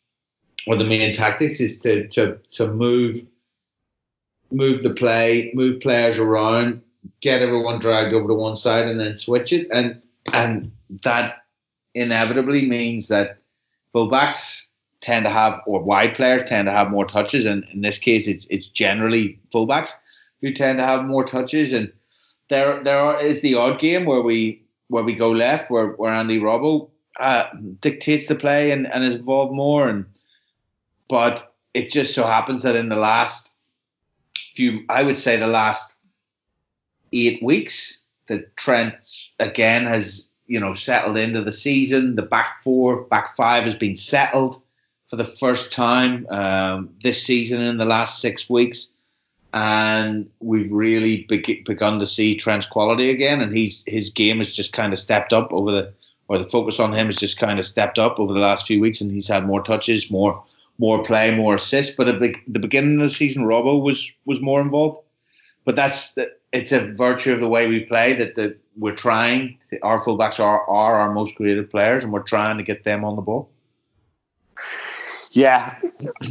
or 0.66 0.76
the 0.76 0.84
main 0.84 1.12
tactics 1.12 1.60
is 1.60 1.78
to 1.80 2.08
to 2.08 2.38
to 2.52 2.68
move 2.68 3.24
move 4.50 4.82
the 4.82 4.94
play, 4.94 5.50
move 5.54 5.80
players 5.80 6.18
around, 6.18 6.80
get 7.20 7.42
everyone 7.42 7.80
dragged 7.80 8.14
over 8.14 8.28
to 8.28 8.34
one 8.34 8.56
side, 8.56 8.86
and 8.86 9.00
then 9.00 9.16
switch 9.16 9.52
it. 9.52 9.68
And 9.72 10.00
and 10.32 10.70
that 11.02 11.44
inevitably 11.94 12.66
means 12.66 13.08
that 13.08 13.42
fullbacks 13.94 14.66
tend 15.00 15.24
to 15.24 15.30
have, 15.30 15.60
or 15.66 15.82
wide 15.82 16.14
players 16.14 16.48
tend 16.48 16.66
to 16.66 16.72
have 16.72 16.90
more 16.90 17.04
touches. 17.04 17.46
And 17.46 17.64
in 17.72 17.82
this 17.82 17.98
case, 17.98 18.26
it's 18.26 18.46
it's 18.46 18.68
generally 18.68 19.38
fullbacks 19.52 19.90
who 20.40 20.52
tend 20.52 20.78
to 20.78 20.84
have 20.84 21.04
more 21.04 21.24
touches. 21.24 21.72
And 21.72 21.92
there 22.48 22.82
there 22.82 22.98
are, 22.98 23.20
is 23.20 23.40
the 23.42 23.54
odd 23.54 23.78
game 23.78 24.04
where 24.06 24.22
we 24.22 24.62
where 24.88 25.04
we 25.04 25.14
go 25.14 25.30
left, 25.30 25.70
where 25.70 25.88
where 25.88 26.12
Andy 26.12 26.38
Robbo 26.38 26.88
uh, 27.20 27.44
dictates 27.80 28.28
the 28.28 28.34
play 28.34 28.70
and, 28.70 28.86
and 28.88 29.04
is 29.04 29.14
involved 29.14 29.54
more. 29.54 29.88
And 29.88 30.04
but 31.08 31.54
it 31.74 31.90
just 31.90 32.14
so 32.14 32.26
happens 32.26 32.62
that 32.62 32.76
in 32.76 32.88
the 32.88 32.96
last 32.96 33.52
few, 34.54 34.84
I 34.88 35.02
would 35.02 35.16
say 35.16 35.36
the 35.36 35.46
last 35.46 35.96
eight 37.12 37.42
weeks, 37.42 38.04
that 38.26 38.56
Trent 38.56 38.94
again 39.38 39.86
has 39.86 40.28
you 40.46 40.60
know 40.60 40.72
settled 40.72 41.18
into 41.18 41.42
the 41.42 41.52
season. 41.52 42.14
The 42.14 42.22
back 42.22 42.62
four, 42.62 43.02
back 43.04 43.36
five 43.36 43.64
has 43.64 43.74
been 43.74 43.96
settled 43.96 44.60
for 45.08 45.16
the 45.16 45.24
first 45.24 45.72
time 45.72 46.26
um, 46.30 46.90
this 47.02 47.22
season 47.22 47.62
in 47.62 47.76
the 47.76 47.84
last 47.84 48.20
six 48.20 48.48
weeks, 48.48 48.92
and 49.52 50.28
we've 50.40 50.72
really 50.72 51.24
be- 51.28 51.62
begun 51.66 51.98
to 51.98 52.06
see 52.06 52.36
Trent's 52.36 52.66
quality 52.66 53.10
again. 53.10 53.40
And 53.40 53.52
he's 53.52 53.84
his 53.86 54.10
game 54.10 54.38
has 54.38 54.54
just 54.54 54.72
kind 54.72 54.92
of 54.92 54.98
stepped 54.98 55.32
up 55.32 55.52
over 55.52 55.70
the 55.70 55.92
or 56.28 56.38
the 56.38 56.48
focus 56.48 56.80
on 56.80 56.94
him 56.94 57.06
has 57.06 57.16
just 57.16 57.38
kind 57.38 57.58
of 57.58 57.66
stepped 57.66 57.98
up 57.98 58.18
over 58.18 58.32
the 58.32 58.40
last 58.40 58.66
few 58.66 58.80
weeks, 58.80 59.00
and 59.00 59.10
he's 59.10 59.28
had 59.28 59.46
more 59.46 59.62
touches, 59.62 60.10
more 60.10 60.42
more 60.78 61.02
play, 61.04 61.34
more 61.34 61.54
assists. 61.54 61.94
But 61.96 62.08
at 62.08 62.20
the 62.20 62.58
beginning 62.58 62.96
of 62.96 63.02
the 63.02 63.10
season, 63.10 63.44
Robbo 63.44 63.82
was 63.82 64.12
was 64.24 64.40
more 64.40 64.60
involved. 64.60 64.98
But 65.64 65.76
that's 65.76 66.16
it's 66.52 66.72
a 66.72 66.92
virtue 66.92 67.32
of 67.32 67.40
the 67.40 67.48
way 67.48 67.66
we 67.66 67.80
play 67.80 68.12
that 68.14 68.34
the, 68.34 68.56
we're 68.76 68.94
trying. 68.94 69.58
Our 69.82 69.98
fullbacks 69.98 70.38
are, 70.38 70.68
are 70.68 70.96
our 70.96 71.12
most 71.12 71.36
creative 71.36 71.70
players, 71.70 72.04
and 72.04 72.12
we're 72.12 72.22
trying 72.22 72.58
to 72.58 72.62
get 72.62 72.84
them 72.84 73.04
on 73.04 73.16
the 73.16 73.22
ball. 73.22 73.50
Yeah, 75.32 75.76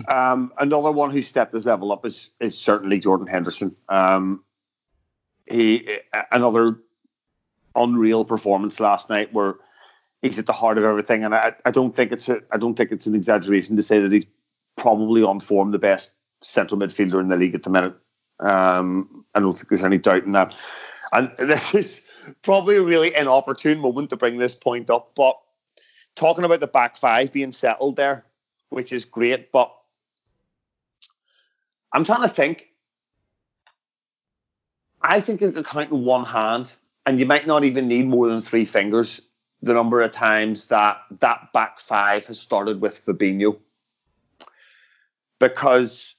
um, 0.08 0.54
another 0.60 0.92
one 0.92 1.12
who 1.12 1.22
stepped 1.22 1.54
his 1.54 1.66
level 1.66 1.92
up 1.92 2.06
is 2.06 2.30
is 2.40 2.58
certainly 2.58 3.00
Jordan 3.00 3.28
Henderson. 3.28 3.76
Um, 3.90 4.44
he 5.46 5.98
another 6.32 6.78
unreal 7.76 8.24
performance 8.24 8.80
last 8.80 9.10
night 9.10 9.34
where 9.34 9.56
he's 10.22 10.40
at 10.40 10.46
the 10.46 10.54
heart 10.54 10.78
of 10.78 10.86
everything, 10.86 11.26
and 11.26 11.36
I, 11.36 11.54
I 11.66 11.72
don't 11.72 11.94
think 11.94 12.14
it's 12.14 12.30
a, 12.30 12.40
I 12.52 12.58
don't 12.58 12.76
think 12.76 12.94
it's 12.94 13.06
an 13.06 13.14
exaggeration 13.14 13.76
to 13.76 13.82
say 13.82 14.00
that 14.00 14.12
he's 14.12 14.26
probably 14.76 15.24
on 15.24 15.40
form 15.40 15.72
the 15.72 15.80
best 15.80 16.14
central 16.42 16.80
midfielder 16.80 17.20
in 17.20 17.28
the 17.28 17.38
league 17.38 17.56
at 17.56 17.64
the 17.64 17.70
minute. 17.70 17.96
Um, 18.40 19.26
I 19.36 19.40
don't 19.40 19.54
think 19.54 19.70
there's 19.70 19.84
any 19.84 19.98
doubt 19.98 20.24
in 20.24 20.32
that. 20.34 20.54
And 21.14 21.32
this 21.38 21.74
is 21.74 22.08
probably 22.42 22.76
a 22.78 22.82
really 22.82 23.16
inopportune 23.16 23.80
moment 23.80 24.10
to 24.10 24.18
bring 24.18 24.38
this 24.38 24.56
point 24.56 24.90
up, 24.90 25.12
but 25.16 25.40
talking 26.16 26.46
about 26.46 26.60
the 26.60 26.68
back 26.68 26.98
five 26.98 27.32
being 27.32 27.52
settled 27.52 27.96
there, 27.96 28.26
which 28.70 28.94
is 28.94 29.06
great, 29.06 29.52
but 29.52 29.74
I'm 31.92 32.04
trying 32.04 32.24
to 32.24 32.28
think. 32.28 32.68
I 35.02 35.20
think 35.20 35.42
you 35.42 35.52
could 35.52 35.66
count 35.66 35.92
in 35.92 36.06
one 36.06 36.26
hand, 36.26 36.76
and 37.06 37.20
you 37.20 37.26
might 37.26 37.46
not 37.46 37.64
even 37.64 37.88
need 37.88 38.08
more 38.08 38.28
than 38.28 38.42
three 38.42 38.66
fingers. 38.66 39.22
The 39.62 39.74
number 39.74 40.02
of 40.02 40.12
times 40.12 40.68
that 40.68 40.98
that 41.20 41.52
back 41.54 41.80
five 41.80 42.26
has 42.26 42.40
started 42.40 42.82
with 42.82 43.06
Fabinho, 43.06 43.58
because 45.44 46.16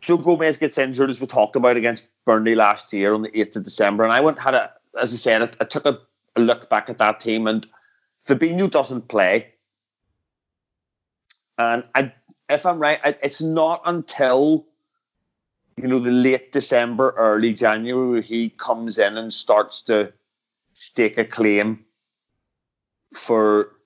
Joe 0.00 0.16
Gomez 0.16 0.56
gets 0.56 0.76
injured, 0.76 1.08
as 1.08 1.20
we 1.20 1.26
talked 1.28 1.54
about 1.54 1.76
against 1.76 2.08
Burnley 2.24 2.56
last 2.56 2.92
year 2.92 3.14
on 3.14 3.22
the 3.22 3.30
8th 3.30 3.56
of 3.56 3.64
December. 3.64 4.02
And 4.02 4.12
I 4.12 4.20
went 4.20 4.40
had 4.40 4.54
a, 4.54 4.72
as 5.00 5.12
I 5.12 5.16
said, 5.16 5.42
I, 5.42 5.50
I 5.60 5.64
took 5.64 5.86
a, 5.86 6.00
a, 6.34 6.40
look 6.40 6.68
back 6.68 6.90
at 6.90 6.98
that 6.98 7.20
team, 7.20 7.46
and 7.46 7.64
Fabinho 8.26 8.68
doesn't 8.68 9.06
play. 9.08 9.52
And 11.58 11.84
I, 11.94 12.12
if 12.48 12.66
I'm 12.66 12.80
right, 12.80 12.98
I, 13.04 13.16
it's 13.22 13.40
not 13.40 13.82
until 13.84 14.66
you 15.76 15.86
know 15.86 16.00
the 16.00 16.10
late 16.10 16.50
December, 16.50 17.14
early 17.16 17.54
January 17.54 18.20
he 18.22 18.50
comes 18.50 18.98
in 18.98 19.16
and 19.16 19.32
starts 19.32 19.80
to 19.82 20.12
stake 20.72 21.18
a 21.18 21.24
claim 21.24 21.84
for 23.14 23.76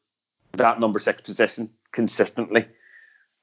that 0.52 0.80
number 0.80 0.98
six 0.98 1.20
position 1.20 1.68
consistently. 1.92 2.66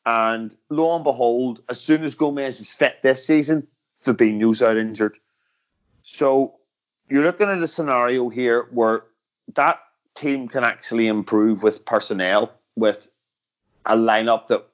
And 0.05 0.55
lo 0.69 0.95
and 0.95 1.03
behold, 1.03 1.61
as 1.69 1.79
soon 1.79 2.03
as 2.03 2.15
Gomez 2.15 2.59
is 2.59 2.71
fit 2.71 3.01
this 3.03 3.25
season, 3.25 3.67
Fabinho's 4.03 4.61
out 4.61 4.77
injured. 4.77 5.17
So 6.01 6.55
you're 7.09 7.23
looking 7.23 7.49
at 7.49 7.59
a 7.59 7.67
scenario 7.67 8.29
here 8.29 8.67
where 8.71 9.03
that 9.53 9.79
team 10.15 10.47
can 10.47 10.63
actually 10.63 11.07
improve 11.07 11.61
with 11.61 11.85
personnel, 11.85 12.51
with 12.75 13.09
a 13.85 13.95
lineup 13.95 14.47
that 14.47 14.65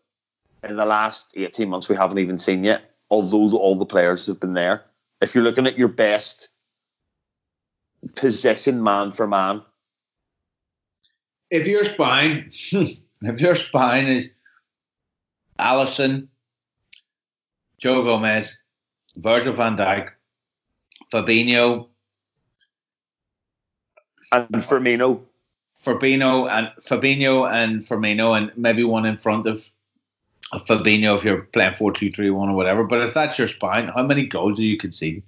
in 0.64 0.78
the 0.78 0.86
last 0.86 1.34
18 1.36 1.70
months 1.70 1.90
we 1.90 1.96
haven't 1.96 2.20
even 2.20 2.40
seen 2.40 2.64
yet, 2.64 2.92
although 3.10 3.58
all 3.58 3.78
the 3.78 3.86
players 3.86 4.28
have 4.28 4.40
been 4.40 4.54
there. 4.54 4.84
If 5.22 5.36
you're 5.36 5.44
looking 5.44 5.68
at 5.68 5.78
your 5.78 5.88
best 5.88 6.50
position 8.16 8.84
man 8.84 9.12
for 9.12 9.28
man. 9.28 9.62
If 11.50 11.68
your 11.68 11.86
spine, 11.86 12.50
if 12.72 13.42
your 13.42 13.56
spine 13.56 14.08
is 14.08 14.30
Alisson, 15.60 16.28
Joe 17.78 18.04
Gomez, 18.04 18.58
Virgil 19.16 19.54
van 19.54 19.78
Dijk, 19.78 20.12
Fabinho, 21.12 21.88
and 24.32 24.48
Firmino. 24.50 25.22
Fabinho 25.80 26.50
and 26.52 26.68
Fabinho 26.82 27.52
and 27.52 27.82
Firmino, 27.82 28.36
and 28.36 28.52
maybe 28.58 28.84
one 28.84 29.06
in 29.06 29.16
front 29.16 29.48
of, 29.48 29.72
of 30.52 30.66
Fabinho 30.66 31.16
if 31.16 31.24
you're 31.24 31.44
playing 31.44 31.76
4 31.76 31.94
2 31.94 32.12
3 32.12 32.30
1 32.32 32.50
or 32.50 32.56
whatever. 32.56 32.84
But 32.84 33.02
if 33.02 33.14
that's 33.14 33.38
your 33.38 33.48
spine, 33.48 33.90
how 33.90 34.04
many 34.04 34.26
goals 34.26 34.58
do 34.58 34.64
you 34.64 34.78
concede? 34.78 35.22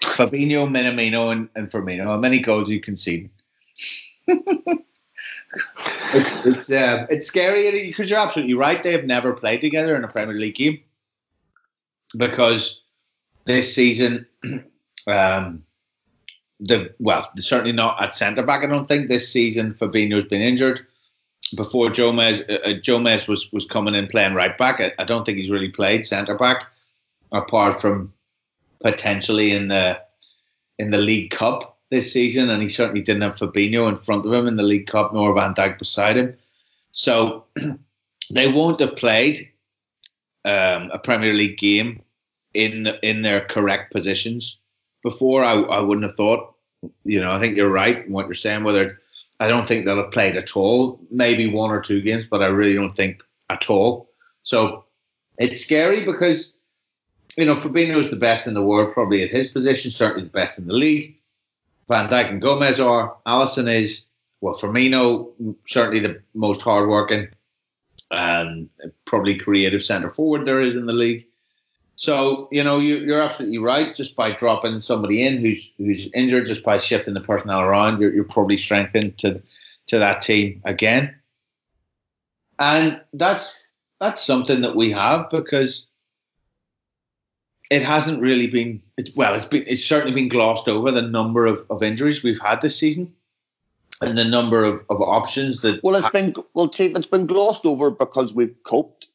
Fabinho, 0.00 0.68
Minamino, 0.68 1.32
and, 1.32 1.48
and 1.56 1.70
Firmino, 1.70 2.04
how 2.04 2.18
many 2.18 2.38
goals 2.38 2.68
do 2.68 2.74
you 2.74 2.80
concede? 2.80 3.30
it's 6.14 6.46
it's 6.46 6.70
uh, 6.70 7.06
it's 7.10 7.26
scary 7.26 7.88
because 7.88 8.10
you're 8.10 8.18
absolutely 8.18 8.54
right. 8.54 8.82
They've 8.82 9.04
never 9.04 9.32
played 9.32 9.60
together 9.60 9.96
in 9.96 10.04
a 10.04 10.08
Premier 10.08 10.34
League 10.34 10.54
game 10.54 10.80
because 12.16 12.80
this 13.44 13.74
season, 13.74 14.26
um, 15.06 15.62
the 16.60 16.94
well, 16.98 17.30
certainly 17.38 17.72
not 17.72 18.00
at 18.02 18.14
centre 18.14 18.42
back. 18.42 18.64
I 18.64 18.66
don't 18.66 18.86
think 18.86 19.08
this 19.08 19.30
season 19.30 19.72
Fabinho's 19.72 20.28
been 20.28 20.42
injured. 20.42 20.86
Before 21.56 21.88
Gomez, 21.88 22.42
uh, 22.42 22.74
Gomez 22.84 23.26
was 23.26 23.50
was 23.52 23.64
coming 23.64 23.94
in 23.94 24.06
playing 24.06 24.34
right 24.34 24.56
back. 24.58 24.80
I, 24.80 24.92
I 24.98 25.04
don't 25.04 25.24
think 25.24 25.38
he's 25.38 25.50
really 25.50 25.70
played 25.70 26.04
centre 26.04 26.36
back 26.36 26.66
apart 27.32 27.80
from 27.80 28.12
potentially 28.80 29.52
in 29.52 29.68
the 29.68 30.00
in 30.78 30.90
the 30.90 30.98
League 30.98 31.30
Cup 31.30 31.77
this 31.90 32.12
season, 32.12 32.50
and 32.50 32.62
he 32.62 32.68
certainly 32.68 33.00
didn't 33.00 33.22
have 33.22 33.36
Fabinho 33.36 33.88
in 33.88 33.96
front 33.96 34.26
of 34.26 34.32
him 34.32 34.46
in 34.46 34.56
the 34.56 34.62
League 34.62 34.86
Cup, 34.86 35.12
nor 35.14 35.34
Van 35.34 35.54
Dijk 35.54 35.78
beside 35.78 36.16
him. 36.16 36.36
So 36.92 37.44
they 38.30 38.48
won't 38.48 38.80
have 38.80 38.96
played 38.96 39.48
um, 40.44 40.90
a 40.92 40.98
Premier 40.98 41.32
League 41.32 41.58
game 41.58 42.02
in 42.54 42.88
in 43.02 43.22
their 43.22 43.42
correct 43.42 43.92
positions 43.92 44.60
before. 45.02 45.44
I, 45.44 45.54
I 45.54 45.80
wouldn't 45.80 46.06
have 46.06 46.16
thought. 46.16 46.54
You 47.04 47.20
know, 47.20 47.32
I 47.32 47.40
think 47.40 47.56
you're 47.56 47.70
right 47.70 48.06
in 48.06 48.12
what 48.12 48.26
you're 48.26 48.34
saying. 48.34 48.64
Whether 48.64 49.00
I 49.40 49.48
don't 49.48 49.66
think 49.66 49.84
they'll 49.84 50.02
have 50.02 50.10
played 50.10 50.36
at 50.36 50.56
all, 50.56 51.00
maybe 51.10 51.46
one 51.46 51.70
or 51.70 51.80
two 51.80 52.00
games, 52.00 52.26
but 52.30 52.42
I 52.42 52.46
really 52.46 52.74
don't 52.74 52.94
think 52.94 53.22
at 53.50 53.70
all. 53.70 54.10
So 54.42 54.84
it's 55.38 55.60
scary 55.60 56.04
because 56.04 56.52
you 57.36 57.44
know 57.44 57.56
Fabinho 57.56 58.04
is 58.04 58.10
the 58.10 58.16
best 58.16 58.46
in 58.46 58.54
the 58.54 58.62
world, 58.62 58.94
probably 58.94 59.22
at 59.22 59.30
his 59.30 59.48
position, 59.48 59.90
certainly 59.90 60.24
the 60.24 60.30
best 60.30 60.58
in 60.58 60.66
the 60.66 60.74
league. 60.74 61.17
Van 61.88 62.08
Dijk 62.08 62.30
and 62.30 62.40
Gomez 62.42 62.78
are. 62.78 63.16
Alisson 63.26 63.72
is, 63.72 64.04
well, 64.40 64.54
Firmino, 64.54 65.32
certainly 65.66 66.00
the 66.00 66.20
most 66.34 66.60
hardworking 66.60 67.28
and 68.10 68.68
probably 69.04 69.36
creative 69.36 69.82
centre 69.82 70.10
forward 70.10 70.46
there 70.46 70.60
is 70.60 70.76
in 70.76 70.86
the 70.86 70.92
league. 70.92 71.26
So, 71.96 72.48
you 72.52 72.62
know, 72.62 72.78
you, 72.78 73.12
are 73.14 73.20
absolutely 73.20 73.58
right. 73.58 73.96
Just 73.96 74.14
by 74.14 74.30
dropping 74.30 74.80
somebody 74.82 75.26
in 75.26 75.38
who's 75.38 75.72
who's 75.78 76.08
injured, 76.14 76.46
just 76.46 76.62
by 76.62 76.78
shifting 76.78 77.14
the 77.14 77.20
personnel 77.20 77.60
around, 77.60 78.00
you're, 78.00 78.14
you're 78.14 78.22
probably 78.22 78.56
strengthened 78.56 79.18
to 79.18 79.42
to 79.88 79.98
that 79.98 80.22
team 80.22 80.62
again. 80.64 81.12
And 82.60 83.00
that's 83.12 83.56
that's 84.00 84.24
something 84.24 84.60
that 84.60 84.76
we 84.76 84.92
have 84.92 85.28
because 85.30 85.87
it 87.70 87.82
hasn't 87.82 88.20
really 88.20 88.46
been 88.46 88.82
it, 88.96 89.10
well. 89.16 89.34
It's 89.34 89.44
been 89.44 89.64
it's 89.66 89.84
certainly 89.84 90.14
been 90.14 90.28
glossed 90.28 90.68
over 90.68 90.90
the 90.90 91.02
number 91.02 91.46
of, 91.46 91.64
of 91.70 91.82
injuries 91.82 92.22
we've 92.22 92.40
had 92.40 92.60
this 92.60 92.78
season, 92.78 93.12
and 94.00 94.16
the 94.16 94.24
number 94.24 94.64
of, 94.64 94.84
of 94.90 95.00
options 95.00 95.60
that. 95.62 95.82
Well, 95.82 95.96
it's 95.96 96.10
been 96.10 96.34
well, 96.54 96.68
Chief. 96.68 96.96
It's 96.96 97.06
been 97.06 97.26
glossed 97.26 97.66
over 97.66 97.90
because 97.90 98.34
we've 98.34 98.54
coped. 98.64 99.08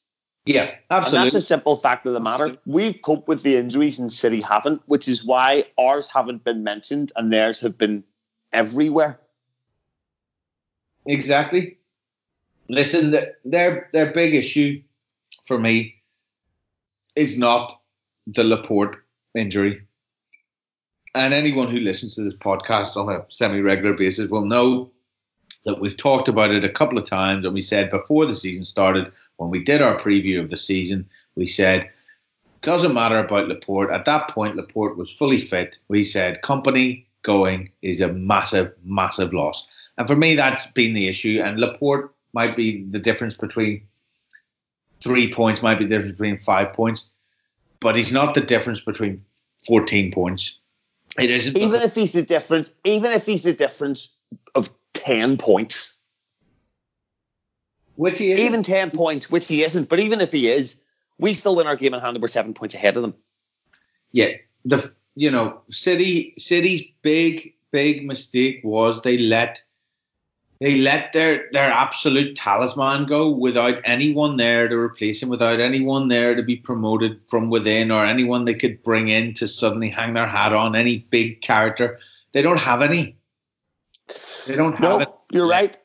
Yeah, 0.45 0.76
absolutely. 0.91 1.18
And 1.20 1.26
that's 1.28 1.36
a 1.36 1.47
simple 1.47 1.78
fact 1.78 2.06
of 2.06 2.14
the 2.14 2.20
matter. 2.20 2.58
We've 2.66 3.01
coped 3.01 3.28
with 3.28 3.43
the 3.43 3.56
injuries, 3.56 3.97
and 3.97 4.12
City 4.12 4.41
haven't, 4.41 4.82
which 4.88 5.08
is 5.08 5.24
why 5.24 5.66
ours 5.80 6.08
haven't 6.08 6.43
been 6.43 6.64
mentioned 6.64 7.12
and 7.16 7.32
theirs 7.32 7.62
have 7.62 7.78
been 7.78 8.04
everywhere. 8.51 9.20
Exactly. 11.06 11.78
Listen, 12.70 13.16
their 13.43 13.89
their 13.93 14.12
big 14.12 14.36
issue 14.36 14.82
for 15.45 15.58
me 15.58 15.95
is 17.16 17.38
not 17.38 17.80
the 18.28 18.43
Laporte 18.43 18.97
injury. 19.36 19.82
And 21.15 21.34
anyone 21.34 21.69
who 21.69 21.80
listens 21.80 22.15
to 22.15 22.24
this 22.24 22.34
podcast 22.34 22.97
on 22.97 23.13
a 23.13 23.26
semi 23.30 23.59
regular 23.59 23.93
basis 23.93 24.28
will 24.28 24.45
know 24.45 24.91
that 25.65 25.80
we've 25.80 25.95
talked 25.95 26.28
about 26.28 26.51
it 26.51 26.65
a 26.65 26.69
couple 26.69 26.97
of 26.97 27.05
times. 27.05 27.45
And 27.45 27.53
we 27.53 27.61
said 27.61 27.91
before 27.91 28.26
the 28.26 28.36
season 28.36 28.65
started, 28.65 29.11
when 29.38 29.49
we 29.49 29.63
did 29.63 29.82
our 29.82 29.95
preview 29.95 30.39
of 30.39 30.49
the 30.49 30.57
season, 30.57 31.07
we 31.36 31.45
said, 31.45 31.89
doesn't 32.61 32.93
matter 32.93 33.19
about 33.19 33.47
Laporte. 33.47 33.91
At 33.91 34.05
that 34.05 34.30
point, 34.30 34.55
Laporte 34.55 34.97
was 34.97 35.11
fully 35.11 35.39
fit. 35.39 35.80
We 35.89 36.03
said, 36.03 36.41
Kompany 36.41 37.05
going 37.21 37.69
is 37.82 38.01
a 38.01 38.07
massive, 38.07 38.74
massive 38.84 39.34
loss. 39.34 39.65
And 39.97 40.07
for 40.07 40.15
me, 40.15 40.36
that's 40.36 40.71
been 40.71 40.93
the 40.93 41.07
issue. 41.07 41.41
And 41.43 41.59
Laporte 41.59 42.13
might 42.34 42.57
be 42.57 42.84
the 42.86 42.99
difference 42.99 43.36
between 43.36 43.84
three 45.01 45.32
points, 45.32 45.61
might 45.61 45.78
be 45.78 45.86
the 45.86 45.95
difference 45.95 46.13
between 46.13 46.39
five 46.39 46.74
points 46.74 47.07
but 47.84 47.96
he's 47.96 48.12
not 48.12 48.34
the 48.34 48.42
difference 48.42 48.80
between 48.80 49.24
14 49.68 50.12
points. 50.12 50.58
It 51.20 51.30
isn't. 51.30 51.56
Even 51.56 51.82
if 51.82 51.94
he's 51.94 52.14
the 52.14 52.24
difference, 52.24 52.74
even 52.86 53.12
if 53.12 53.26
he's 53.26 53.44
the 53.44 53.54
difference 53.54 54.10
of 54.56 54.70
10 54.94 55.38
points. 55.38 56.00
Which 57.96 58.18
he 58.18 58.32
is 58.32 58.40
Even 58.40 58.64
10 58.64 58.90
points, 58.90 59.30
which 59.30 59.48
he 59.48 59.64
isn't. 59.64 59.90
But 59.90 60.00
even 60.00 60.20
if 60.22 60.32
he 60.32 60.50
is, 60.50 60.78
we 61.20 61.36
still 61.36 61.56
win 61.56 61.68
our 61.68 61.76
game 61.76 61.94
in 61.94 62.00
hand 62.00 62.16
and 62.16 62.22
we're 62.22 62.28
seven 62.28 62.56
points 62.56 62.74
ahead 62.74 62.98
of 62.98 63.04
them. 63.04 63.14
Yeah. 64.12 64.30
The 64.66 64.92
you 65.16 65.30
know, 65.30 65.62
City 65.70 66.34
City's 66.38 66.84
big, 67.04 67.54
big 67.72 68.06
mistake 68.06 68.62
was 68.64 69.02
they 69.02 69.18
let 69.20 69.62
they 70.64 70.76
let 70.76 71.11
their 71.11 71.49
their 71.51 71.70
absolute 71.70 72.38
talisman 72.38 73.05
go 73.05 73.30
without 73.30 73.82
anyone 73.84 74.38
there 74.38 74.70
to 74.70 74.78
replace 74.78 75.22
him, 75.22 75.28
without 75.28 75.59
anyone 75.59 76.07
there 76.07 76.36
to 76.36 76.41
be 76.41 76.55
promoted 76.55 77.22
from 77.28 77.49
within, 77.49 77.91
or 77.91 78.05
anyone 78.05 78.45
they 78.45 78.53
could 78.53 78.82
bring 78.82 79.09
in 79.09 79.34
to 79.34 79.45
suddenly 79.45 79.89
hang 79.89 80.14
their 80.14 80.26
hat 80.26 80.55
on. 80.55 80.74
Any 80.74 80.99
big 81.09 81.41
character, 81.41 81.99
they 82.32 82.41
don't 82.41 82.61
have 82.61 82.82
any. 82.82 83.18
They 84.47 84.55
don't 84.55 84.76
have 84.76 85.01
it. 85.01 85.14
You're 85.34 85.49
right. 85.49 85.78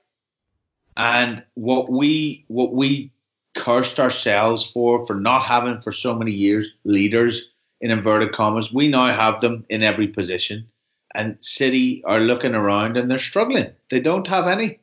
And 0.97 1.45
what 1.55 1.91
we 1.91 2.45
what 2.47 2.73
we 2.73 3.11
cursed 3.57 3.99
ourselves 3.99 4.65
for 4.65 5.05
for 5.07 5.17
not 5.17 5.43
having 5.43 5.81
for 5.81 5.91
so 5.91 6.15
many 6.15 6.31
years 6.31 6.71
leaders 6.85 7.49
in 7.81 7.91
inverted 7.91 8.31
commas, 8.31 8.73
we 8.73 8.87
now 8.87 9.13
have 9.13 9.41
them 9.41 9.65
in 9.71 9.83
every 9.83 10.07
position 10.07 10.69
and 11.15 11.37
City 11.41 12.03
are 12.05 12.21
looking 12.21 12.55
around 12.55 12.97
and 12.97 13.11
they're 13.11 13.19
struggling. 13.19 13.71
They 13.91 14.01
don't 14.01 14.27
have 14.27 14.47
any. 14.47 14.79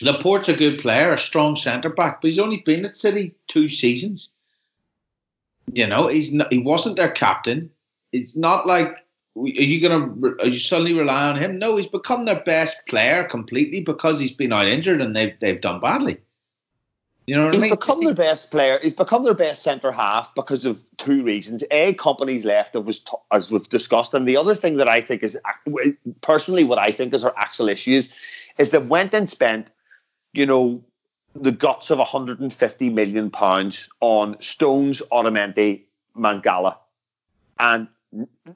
Laporte's 0.00 0.48
a 0.48 0.56
good 0.56 0.80
player, 0.80 1.10
a 1.10 1.18
strong 1.18 1.56
centre 1.56 1.88
back, 1.88 2.20
but 2.20 2.28
he's 2.28 2.38
only 2.38 2.58
been 2.58 2.84
at 2.84 2.96
City 2.96 3.34
two 3.48 3.68
seasons. 3.68 4.30
You 5.72 5.86
know, 5.86 6.08
he's 6.08 6.32
not, 6.32 6.52
he 6.52 6.58
wasn't 6.58 6.96
their 6.96 7.10
captain. 7.10 7.70
It's 8.12 8.36
not 8.36 8.66
like 8.66 8.96
are 9.36 9.46
you 9.46 9.80
gonna 9.80 10.12
are 10.40 10.48
you 10.48 10.58
suddenly 10.58 10.94
rely 10.94 11.28
on 11.28 11.36
him? 11.36 11.58
No, 11.58 11.76
he's 11.76 11.86
become 11.86 12.24
their 12.24 12.40
best 12.40 12.76
player 12.88 13.24
completely 13.24 13.80
because 13.80 14.18
he's 14.18 14.32
been 14.32 14.52
out 14.52 14.66
injured 14.66 15.00
and 15.00 15.14
they've 15.14 15.38
they've 15.40 15.60
done 15.60 15.80
badly. 15.80 16.18
You 17.28 17.36
know 17.36 17.44
what 17.44 17.54
he's 17.54 17.62
I 17.62 17.66
mean? 17.66 17.74
become 17.74 18.02
their 18.02 18.14
best 18.14 18.50
player. 18.50 18.78
He's 18.80 18.94
become 18.94 19.22
their 19.22 19.34
best 19.34 19.62
centre 19.62 19.92
half 19.92 20.34
because 20.34 20.64
of 20.64 20.80
two 20.96 21.22
reasons. 21.22 21.62
A, 21.70 21.92
Kompany's 21.94 22.46
left, 22.46 22.74
as, 22.74 23.02
as 23.32 23.50
we've 23.50 23.68
discussed, 23.68 24.14
and 24.14 24.26
the 24.26 24.34
other 24.34 24.54
thing 24.54 24.76
that 24.76 24.88
I 24.88 25.02
think 25.02 25.22
is 25.22 25.36
personally 26.22 26.64
what 26.64 26.78
I 26.78 26.90
think 26.90 27.12
is 27.12 27.24
our 27.24 27.34
actual 27.36 27.68
issues 27.68 28.14
is 28.58 28.70
that 28.70 28.86
went 28.86 29.12
and 29.12 29.28
spent, 29.28 29.70
you 30.32 30.46
know, 30.46 30.82
the 31.34 31.52
guts 31.52 31.90
of 31.90 31.98
150 31.98 32.88
million 32.88 33.30
pounds 33.30 33.90
on 34.00 34.40
Stones, 34.40 35.02
Otamendi, 35.12 35.82
Mangala, 36.16 36.78
and 37.58 37.88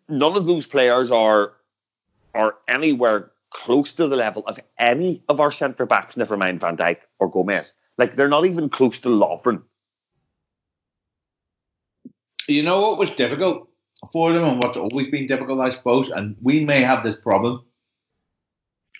none 0.08 0.34
of 0.34 0.46
those 0.46 0.64
players 0.64 1.10
are 1.10 1.52
are 2.34 2.56
anywhere 2.68 3.32
close 3.50 3.94
to 3.96 4.08
the 4.08 4.16
level 4.16 4.42
of 4.46 4.58
any 4.78 5.22
of 5.28 5.40
our 5.40 5.50
centre 5.50 5.84
backs, 5.84 6.16
never 6.16 6.38
mind 6.38 6.58
Van 6.58 6.74
Dijk 6.74 6.96
or 7.18 7.30
Gomez. 7.30 7.74
Like 8.02 8.16
they're 8.16 8.26
not 8.26 8.46
even 8.46 8.68
close 8.68 9.00
to 9.02 9.08
Lovren. 9.08 9.62
You 12.48 12.64
know 12.64 12.80
what 12.80 12.98
was 12.98 13.12
difficult 13.12 13.68
for 14.12 14.32
them 14.32 14.42
and 14.42 14.56
what's 14.60 14.76
always 14.76 15.06
been 15.06 15.28
difficult, 15.28 15.60
I 15.60 15.68
suppose, 15.68 16.10
and 16.10 16.34
we 16.42 16.64
may 16.64 16.82
have 16.82 17.04
this 17.04 17.14
problem 17.14 17.62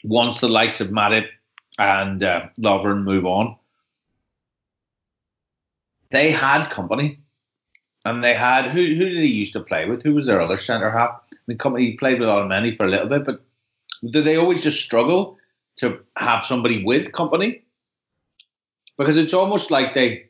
once 0.05 0.39
the 0.39 0.47
likes 0.47 0.81
of 0.81 0.91
Matip 0.91 1.27
and 1.81 2.23
uh, 2.23 2.47
Lovren 2.61 3.03
move 3.03 3.27
on. 3.27 3.57
They 6.11 6.31
had 6.31 6.71
Kompany, 6.71 7.19
and 8.05 8.23
they 8.23 8.35
had 8.35 8.67
who? 8.67 8.83
Who 8.83 9.05
did 9.09 9.19
he 9.19 9.27
used 9.27 9.55
to 9.55 9.61
play 9.61 9.89
with? 9.89 10.05
Who 10.05 10.15
was 10.15 10.27
their 10.27 10.41
other 10.41 10.59
centre 10.59 10.93
half? 10.93 11.11
I 11.33 11.37
mean, 11.49 11.59
Kompany 11.59 11.81
he 11.81 11.97
played 11.97 12.21
with 12.21 12.29
Otamendi 12.29 12.77
for 12.77 12.87
a 12.87 12.91
little 12.91 13.09
bit, 13.09 13.25
but 13.25 13.45
did 14.13 14.25
they 14.25 14.37
always 14.37 14.63
just 14.63 14.81
struggle 14.81 15.39
to 15.79 15.99
have 16.19 16.45
somebody 16.45 16.85
with 16.85 17.11
Kompany? 17.11 17.63
Because 18.99 19.17
it's 19.17 19.35
almost 19.35 19.71
like 19.71 19.95
they 19.95 20.29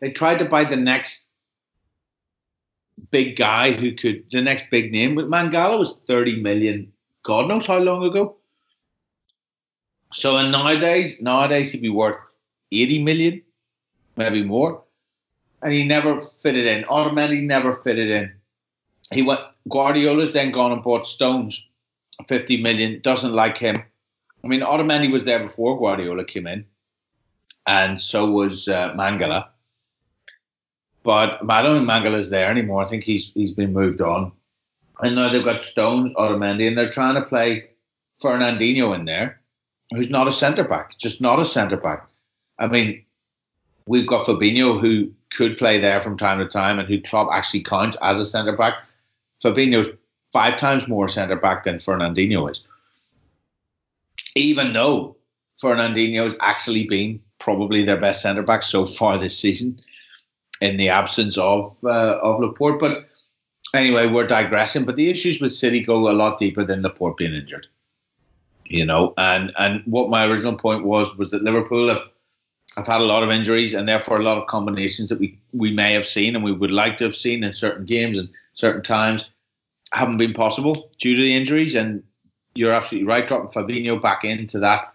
they 0.00 0.10
tried 0.10 0.38
to 0.38 0.44
buy 0.44 0.64
the 0.64 0.76
next 0.76 1.26
big 3.10 3.36
guy 3.36 3.72
who 3.72 3.92
could 3.92 4.24
the 4.30 4.42
next 4.42 4.64
big 4.70 4.92
name. 4.92 5.14
But 5.14 5.26
Mangala 5.30 5.78
was 5.78 5.94
thirty 6.06 6.40
million, 6.40 6.92
God 7.22 7.48
knows 7.48 7.66
how 7.66 7.78
long 7.78 8.04
ago. 8.04 8.36
So 10.12 10.38
in 10.38 10.50
nowadays, 10.50 11.20
nowadays 11.20 11.72
he'd 11.72 11.82
be 11.82 11.88
worth 11.88 12.18
eighty 12.72 13.02
million, 13.02 13.42
maybe 14.16 14.42
more, 14.42 14.82
and 15.62 15.72
he 15.72 15.84
never 15.84 16.20
fitted 16.20 16.66
in. 16.66 16.84
Automatically 16.84 17.42
never 17.42 17.72
fitted 17.72 18.10
in. 18.10 18.32
He 19.12 19.22
went. 19.22 19.40
Guardiola's 19.68 20.32
then 20.32 20.50
gone 20.52 20.72
and 20.72 20.82
bought 20.82 21.06
Stones, 21.06 21.62
fifty 22.26 22.60
million. 22.62 23.00
Doesn't 23.02 23.34
like 23.34 23.58
him. 23.58 23.82
I 24.42 24.48
mean, 24.48 24.60
Otamendi 24.60 25.12
was 25.12 25.24
there 25.24 25.38
before 25.38 25.78
Guardiola 25.78 26.24
came 26.24 26.46
in 26.46 26.64
and 27.70 28.00
so 28.00 28.28
was 28.28 28.66
uh, 28.66 28.92
Mangala. 28.94 29.46
But 31.04 31.38
I 31.48 31.62
don't 31.62 31.78
think 31.78 31.88
Mangala's 31.88 32.28
there 32.28 32.50
anymore. 32.50 32.82
I 32.82 32.86
think 32.86 33.04
he's 33.04 33.30
he's 33.34 33.52
been 33.52 33.72
moved 33.72 34.00
on. 34.00 34.32
And 35.02 35.14
now 35.14 35.30
they've 35.30 35.44
got 35.44 35.62
Stones, 35.62 36.12
Otamendi, 36.14 36.66
and 36.66 36.76
they're 36.76 36.90
trying 36.90 37.14
to 37.14 37.22
play 37.22 37.70
Fernandinho 38.22 38.94
in 38.94 39.06
there, 39.06 39.40
who's 39.94 40.10
not 40.10 40.28
a 40.28 40.32
centre 40.32 40.64
back, 40.64 40.98
just 40.98 41.20
not 41.22 41.38
a 41.38 41.44
centre 41.44 41.76
back. 41.76 42.06
I 42.58 42.66
mean, 42.66 43.02
we've 43.86 44.06
got 44.06 44.26
Fabinho 44.26 44.78
who 44.78 45.10
could 45.30 45.56
play 45.56 45.78
there 45.78 46.00
from 46.02 46.18
time 46.18 46.38
to 46.38 46.46
time 46.46 46.78
and 46.78 46.88
who 46.88 47.00
Klopp 47.00 47.32
actually 47.32 47.62
counts 47.62 47.96
as 48.02 48.18
a 48.18 48.26
centre 48.26 48.56
back. 48.56 48.74
Fabinho's 49.42 49.88
five 50.32 50.58
times 50.58 50.86
more 50.88 51.08
centre 51.08 51.36
back 51.36 51.62
than 51.62 51.76
Fernandinho 51.76 52.50
is. 52.50 52.62
Even 54.34 54.72
though 54.74 55.16
Fernandinho's 55.62 56.36
actually 56.40 56.86
been 56.86 57.20
probably 57.40 57.82
their 57.82 58.00
best 58.00 58.22
centre 58.22 58.42
back 58.42 58.62
so 58.62 58.86
far 58.86 59.18
this 59.18 59.36
season, 59.36 59.80
in 60.60 60.76
the 60.76 60.88
absence 60.88 61.36
of 61.36 61.76
uh, 61.84 62.18
of 62.22 62.40
Laporte. 62.40 62.78
But 62.78 63.08
anyway, 63.74 64.06
we're 64.06 64.26
digressing. 64.26 64.84
But 64.84 64.96
the 64.96 65.10
issues 65.10 65.40
with 65.40 65.52
City 65.52 65.80
go 65.80 66.10
a 66.10 66.12
lot 66.12 66.38
deeper 66.38 66.62
than 66.62 66.82
Laporte 66.82 67.16
being 67.16 67.34
injured. 67.34 67.66
You 68.66 68.86
know, 68.86 69.14
and 69.18 69.52
and 69.58 69.82
what 69.86 70.10
my 70.10 70.24
original 70.24 70.54
point 70.54 70.84
was 70.84 71.16
was 71.16 71.30
that 71.32 71.42
Liverpool 71.42 71.88
have 71.88 72.04
have 72.76 72.86
had 72.86 73.00
a 73.00 73.04
lot 73.04 73.24
of 73.24 73.30
injuries 73.30 73.74
and 73.74 73.88
therefore 73.88 74.20
a 74.20 74.22
lot 74.22 74.38
of 74.38 74.46
combinations 74.46 75.08
that 75.08 75.18
we 75.18 75.36
we 75.52 75.72
may 75.72 75.92
have 75.92 76.06
seen 76.06 76.36
and 76.36 76.44
we 76.44 76.52
would 76.52 76.70
like 76.70 76.96
to 76.98 77.04
have 77.04 77.16
seen 77.16 77.42
in 77.42 77.52
certain 77.52 77.84
games 77.84 78.16
and 78.16 78.28
certain 78.54 78.82
times 78.82 79.28
haven't 79.92 80.18
been 80.18 80.32
possible 80.32 80.90
due 80.98 81.16
to 81.16 81.22
the 81.22 81.34
injuries. 81.34 81.74
And 81.74 82.02
you're 82.54 82.72
absolutely 82.72 83.08
right, 83.08 83.26
dropping 83.26 83.48
Fabinho 83.48 84.00
back 84.00 84.24
into 84.24 84.58
that 84.60 84.86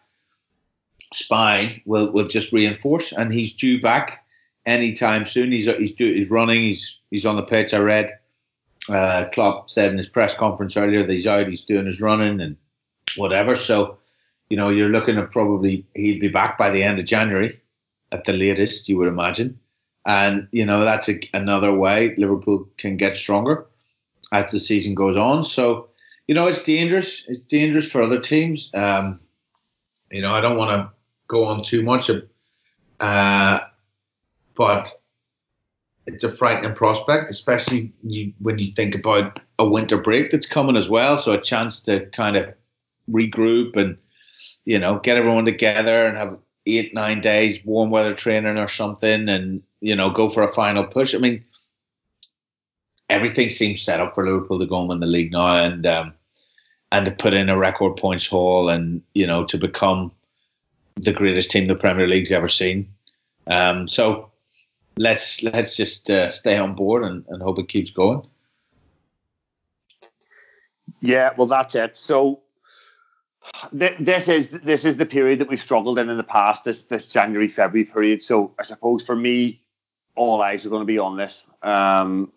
spine 1.15 1.81
will 1.85 2.11
will 2.11 2.27
just 2.27 2.51
reinforce, 2.51 3.11
and 3.11 3.33
he's 3.33 3.53
due 3.53 3.81
back 3.81 4.25
anytime 4.65 5.25
soon. 5.25 5.51
He's 5.51 5.65
he's 5.77 5.93
do, 5.93 6.13
he's 6.13 6.31
running. 6.31 6.61
He's 6.61 6.99
he's 7.11 7.25
on 7.25 7.35
the 7.35 7.43
pitch. 7.43 7.73
I 7.73 7.79
read 7.79 8.11
uh, 8.89 9.25
Klopp 9.33 9.69
said 9.69 9.91
in 9.91 9.97
his 9.97 10.07
press 10.07 10.35
conference 10.35 10.77
earlier 10.77 11.05
that 11.05 11.13
he's 11.13 11.27
out. 11.27 11.47
He's 11.47 11.65
doing 11.65 11.85
his 11.85 12.01
running 12.01 12.39
and 12.41 12.55
whatever. 13.17 13.55
So 13.55 13.97
you 14.49 14.57
know 14.57 14.69
you're 14.69 14.89
looking 14.89 15.17
at 15.17 15.31
probably 15.31 15.85
he'd 15.95 16.19
be 16.19 16.27
back 16.27 16.57
by 16.57 16.69
the 16.69 16.83
end 16.83 16.99
of 16.99 17.05
January 17.05 17.59
at 18.11 18.25
the 18.25 18.33
latest. 18.33 18.89
You 18.89 18.97
would 18.97 19.07
imagine. 19.07 19.59
And 20.05 20.47
you 20.51 20.65
know 20.65 20.83
that's 20.85 21.09
a, 21.09 21.19
another 21.33 21.73
way 21.73 22.15
Liverpool 22.17 22.67
can 22.77 22.97
get 22.97 23.17
stronger 23.17 23.65
as 24.31 24.51
the 24.51 24.59
season 24.59 24.93
goes 24.95 25.17
on. 25.17 25.43
So 25.43 25.89
you 26.27 26.35
know 26.35 26.47
it's 26.47 26.63
dangerous. 26.63 27.23
It's 27.27 27.43
dangerous 27.45 27.91
for 27.91 28.01
other 28.01 28.19
teams. 28.19 28.69
Um, 28.73 29.19
you 30.11 30.21
know 30.21 30.33
I 30.33 30.41
don't 30.41 30.57
want 30.57 30.71
to 30.71 30.94
go 31.27 31.45
on 31.45 31.63
too 31.63 31.81
much. 31.81 32.09
Uh, 32.99 33.59
but 34.55 35.01
it's 36.07 36.23
a 36.23 36.31
frightening 36.31 36.75
prospect, 36.75 37.29
especially 37.29 37.91
you, 38.03 38.31
when 38.39 38.59
you 38.59 38.71
think 38.73 38.95
about 38.95 39.39
a 39.59 39.67
winter 39.67 39.97
break 39.97 40.31
that's 40.31 40.45
coming 40.45 40.75
as 40.75 40.89
well. 40.89 41.17
So 41.17 41.33
a 41.33 41.41
chance 41.41 41.79
to 41.81 42.05
kind 42.07 42.37
of 42.37 42.53
regroup 43.09 43.75
and 43.75 43.97
you 44.65 44.79
know 44.79 44.99
get 44.99 45.17
everyone 45.17 45.45
together 45.45 46.05
and 46.05 46.17
have 46.17 46.37
eight 46.65 46.93
nine 46.93 47.21
days 47.21 47.63
warm 47.63 47.89
weather 47.89 48.13
training 48.13 48.57
or 48.57 48.67
something, 48.67 49.27
and 49.29 49.61
you 49.81 49.95
know 49.95 50.09
go 50.09 50.29
for 50.29 50.43
a 50.43 50.53
final 50.53 50.85
push. 50.85 51.15
I 51.15 51.17
mean, 51.17 51.43
everything 53.09 53.49
seems 53.49 53.81
set 53.81 53.99
up 53.99 54.13
for 54.15 54.25
Liverpool 54.25 54.59
to 54.59 54.65
go 54.65 54.79
and 54.79 54.89
win 54.89 54.99
the 54.99 55.07
league 55.07 55.31
now, 55.31 55.57
and 55.57 55.85
um, 55.87 56.13
and 56.91 57.05
to 57.05 57.11
put 57.11 57.33
in 57.33 57.49
a 57.49 57.57
record 57.57 57.97
points 57.97 58.27
haul, 58.27 58.69
and 58.69 59.01
you 59.13 59.25
know 59.25 59.43
to 59.45 59.57
become 59.57 60.11
the 60.95 61.13
greatest 61.13 61.51
team 61.51 61.67
the 61.67 61.75
Premier 61.75 62.07
League's 62.07 62.31
ever 62.31 62.47
seen. 62.47 62.89
Um, 63.47 63.87
so 63.87 64.31
let's 64.97 65.43
let's 65.43 65.75
just 65.75 66.09
uh, 66.09 66.29
stay 66.29 66.57
on 66.57 66.75
board 66.75 67.03
and, 67.03 67.25
and 67.29 67.41
hope 67.41 67.59
it 67.59 67.67
keeps 67.67 67.91
going. 67.91 68.25
Yeah, 71.01 71.31
well, 71.37 71.47
that's 71.47 71.75
it. 71.75 71.97
So 71.97 72.41
th- 73.77 73.97
this 73.99 74.27
is 74.27 74.49
this 74.49 74.85
is 74.85 74.97
the 74.97 75.05
period 75.05 75.39
that 75.39 75.49
we've 75.49 75.61
struggled 75.61 75.99
in 75.99 76.09
in 76.09 76.17
the 76.17 76.23
past. 76.23 76.63
This 76.63 76.83
this 76.83 77.07
January 77.09 77.47
February 77.47 77.85
period. 77.85 78.21
So 78.21 78.53
I 78.59 78.63
suppose 78.63 79.05
for 79.05 79.15
me, 79.15 79.61
all 80.15 80.41
eyes 80.41 80.65
are 80.65 80.69
going 80.69 80.81
to 80.81 80.85
be 80.85 80.97
on 80.97 81.17
this. 81.17 81.45
Um, 81.61 82.31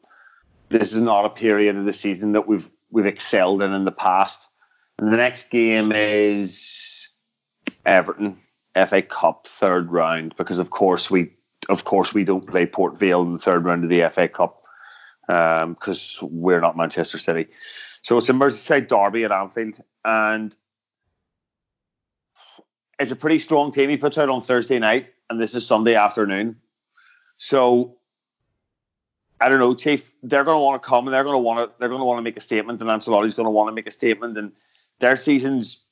this 0.68 0.92
is 0.92 1.00
not 1.00 1.24
a 1.24 1.30
period 1.30 1.76
of 1.76 1.84
the 1.84 1.92
season 1.92 2.32
that 2.32 2.46
we've 2.46 2.68
we've 2.90 3.06
excelled 3.06 3.62
in 3.62 3.72
in 3.72 3.84
the 3.84 3.92
past. 3.92 4.48
And 4.98 5.12
the 5.12 5.16
next 5.16 5.50
game 5.50 5.92
is 5.92 7.08
Everton 7.86 8.36
FA 8.74 9.02
Cup 9.02 9.46
third 9.46 9.90
round 9.90 10.34
because 10.36 10.58
of 10.58 10.70
course 10.70 11.10
we 11.10 11.32
of 11.68 11.84
course 11.84 12.14
we 12.14 12.24
don't 12.24 12.46
play 12.46 12.66
Port 12.66 12.98
Vale 12.98 13.22
in 13.22 13.32
the 13.32 13.38
third 13.38 13.64
round 13.64 13.84
of 13.84 13.90
the 13.90 14.08
FA 14.12 14.28
Cup 14.28 14.62
because 15.26 16.18
um, 16.22 16.28
we're 16.30 16.60
not 16.60 16.76
Manchester 16.76 17.18
City. 17.18 17.46
So 18.02 18.16
it's 18.16 18.28
a 18.28 18.32
Merseyside 18.32 18.88
derby 18.88 19.24
at 19.24 19.32
Anfield 19.32 19.80
and 20.04 20.54
it's 22.98 23.12
a 23.12 23.16
pretty 23.16 23.38
strong 23.38 23.72
team 23.72 23.90
he 23.90 23.96
puts 23.96 24.18
out 24.18 24.28
on 24.28 24.42
Thursday 24.42 24.78
night 24.78 25.08
and 25.28 25.40
this 25.40 25.54
is 25.54 25.66
Sunday 25.66 25.94
afternoon. 25.94 26.56
So 27.36 27.98
I 29.40 29.48
don't 29.48 29.60
know, 29.60 29.74
Chief. 29.74 30.10
They're 30.22 30.44
going 30.44 30.56
to 30.56 30.62
want 30.62 30.82
to 30.82 30.88
come 30.88 31.06
and 31.06 31.14
they're 31.14 31.24
going 31.24 31.34
to 31.34 31.38
want 31.38 31.58
to 31.70 31.74
they're 31.78 31.88
going 31.88 32.00
to 32.00 32.04
want 32.04 32.18
to 32.18 32.22
make 32.22 32.36
a 32.36 32.40
statement, 32.40 32.80
and 32.80 32.90
Ancelotti's 32.90 33.34
going 33.34 33.46
to 33.46 33.50
want 33.50 33.68
to 33.68 33.72
make 33.72 33.86
a 33.86 33.92
statement, 33.92 34.36
and 34.36 34.52
their 35.00 35.16
season's 35.16 35.84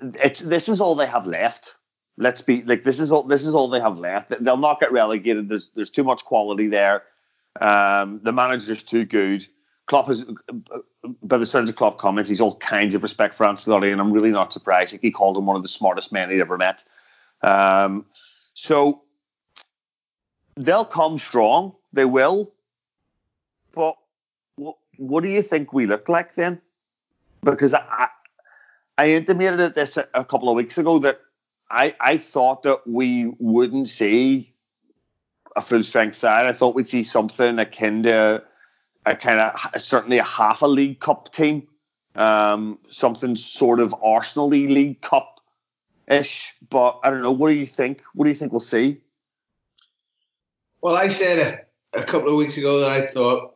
it's 0.00 0.40
this 0.40 0.68
is 0.68 0.80
all 0.80 0.94
they 0.94 1.06
have 1.06 1.26
left. 1.26 1.74
Let's 2.16 2.42
be 2.42 2.62
like 2.62 2.84
this 2.84 3.00
is 3.00 3.12
all 3.12 3.22
this 3.22 3.46
is 3.46 3.54
all 3.54 3.68
they 3.68 3.80
have 3.80 3.98
left. 3.98 4.32
They'll 4.42 4.56
not 4.56 4.80
get 4.80 4.92
relegated. 4.92 5.48
There's 5.48 5.68
there's 5.74 5.90
too 5.90 6.04
much 6.04 6.24
quality 6.24 6.68
there. 6.68 7.04
Um, 7.60 8.20
the 8.22 8.32
manager's 8.32 8.82
too 8.82 9.04
good. 9.04 9.46
Klopp 9.86 10.08
has, 10.08 10.24
by 11.22 11.38
the 11.38 11.46
sounds 11.46 11.70
of 11.70 11.76
Klopp 11.76 11.96
comments, 11.96 12.28
he's 12.28 12.42
all 12.42 12.56
kinds 12.56 12.94
of 12.94 13.02
respect 13.02 13.34
for 13.34 13.46
Ancelotti, 13.46 13.90
and 13.90 14.00
I'm 14.00 14.12
really 14.12 14.30
not 14.30 14.52
surprised. 14.52 14.92
Like 14.92 15.00
he 15.00 15.10
called 15.10 15.36
him 15.36 15.46
one 15.46 15.56
of 15.56 15.62
the 15.62 15.68
smartest 15.68 16.12
men 16.12 16.30
he'd 16.30 16.40
ever 16.40 16.58
met. 16.58 16.84
Um, 17.42 18.04
so 18.52 19.02
they'll 20.56 20.84
come 20.84 21.16
strong. 21.16 21.74
They 21.92 22.04
will. 22.04 22.52
But 23.72 23.96
what, 24.56 24.76
what 24.98 25.22
do 25.22 25.30
you 25.30 25.40
think 25.40 25.72
we 25.72 25.86
look 25.86 26.08
like 26.08 26.34
then? 26.34 26.60
Because 27.42 27.72
I, 27.72 28.08
I 28.98 29.10
intimated 29.10 29.60
at 29.60 29.76
this 29.76 29.96
a, 29.96 30.08
a 30.12 30.24
couple 30.24 30.50
of 30.50 30.56
weeks 30.56 30.76
ago 30.76 30.98
that 30.98 31.20
I, 31.70 31.94
I 32.00 32.18
thought 32.18 32.64
that 32.64 32.86
we 32.86 33.32
wouldn't 33.38 33.88
see 33.88 34.52
a 35.54 35.62
full 35.62 35.82
strength 35.84 36.16
side. 36.16 36.46
I 36.46 36.52
thought 36.52 36.74
we'd 36.74 36.88
see 36.88 37.04
something 37.04 37.58
akin 37.58 38.02
to 38.02 38.42
a 39.06 39.16
kind 39.16 39.40
of 39.40 39.80
certainly 39.80 40.18
a 40.18 40.24
half 40.24 40.62
a 40.62 40.66
League 40.66 41.00
Cup 41.00 41.32
team, 41.32 41.66
um, 42.16 42.78
something 42.90 43.36
sort 43.36 43.80
of 43.80 43.94
Arsenal 44.02 44.48
League 44.48 45.00
Cup 45.00 45.40
ish. 46.08 46.52
But 46.68 46.98
I 47.04 47.10
don't 47.10 47.22
know. 47.22 47.32
What 47.32 47.48
do 47.48 47.54
you 47.54 47.66
think? 47.66 48.02
What 48.14 48.24
do 48.24 48.30
you 48.30 48.34
think 48.34 48.52
we'll 48.52 48.60
see? 48.60 49.00
Well, 50.82 50.96
I 50.96 51.08
said 51.08 51.66
a, 51.94 52.00
a 52.00 52.04
couple 52.04 52.30
of 52.30 52.36
weeks 52.36 52.56
ago 52.56 52.80
that 52.80 52.90
I 52.90 53.06
thought 53.06 53.54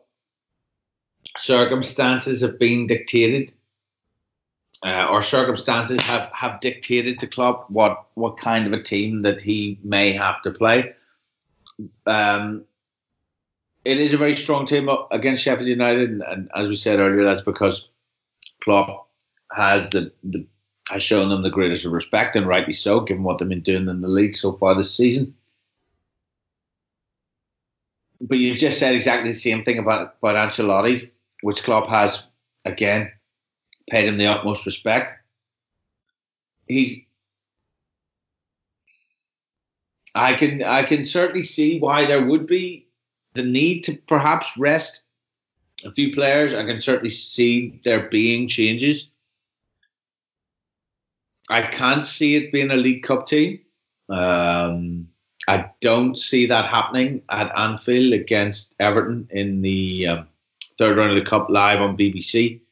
circumstances 1.37 2.41
have 2.41 2.59
been 2.59 2.87
dictated, 2.87 3.53
uh, 4.83 5.07
or 5.09 5.21
circumstances 5.21 5.99
have, 6.01 6.29
have 6.33 6.59
dictated 6.59 7.19
to 7.19 7.27
Klopp 7.27 7.69
what 7.69 8.05
what 8.15 8.37
kind 8.37 8.67
of 8.67 8.73
a 8.73 8.83
team 8.83 9.21
that 9.21 9.41
he 9.41 9.79
may 9.83 10.11
have 10.11 10.41
to 10.43 10.51
play. 10.51 10.93
Um, 12.05 12.63
it 13.85 13.99
is 13.99 14.13
a 14.13 14.17
very 14.17 14.35
strong 14.35 14.65
team 14.65 14.89
against 15.11 15.43
Sheffield 15.43 15.67
United, 15.67 16.09
and, 16.09 16.23
and 16.23 16.49
as 16.55 16.67
we 16.67 16.75
said 16.75 16.99
earlier, 16.99 17.23
that's 17.23 17.41
because 17.41 17.89
Klopp 18.61 19.07
has 19.55 19.89
the, 19.89 20.11
the 20.23 20.45
has 20.89 21.01
shown 21.01 21.29
them 21.29 21.43
the 21.43 21.49
greatest 21.49 21.85
of 21.85 21.93
respect, 21.93 22.35
and 22.35 22.47
rightly 22.47 22.73
so, 22.73 22.99
given 22.99 23.23
what 23.23 23.37
they've 23.37 23.47
been 23.47 23.61
doing 23.61 23.87
in 23.87 24.01
the 24.01 24.07
league 24.07 24.35
so 24.35 24.53
far 24.53 24.75
this 24.75 24.95
season 24.95 25.33
but 28.23 28.37
you 28.37 28.55
just 28.55 28.79
said 28.79 28.95
exactly 28.95 29.29
the 29.29 29.37
same 29.37 29.63
thing 29.63 29.77
about 29.77 30.15
about 30.21 30.35
Ancelotti, 30.35 31.09
which 31.41 31.63
Klopp 31.63 31.89
has 31.89 32.23
again 32.65 33.11
paid 33.93 34.07
him 34.07 34.17
the 34.17 34.25
utmost 34.25 34.65
respect. 34.65 35.13
He's 36.67 37.01
I 40.15 40.33
can 40.33 40.63
I 40.63 40.81
can 40.81 41.05
certainly 41.05 41.43
see 41.43 41.79
why 41.79 42.05
there 42.05 42.25
would 42.25 42.47
be 42.47 42.87
the 43.33 43.43
need 43.43 43.83
to 43.83 43.95
perhaps 44.07 44.57
rest 44.57 45.03
a 45.85 45.91
few 45.91 46.11
players. 46.11 46.55
I 46.55 46.65
can 46.65 46.79
certainly 46.79 47.09
see 47.09 47.79
there 47.83 48.09
being 48.09 48.47
changes. 48.47 49.11
I 51.51 51.61
can't 51.61 52.05
see 52.05 52.35
it 52.35 52.51
being 52.51 52.71
a 52.71 52.75
League 52.75 53.03
Cup 53.03 53.27
team. 53.27 53.59
Um, 54.09 55.07
I 55.47 55.69
don't 55.81 56.17
see 56.17 56.47
that 56.47 56.65
happening 56.65 57.21
at 57.29 57.55
Anfield 57.55 58.13
against 58.13 58.73
Everton 58.79 59.27
in 59.29 59.61
the 59.61 60.07
um, 60.07 60.27
third 60.79 60.97
round 60.97 61.11
of 61.11 61.15
the 61.15 61.29
Cup 61.29 61.47
live 61.49 61.81
on 61.81 61.97
BBC 61.97 62.62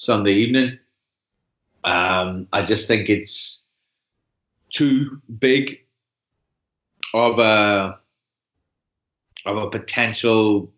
Sunday 0.00 0.32
evening. 0.32 0.78
Um, 1.84 2.48
I 2.54 2.62
just 2.62 2.88
think 2.88 3.10
it's 3.10 3.66
too 4.70 5.20
big 5.38 5.78
of 7.12 7.38
a 7.38 7.98
of 9.44 9.56
a 9.58 9.68
potential 9.68 10.72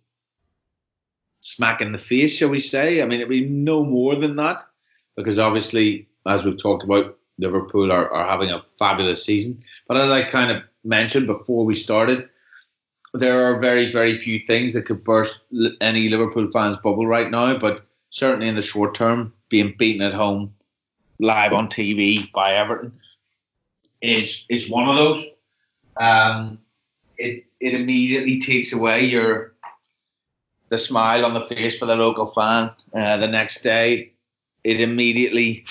smack 1.38 1.80
in 1.80 1.92
the 1.92 1.98
face, 1.98 2.36
shall 2.36 2.48
we 2.48 2.58
say? 2.58 3.00
I 3.00 3.06
mean, 3.06 3.20
it'd 3.20 3.28
be 3.28 3.48
no 3.48 3.84
more 3.84 4.16
than 4.16 4.34
that 4.36 4.64
because 5.16 5.38
obviously, 5.38 6.08
as 6.26 6.42
we've 6.42 6.60
talked 6.60 6.82
about, 6.82 7.16
Liverpool 7.38 7.92
are, 7.92 8.10
are 8.10 8.28
having 8.28 8.50
a 8.50 8.64
fabulous 8.76 9.24
season. 9.24 9.62
But 9.86 9.98
as 9.98 10.10
I 10.10 10.24
kind 10.24 10.50
of 10.50 10.64
mentioned 10.82 11.28
before 11.28 11.64
we 11.64 11.76
started, 11.76 12.28
there 13.14 13.44
are 13.44 13.60
very, 13.60 13.92
very 13.92 14.18
few 14.18 14.40
things 14.46 14.72
that 14.72 14.86
could 14.86 15.04
burst 15.04 15.42
any 15.80 16.08
Liverpool 16.08 16.50
fans' 16.52 16.76
bubble 16.78 17.06
right 17.06 17.30
now. 17.30 17.56
But 17.56 17.86
certainly 18.12 18.46
in 18.46 18.54
the 18.54 18.62
short 18.62 18.94
term, 18.94 19.32
being 19.48 19.74
beaten 19.76 20.02
at 20.02 20.12
home, 20.12 20.54
live 21.18 21.52
on 21.52 21.66
TV 21.66 22.30
by 22.32 22.54
Everton, 22.54 22.92
is 24.00 24.44
is 24.48 24.70
one 24.70 24.88
of 24.88 24.96
those. 24.96 25.26
Um, 25.96 26.58
it 27.18 27.44
it 27.60 27.74
immediately 27.74 28.38
takes 28.38 28.72
away 28.72 29.04
your 29.04 29.54
the 30.68 30.78
smile 30.78 31.26
on 31.26 31.34
the 31.34 31.42
face 31.42 31.76
for 31.76 31.86
the 31.86 31.96
local 31.96 32.26
fan. 32.26 32.70
Uh, 32.94 33.16
the 33.16 33.28
next 33.28 33.62
day, 33.62 34.12
it 34.64 34.80
immediately 34.80 35.64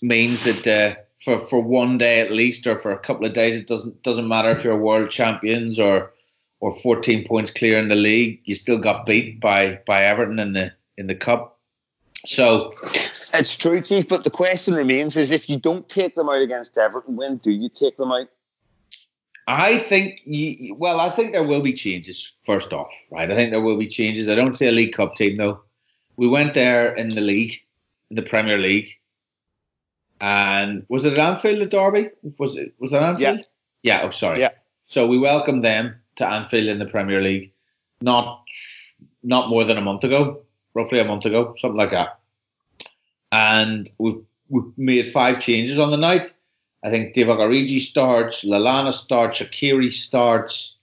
means 0.00 0.44
that 0.44 0.66
uh, 0.66 1.00
for 1.22 1.38
for 1.38 1.60
one 1.60 1.98
day 1.98 2.20
at 2.20 2.30
least, 2.30 2.66
or 2.66 2.78
for 2.78 2.92
a 2.92 2.98
couple 2.98 3.26
of 3.26 3.32
days. 3.32 3.60
It 3.60 3.66
doesn't 3.66 4.02
doesn't 4.02 4.28
matter 4.28 4.50
if 4.50 4.62
you're 4.62 4.78
world 4.78 5.10
champions 5.10 5.78
or 5.78 6.12
or 6.60 6.72
14 6.72 7.24
points 7.26 7.50
clear 7.50 7.78
in 7.78 7.88
the 7.88 7.94
league. 7.96 8.40
You 8.44 8.54
still 8.54 8.78
got 8.78 9.06
beat 9.06 9.40
by 9.40 9.80
by 9.86 10.04
Everton 10.04 10.38
in 10.38 10.52
the 10.52 10.72
in 10.96 11.08
the 11.08 11.16
cup. 11.16 11.53
So 12.26 12.72
it's 13.34 13.56
true, 13.56 13.80
Chief. 13.80 14.08
But 14.08 14.24
the 14.24 14.30
question 14.30 14.74
remains: 14.74 15.16
is 15.16 15.30
if 15.30 15.48
you 15.48 15.58
don't 15.58 15.88
take 15.88 16.14
them 16.14 16.28
out 16.28 16.40
against 16.40 16.76
Everton, 16.78 17.16
when 17.16 17.36
do 17.38 17.50
you 17.50 17.68
take 17.68 17.96
them 17.96 18.12
out? 18.12 18.28
I 19.46 19.78
think, 19.78 20.22
you, 20.24 20.74
well, 20.74 21.00
I 21.00 21.10
think 21.10 21.34
there 21.34 21.44
will 21.44 21.60
be 21.60 21.74
changes. 21.74 22.32
First 22.44 22.72
off, 22.72 22.90
right? 23.10 23.30
I 23.30 23.34
think 23.34 23.50
there 23.50 23.60
will 23.60 23.76
be 23.76 23.86
changes. 23.86 24.26
I 24.26 24.34
don't 24.34 24.56
see 24.56 24.66
a 24.66 24.72
League 24.72 24.94
Cup 24.94 25.16
team 25.16 25.36
though. 25.36 25.62
We 26.16 26.28
went 26.28 26.54
there 26.54 26.94
in 26.94 27.10
the 27.10 27.20
league, 27.20 27.60
in 28.08 28.16
the 28.16 28.22
Premier 28.22 28.58
League, 28.58 28.88
and 30.20 30.86
was 30.88 31.04
it 31.04 31.18
Anfield, 31.18 31.60
the 31.60 31.66
derby? 31.66 32.10
Was 32.38 32.56
it 32.56 32.72
was 32.78 32.92
it 32.92 33.02
Anfield? 33.02 33.40
Yeah. 33.82 34.00
Yeah. 34.00 34.06
Oh, 34.06 34.10
sorry. 34.10 34.40
Yeah. 34.40 34.52
So 34.86 35.06
we 35.06 35.18
welcomed 35.18 35.62
them 35.62 35.94
to 36.16 36.26
Anfield 36.26 36.68
in 36.68 36.78
the 36.78 36.86
Premier 36.86 37.20
League, 37.20 37.52
not 38.00 38.44
not 39.22 39.50
more 39.50 39.64
than 39.64 39.76
a 39.76 39.82
month 39.82 40.04
ago, 40.04 40.43
roughly 40.74 40.98
a 40.98 41.04
month 41.04 41.24
ago, 41.24 41.54
something 41.58 41.78
like 41.78 41.90
that. 41.90 42.18
And 43.32 43.90
we 43.98 44.16
we 44.48 44.62
made 44.76 45.12
five 45.12 45.40
changes 45.40 45.78
on 45.78 45.90
the 45.90 45.96
night. 45.96 46.34
I 46.84 46.90
think 46.90 47.14
Divock 47.14 47.38
Origi 47.38 47.80
starts, 47.80 48.44
Lallana 48.44 48.92
starts, 48.92 49.40
Shaqiri 49.40 49.90
starts, 49.90 50.76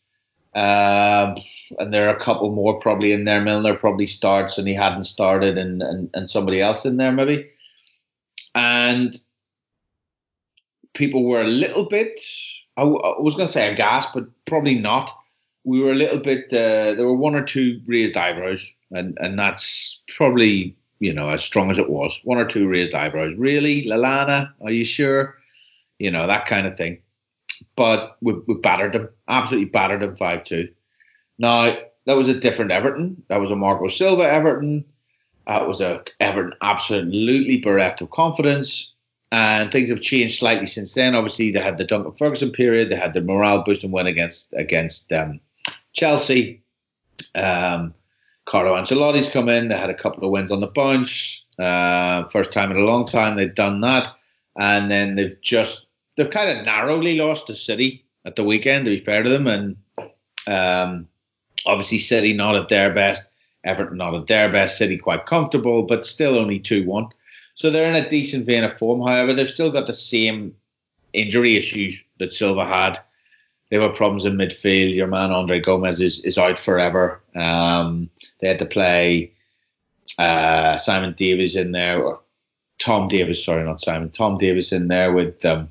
um, 0.56 1.36
and 1.78 1.94
there 1.94 2.10
are 2.10 2.16
a 2.16 2.20
couple 2.20 2.52
more 2.52 2.80
probably 2.80 3.12
in 3.12 3.26
there. 3.26 3.40
Milner 3.40 3.76
probably 3.76 4.08
starts, 4.08 4.58
and 4.58 4.68
he 4.68 4.74
hadn't 4.74 5.04
started, 5.04 5.58
and 5.58 5.82
and, 5.82 6.10
and 6.14 6.30
somebody 6.30 6.60
else 6.62 6.86
in 6.86 6.98
there 6.98 7.12
maybe 7.12 7.48
and 8.56 9.20
people 10.94 11.24
were 11.24 11.42
a 11.42 11.46
little 11.46 11.86
bit. 11.86 12.20
I, 12.78 12.84
I 12.84 13.20
was 13.20 13.36
going 13.36 13.48
to 13.48 13.52
say 13.52 13.72
aghast, 13.72 14.14
but 14.14 14.26
probably 14.46 14.76
not. 14.76 15.12
We 15.64 15.80
were 15.80 15.92
a 15.92 15.96
little 15.96 16.20
bit. 16.20 16.46
Uh, 16.52 16.96
there 16.96 17.06
were 17.06 17.16
one 17.16 17.36
or 17.36 17.44
two 17.44 17.80
raised 17.86 18.18
eyebrows, 18.18 18.74
and 18.92 19.18
and 19.22 19.38
that's 19.38 20.02
probably 20.16 20.76
you 21.00 21.14
know 21.14 21.30
as 21.30 21.44
strong 21.44 21.70
as 21.70 21.78
it 21.78 21.90
was. 21.90 22.20
One 22.24 22.38
or 22.38 22.46
two 22.46 22.68
raised 22.68 22.94
eyebrows. 22.94 23.36
Really, 23.38 23.86
Lallana? 23.86 24.52
Are 24.62 24.72
you 24.72 24.86
sure? 24.86 25.38
You 26.00 26.12
know 26.12 26.28
that 26.28 26.48
kind 26.48 26.66
of 26.66 26.76
thing. 26.76 27.00
But 27.76 28.18
we, 28.22 28.34
we 28.48 28.56
battered 28.56 28.94
them, 28.94 29.10
absolutely 29.28 29.70
battered 29.70 30.02
them 30.02 30.16
five 30.16 30.44
two. 30.44 30.70
Now 31.38 31.76
that 32.06 32.18
was 32.18 32.28
a 32.28 32.40
different 32.40 32.72
Everton. 32.72 33.24
That 33.30 33.40
was 33.40 33.52
a 33.52 33.56
Marco 33.56 33.88
Silva 33.88 34.24
Everton. 34.24 34.86
It 35.48 35.68
was 35.68 35.82
a 35.82 36.04
Everton 36.20 36.54
absolutely 36.62 37.58
bereft 37.58 38.02
of 38.02 38.10
confidence, 38.12 38.94
and 39.32 39.72
things 39.72 39.90
have 39.90 40.02
changed 40.02 40.40
slightly 40.40 40.66
since 40.66 40.94
then. 40.94 41.16
Obviously, 41.16 41.52
they 41.52 41.60
had 41.60 41.78
the 41.78 41.84
Duncan 41.84 42.14
Ferguson 42.14 42.52
period. 42.52 42.90
They 42.90 42.96
had 42.96 43.14
the 43.14 43.22
morale 43.22 43.64
boosting 43.64 43.92
win 43.92 44.08
against 44.08 44.54
against 44.54 45.12
um, 45.14 45.40
Chelsea. 45.94 46.62
Um, 47.36 47.94
Carlo 48.46 48.76
Ancelotti's 48.76 49.30
come 49.30 49.50
in. 49.50 49.68
They 49.68 49.78
had 49.78 49.90
a 49.90 49.96
couple 49.96 50.26
of 50.26 50.32
wins 50.32 50.52
on 50.52 50.60
the 50.60 50.68
bunch. 50.68 51.46
Uh, 51.60 52.28
first 52.30 52.52
time 52.52 52.72
in 52.72 52.78
a 52.78 52.82
long 52.82 53.06
time 53.06 53.36
they've 53.36 53.54
done 53.54 53.82
that, 53.82 54.10
and 54.60 54.90
then 54.90 55.16
they've 55.16 55.40
just 55.42 55.86
they've 56.18 56.30
kind 56.30 56.50
of 56.50 56.66
narrowly 56.66 57.18
lost 57.18 57.48
to 57.48 57.56
City 57.56 58.04
at 58.26 58.36
the 58.36 58.44
weekend. 58.44 58.86
To 58.86 58.92
be 58.92 59.04
fair 59.04 59.24
to 59.24 59.30
them, 59.30 59.48
and 59.48 59.78
um, 60.48 61.08
obviously 61.66 62.00
City 62.00 62.34
not 62.34 62.56
at 62.56 62.70
their 62.70 62.94
best. 62.94 63.30
Everton 63.64 63.98
not 63.98 64.16
at 64.16 64.28
their 64.28 64.52
best, 64.52 64.78
City 64.78 64.98
quite 64.98 65.28
comfortable, 65.28 65.84
but 65.84 66.06
still 66.06 66.38
only 66.38 66.60
2 66.60 66.84
1. 66.86 67.08
So 67.54 67.70
they're 67.70 67.94
in 67.94 68.04
a 68.04 68.10
decent 68.10 68.46
vein 68.46 68.64
of 68.64 68.76
form. 68.76 69.02
However, 69.02 69.34
they've 69.34 69.48
still 69.48 69.72
got 69.72 69.86
the 69.86 69.94
same 69.94 70.56
injury 71.14 71.58
issues 71.58 72.04
that 72.18 72.34
Silva 72.34 72.66
had. 72.66 72.98
They 73.72 73.80
have 73.80 73.96
problems 73.96 74.26
in 74.26 74.38
midfield. 74.38 74.94
Your 74.94 75.08
man 75.08 75.32
Andre 75.32 75.60
Gomes 75.60 76.02
is, 76.02 76.24
is 76.26 76.38
out 76.38 76.60
forever. 76.60 77.22
Um, 77.36 78.10
they 78.40 78.50
had 78.50 78.60
to 78.60 78.66
play 78.66 79.32
uh, 80.20 80.78
Simon 80.78 81.14
Davies 81.14 81.56
in 81.56 81.72
there, 81.72 82.04
or 82.04 82.20
Tom 82.80 83.08
Davies, 83.08 83.44
sorry, 83.44 83.64
not 83.64 83.80
Simon, 83.80 84.12
Tom 84.12 84.38
Davies 84.38 84.74
in 84.74 84.90
there 84.90 85.14
with 85.14 85.46
um, 85.46 85.70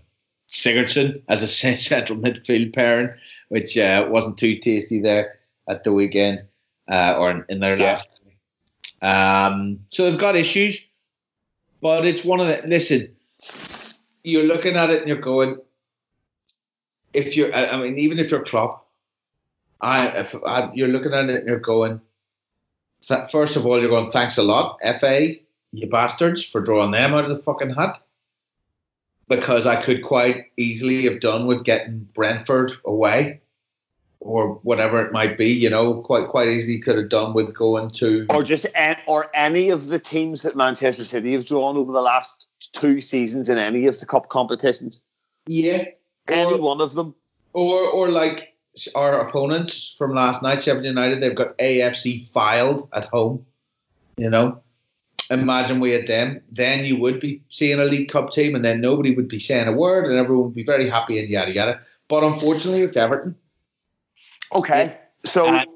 Sigurdsson 0.49 1.21
as 1.29 1.43
a 1.43 1.47
central 1.77 2.19
midfield 2.19 2.73
pairing, 2.73 3.11
which 3.51 3.77
uh, 3.77 4.07
wasn't 4.09 4.39
too 4.39 4.57
tasty 4.57 4.99
there 4.99 5.39
at 5.69 5.85
the 5.85 5.93
weekend 5.93 6.43
uh, 6.91 7.17
or 7.19 7.31
in, 7.31 7.45
in 7.51 7.61
their 7.61 7.79
yeah. 7.79 7.85
last. 7.85 8.09
Um, 9.03 9.79
so 9.91 10.05
they've 10.05 10.19
got 10.19 10.37
issues, 10.37 10.83
but 11.83 12.07
it's 12.07 12.25
one 12.25 12.41
of 12.41 12.47
the. 12.47 12.63
Listen, 12.67 13.15
you're 14.25 14.45
looking 14.45 14.77
at 14.77 14.89
it 14.89 15.01
and 15.01 15.09
you're 15.09 15.19
going. 15.19 15.59
If 17.13 17.37
you're, 17.37 17.53
I 17.55 17.77
mean, 17.77 17.99
even 17.99 18.19
if 18.19 18.31
you're 18.31 18.45
Klopp, 18.45 18.87
I, 19.81 20.09
if 20.09 20.35
I, 20.47 20.71
you're 20.75 20.89
looking 20.89 21.15
at 21.15 21.29
it 21.29 21.41
and 21.41 21.49
you're 21.49 21.59
going. 21.59 22.01
first 23.31 23.57
of 23.57 23.67
all, 23.67 23.81
you're 23.81 23.89
going, 23.89 24.11
thanks 24.11 24.37
a 24.37 24.43
lot, 24.43 24.79
FA, 25.01 25.35
you 25.73 25.89
bastards, 25.89 26.45
for 26.45 26.61
drawing 26.61 26.91
them 26.91 27.15
out 27.15 27.25
of 27.25 27.31
the 27.31 27.43
fucking 27.43 27.71
hut. 27.71 28.01
Because 29.29 29.65
I 29.65 29.81
could 29.81 30.03
quite 30.03 30.47
easily 30.57 31.05
have 31.05 31.21
done 31.21 31.47
with 31.47 31.65
getting 31.65 32.09
Brentford 32.15 32.73
away 32.85 33.41
or 34.21 34.55
whatever 34.63 35.05
it 35.05 35.13
might 35.13 35.39
be, 35.39 35.47
you 35.47 35.71
know, 35.71 36.03
quite 36.03 36.29
quite 36.29 36.49
easily 36.49 36.79
could 36.79 36.97
have 36.97 37.09
done 37.09 37.33
with 37.33 37.55
going 37.55 37.91
to 37.93 38.27
or 38.29 38.43
just 38.43 38.67
or 39.07 39.31
any 39.35 39.71
of 39.71 39.89
the 39.89 39.99
teams 39.99 40.43
that 40.43 40.57
Manchester 40.57 41.05
City 41.05 41.33
have 41.33 41.47
drawn 41.47 41.77
over 41.77 41.91
the 41.91 42.03
last 42.03 42.47
two 42.73 43.01
seasons 43.01 43.49
in 43.49 43.57
any 43.57 43.87
of 43.87 43.99
the 43.99 44.07
cup 44.07 44.29
competitions. 44.29 45.01
Yeah, 45.47 45.85
any 46.31 46.59
one 46.59 46.81
of 46.81 46.95
them, 46.95 47.15
or 47.53 47.81
or 47.81 48.09
like 48.09 48.57
our 48.95 49.27
opponents 49.27 49.95
from 49.99 50.15
last 50.15 50.43
night, 50.43 50.63
Sheffield 50.63 50.85
United, 50.85 51.21
they've 51.21 51.35
got 51.35 51.57
AFC 51.59 52.31
Fylde 52.31 52.89
at 52.95 53.07
home. 53.07 53.45
You 54.17 54.31
know, 54.31 54.63
imagine 55.31 55.81
we 55.81 55.93
had 55.93 56.07
them. 56.07 56.41
Then 56.51 56.85
you 56.85 56.97
would 56.99 57.21
be 57.21 57.43
seeing 57.49 57.81
a 57.81 57.85
League 57.85 58.09
Cup 58.09 58.31
team, 58.31 58.55
and 58.55 58.65
then 58.65 58.81
nobody 58.81 59.15
would 59.15 59.29
be 59.29 59.39
saying 59.39 59.69
a 59.69 59.73
word, 59.73 60.07
and 60.07 60.19
everyone 60.19 60.47
would 60.47 60.55
be 60.55 60.65
very 60.65 60.89
happy 60.89 61.19
and 61.19 61.29
yada 61.29 61.53
yada. 61.53 61.81
But 62.09 62.25
unfortunately, 62.25 62.83
it's 62.83 62.97
Everton. 62.97 63.35
Okay, 64.53 64.99
so 65.25 65.47
and, 65.47 65.67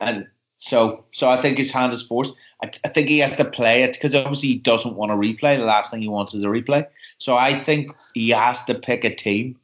and 0.00 0.26
so 0.60 1.04
so 1.12 1.28
I 1.28 1.40
think 1.40 1.56
his 1.56 1.72
hand 1.72 1.92
is 1.92 2.02
forced. 2.02 2.34
I, 2.62 2.70
I 2.84 2.88
think 2.88 3.08
he 3.08 3.18
has 3.18 3.34
to 3.36 3.44
play 3.44 3.82
it 3.82 3.94
because 3.94 4.14
obviously 4.14 4.50
he 4.50 4.58
doesn't 4.58 4.94
want 4.94 5.10
to 5.10 5.16
replay. 5.16 5.56
The 5.56 5.64
last 5.64 5.90
thing 5.90 6.02
he 6.02 6.08
wants 6.08 6.34
is 6.34 6.44
a 6.44 6.48
replay. 6.48 6.86
So 7.18 7.36
I 7.36 7.58
think 7.58 7.92
he 8.14 8.28
has 8.28 8.62
to 8.66 8.74
pick 8.74 9.02
a 9.04 9.14
team 9.14 9.56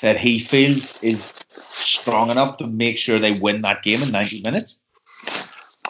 that 0.00 0.18
he 0.18 0.38
feels 0.38 1.02
is 1.02 1.44
strong 1.48 2.28
enough 2.28 2.58
to 2.58 2.66
make 2.66 2.96
sure 2.98 3.18
they 3.18 3.32
win 3.40 3.60
that 3.60 3.82
game 3.82 4.02
in 4.02 4.10
90 4.10 4.42
minutes? 4.42 4.76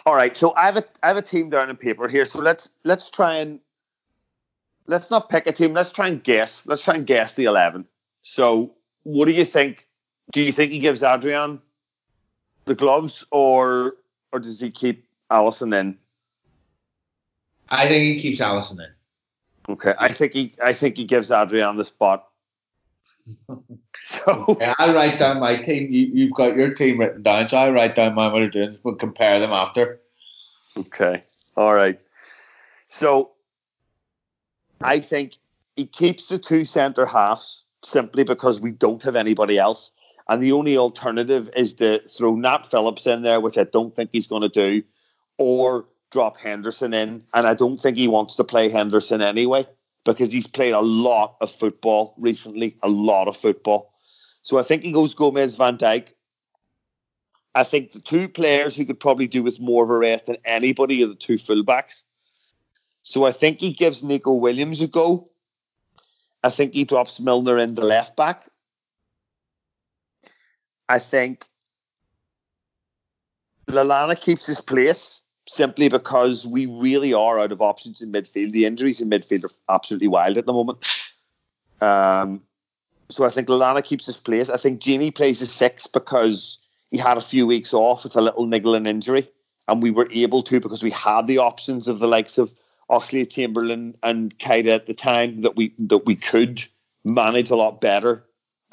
All 0.05 0.15
right, 0.15 0.37
so 0.37 0.53
I 0.55 0.67
have 0.67 0.77
a 0.77 0.85
I 1.03 1.07
have 1.09 1.17
a 1.17 1.21
team 1.21 1.49
down 1.49 1.69
in 1.69 1.75
paper 1.75 2.07
here. 2.07 2.23
So 2.23 2.39
let's 2.39 2.71
let's 2.85 3.09
try 3.09 3.35
and 3.35 3.59
let's 4.87 5.11
not 5.11 5.29
pick 5.29 5.47
a 5.47 5.51
team. 5.51 5.73
Let's 5.73 5.91
try 5.91 6.07
and 6.07 6.23
guess. 6.23 6.65
Let's 6.65 6.83
try 6.83 6.95
and 6.95 7.05
guess 7.05 7.33
the 7.33 7.43
eleven. 7.43 7.85
So, 8.21 8.73
what 9.03 9.25
do 9.25 9.33
you 9.33 9.43
think? 9.43 9.85
Do 10.31 10.41
you 10.41 10.53
think 10.53 10.71
he 10.71 10.79
gives 10.79 11.03
Adrian 11.03 11.61
the 12.65 12.75
gloves, 12.75 13.25
or 13.31 13.95
or 14.35 14.39
does 14.39 14.59
he 14.59 14.69
keep 14.69 15.07
Alisson 15.31 15.73
in? 15.73 15.97
I 17.69 17.87
think 17.87 18.03
he 18.03 18.19
keeps 18.19 18.41
Allison 18.41 18.81
in. 18.81 18.89
Okay, 19.73 19.93
I 19.97 20.11
think 20.11 20.33
he 20.33 20.53
I 20.61 20.73
think 20.73 20.97
he 20.97 21.05
gives 21.05 21.31
Adrian 21.31 21.77
the 21.77 21.85
spot. 21.85 22.27
So 24.07 24.55
yeah, 24.61 24.75
I 24.77 24.93
write 24.93 25.17
down 25.17 25.39
my 25.39 25.55
team. 25.55 25.91
You, 25.91 26.25
have 26.25 26.35
got 26.35 26.55
your 26.55 26.75
team 26.75 26.99
written 26.99 27.23
down, 27.23 27.47
so 27.47 27.57
I 27.57 27.71
write 27.71 27.95
down 27.95 28.13
my 28.13 28.27
what 28.27 28.37
they're 28.37 28.49
doing. 28.51 28.77
We'll 28.83 28.93
compare 28.93 29.39
them 29.39 29.51
after. 29.51 29.99
Okay. 30.77 31.23
All 31.57 31.73
right. 31.73 31.99
So 32.87 33.31
I 34.81 34.99
think 34.99 35.37
he 35.75 35.87
keeps 35.87 36.27
the 36.27 36.37
two 36.37 36.65
centre 36.65 37.07
halves 37.07 37.63
simply 37.83 38.23
because 38.23 38.61
we 38.61 38.69
don't 38.69 39.01
have 39.01 39.15
anybody 39.15 39.57
else. 39.57 39.89
And 40.27 40.41
the 40.41 40.51
only 40.51 40.77
alternative 40.77 41.49
is 41.55 41.73
to 41.75 41.99
throw 41.99 42.35
Nat 42.35 42.65
Phillips 42.65 43.05
in 43.05 43.21
there, 43.21 43.39
which 43.39 43.57
I 43.57 43.63
don't 43.65 43.95
think 43.95 44.09
he's 44.11 44.27
going 44.27 44.41
to 44.41 44.49
do, 44.49 44.81
or 45.37 45.85
drop 46.11 46.37
Henderson 46.37 46.93
in. 46.93 47.23
And 47.33 47.45
I 47.45 47.53
don't 47.53 47.79
think 47.79 47.97
he 47.97 48.07
wants 48.07 48.35
to 48.35 48.43
play 48.43 48.69
Henderson 48.69 49.21
anyway 49.21 49.67
because 50.03 50.31
he's 50.31 50.47
played 50.47 50.73
a 50.73 50.81
lot 50.81 51.35
of 51.41 51.51
football 51.51 52.15
recently, 52.17 52.75
a 52.81 52.89
lot 52.89 53.27
of 53.27 53.37
football. 53.37 53.93
So 54.41 54.57
I 54.57 54.63
think 54.63 54.83
he 54.83 54.91
goes 54.91 55.13
Gomez 55.13 55.55
Van 55.55 55.77
Dijk. 55.77 56.13
I 57.55 57.63
think 57.63 57.93
the 57.93 57.99
two 57.99 58.27
players 58.27 58.75
who 58.75 58.85
could 58.85 58.99
probably 58.99 59.27
do 59.27 59.41
with 59.41 59.59
more 59.59 59.83
of 59.83 59.89
a 59.89 59.97
rest 59.97 60.25
than 60.25 60.37
anybody 60.45 61.03
are 61.03 61.07
the 61.07 61.15
two 61.15 61.35
fullbacks. 61.35 62.03
So 63.03 63.25
I 63.25 63.31
think 63.31 63.59
he 63.59 63.71
gives 63.71 64.03
Neco 64.03 64.33
Williams 64.33 64.81
a 64.81 64.87
go. 64.87 65.27
I 66.43 66.49
think 66.49 66.73
he 66.73 66.83
drops 66.83 67.19
Milner 67.19 67.57
in 67.57 67.75
the 67.75 67.85
left 67.85 68.15
back. 68.15 68.49
I 70.89 70.99
think 70.99 71.45
Lallana 73.67 74.19
keeps 74.19 74.45
his 74.45 74.61
place 74.61 75.21
simply 75.47 75.89
because 75.89 76.45
we 76.47 76.65
really 76.65 77.13
are 77.13 77.39
out 77.39 77.51
of 77.51 77.61
options 77.61 78.01
in 78.01 78.11
midfield. 78.11 78.51
The 78.51 78.65
injuries 78.65 79.01
in 79.01 79.09
midfield 79.09 79.45
are 79.45 79.73
absolutely 79.73 80.07
wild 80.07 80.37
at 80.37 80.45
the 80.45 80.53
moment. 80.53 80.85
Um, 81.81 82.41
so 83.09 83.25
I 83.25 83.29
think 83.29 83.47
Lallana 83.47 83.83
keeps 83.83 84.05
his 84.05 84.17
place. 84.17 84.49
I 84.49 84.57
think 84.57 84.81
Gini 84.81 85.13
plays 85.13 85.41
a 85.41 85.45
six 85.45 85.87
because 85.87 86.57
he 86.91 86.97
had 86.97 87.17
a 87.17 87.21
few 87.21 87.45
weeks 87.45 87.73
off 87.73 88.03
with 88.03 88.15
a 88.15 88.21
little 88.21 88.45
niggling 88.45 88.87
injury, 88.87 89.29
and 89.67 89.81
we 89.81 89.91
were 89.91 90.07
able 90.11 90.41
to 90.43 90.59
because 90.59 90.83
we 90.83 90.91
had 90.91 91.27
the 91.27 91.37
options 91.37 91.87
of 91.87 91.99
the 91.99 92.07
likes 92.07 92.37
of 92.37 92.51
Oxlade, 92.89 93.31
Chamberlain, 93.31 93.95
and 94.03 94.37
Keita 94.37 94.75
at 94.75 94.87
the 94.87 94.93
time 94.93 95.41
that 95.41 95.55
we 95.55 95.73
that 95.77 96.05
we 96.05 96.15
could 96.15 96.63
manage 97.03 97.49
a 97.49 97.55
lot 97.55 97.81
better, 97.81 98.23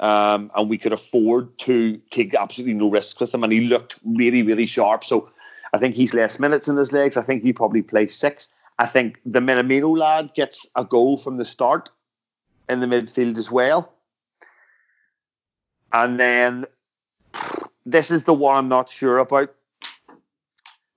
um, 0.03 0.51
and 0.55 0.69
we 0.69 0.77
could 0.77 0.91
afford 0.91 1.57
to 1.59 1.97
take 2.09 2.35
absolutely 2.35 2.73
no 2.73 2.91
risks 2.91 3.21
with 3.21 3.33
him. 3.33 3.41
And 3.41 3.53
he 3.53 3.61
looked 3.61 3.97
really, 4.03 4.43
really 4.43 4.65
sharp. 4.65 5.05
So 5.05 5.29
I 5.71 5.77
think 5.77 5.95
he's 5.95 6.13
less 6.13 6.41
minutes 6.41 6.67
in 6.67 6.75
his 6.75 6.91
legs. 6.91 7.15
I 7.15 7.21
think 7.21 7.41
he 7.41 7.53
probably 7.53 7.81
plays 7.81 8.13
six. 8.13 8.49
I 8.79 8.85
think 8.85 9.21
the 9.25 9.39
Minamino 9.39 9.97
lad 9.97 10.33
gets 10.35 10.69
a 10.75 10.83
goal 10.83 11.17
from 11.17 11.37
the 11.37 11.45
start 11.45 11.89
in 12.67 12.81
the 12.81 12.85
midfield 12.85 13.37
as 13.37 13.49
well. 13.49 13.93
And 15.93 16.19
then 16.19 16.65
this 17.85 18.11
is 18.11 18.25
the 18.25 18.33
one 18.33 18.57
I'm 18.57 18.67
not 18.67 18.89
sure 18.89 19.19
about. 19.19 19.55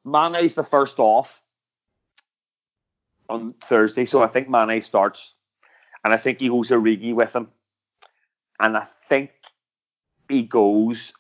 Mane's 0.05 0.57
the 0.57 0.65
first 0.65 0.99
off 0.99 1.43
on 3.29 3.55
Thursday, 3.69 4.05
so 4.05 4.23
I 4.23 4.27
think 4.27 4.49
Mane 4.49 4.83
starts. 4.83 5.35
And 6.03 6.13
I 6.13 6.17
think 6.17 6.41
he 6.41 6.49
goes 6.49 6.71
Origi 6.71 7.15
with 7.15 7.37
him. 7.37 7.49
And 8.61 8.77
I 8.77 8.85
think 9.09 9.31
he 10.29 10.43
goes 10.43 11.13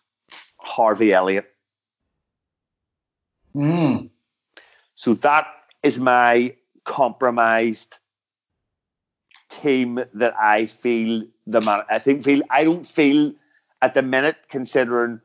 Harvey 0.58 1.12
Elliott. 1.12 1.52
Mm. 3.54 4.10
So 4.96 5.14
that 5.14 5.46
is 5.82 5.98
my 5.98 6.54
compromised 6.84 7.98
team 9.48 10.00
that 10.14 10.34
I 10.38 10.66
feel 10.66 11.24
the 11.46 11.60
man. 11.60 11.82
I 11.90 11.98
think 11.98 12.24
feel 12.24 12.42
I 12.50 12.64
don't 12.64 12.86
feel 12.86 13.32
at 13.82 13.94
the 13.94 14.02
minute, 14.02 14.36
considering 14.48 15.20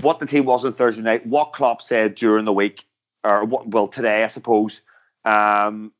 what 0.00 0.18
the 0.18 0.26
team 0.26 0.44
was 0.44 0.64
on 0.64 0.72
Thursday 0.72 1.02
night, 1.02 1.26
what 1.26 1.52
Klopp 1.52 1.82
said 1.82 2.14
during 2.14 2.44
the 2.44 2.52
week, 2.52 2.84
or 3.22 3.44
what, 3.44 3.68
well, 3.68 3.88
today, 3.88 4.24
I 4.24 4.26
suppose, 4.26 4.80
um, 5.24 5.92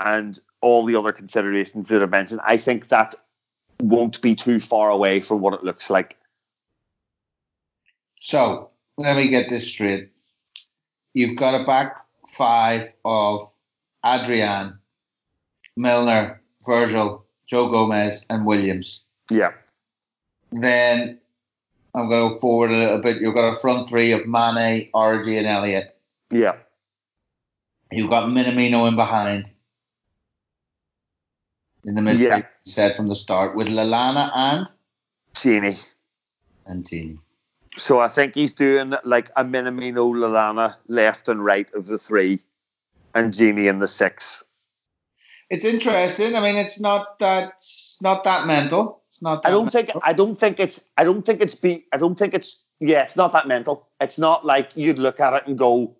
and 0.00 0.38
all 0.60 0.84
the 0.84 0.96
other 0.96 1.12
considerations 1.12 1.88
that 1.88 2.02
I 2.02 2.06
mentioned, 2.06 2.40
I 2.44 2.56
think 2.56 2.88
that 2.88 3.14
won't 3.80 4.20
be 4.20 4.34
too 4.34 4.60
far 4.60 4.90
away 4.90 5.20
from 5.20 5.40
what 5.40 5.54
it 5.54 5.64
looks 5.64 5.90
like. 5.90 6.16
So 8.18 8.70
let 8.96 9.16
me 9.16 9.28
get 9.28 9.48
this 9.48 9.68
straight. 9.68 10.10
You've 11.14 11.36
got 11.36 11.60
a 11.60 11.64
back 11.64 12.04
five 12.28 12.92
of 13.04 13.40
Adrian, 14.04 14.78
Milner, 15.76 16.40
Virgil, 16.64 17.24
Joe 17.46 17.70
Gomez, 17.70 18.26
and 18.28 18.44
Williams. 18.44 19.04
Yeah. 19.30 19.52
Then 20.52 21.18
I'm 21.94 22.08
going 22.08 22.28
to 22.28 22.34
go 22.34 22.38
forward 22.40 22.70
a 22.70 22.76
little 22.76 23.00
bit. 23.00 23.20
You've 23.20 23.34
got 23.34 23.50
a 23.50 23.54
front 23.54 23.88
three 23.88 24.12
of 24.12 24.26
Mane, 24.26 24.90
Origi, 24.94 25.38
and 25.38 25.46
Elliott. 25.46 25.96
Yeah. 26.30 26.56
You've 27.90 28.10
got 28.10 28.28
Minamino 28.28 28.88
in 28.88 28.96
behind. 28.96 29.50
In 31.86 31.94
the 31.94 32.00
midfield, 32.00 32.18
yeah. 32.18 32.42
said 32.62 32.96
from 32.96 33.06
the 33.06 33.14
start, 33.14 33.54
with 33.54 33.68
Lallana 33.68 34.30
and 34.34 34.66
Gini. 35.34 35.80
And 36.66 36.84
Gini. 36.84 37.18
So 37.76 38.00
I 38.00 38.08
think 38.08 38.34
he's 38.34 38.52
doing 38.52 38.94
like 39.04 39.30
a 39.36 39.44
Minamino, 39.44 40.12
Lallana 40.12 40.74
left 40.88 41.28
and 41.28 41.44
right 41.44 41.72
of 41.74 41.86
the 41.86 41.96
three, 41.96 42.40
and 43.14 43.32
Gini 43.32 43.68
in 43.68 43.78
the 43.78 43.86
six. 43.86 44.44
It's 45.48 45.64
interesting. 45.64 46.34
I 46.34 46.40
mean, 46.40 46.56
it's 46.56 46.80
not 46.80 47.20
that 47.20 47.62
not 48.02 48.24
that 48.24 48.48
mental. 48.48 49.02
It's 49.06 49.22
not. 49.22 49.46
I 49.46 49.50
don't 49.50 49.66
mental. 49.66 49.82
think. 49.82 50.04
I 50.04 50.12
don't 50.12 50.36
think 50.36 50.58
it's. 50.58 50.82
I 50.96 51.04
don't 51.04 51.22
think 51.22 51.40
it's. 51.40 51.54
Be. 51.54 51.86
I 51.92 51.98
don't 51.98 52.18
think 52.18 52.34
it's. 52.34 52.64
Yeah, 52.80 53.02
it's 53.02 53.16
not 53.16 53.30
that 53.32 53.46
mental. 53.46 53.86
It's 54.00 54.18
not 54.18 54.44
like 54.44 54.70
you'd 54.74 54.98
look 54.98 55.20
at 55.20 55.34
it 55.34 55.46
and 55.46 55.56
go, 55.56 55.94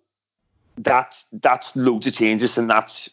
"That's 0.77 1.27
that's 1.31 1.77
loads 1.77 2.07
of 2.07 2.13
changes 2.13 2.57
and 2.57 2.69
that's 2.69 3.09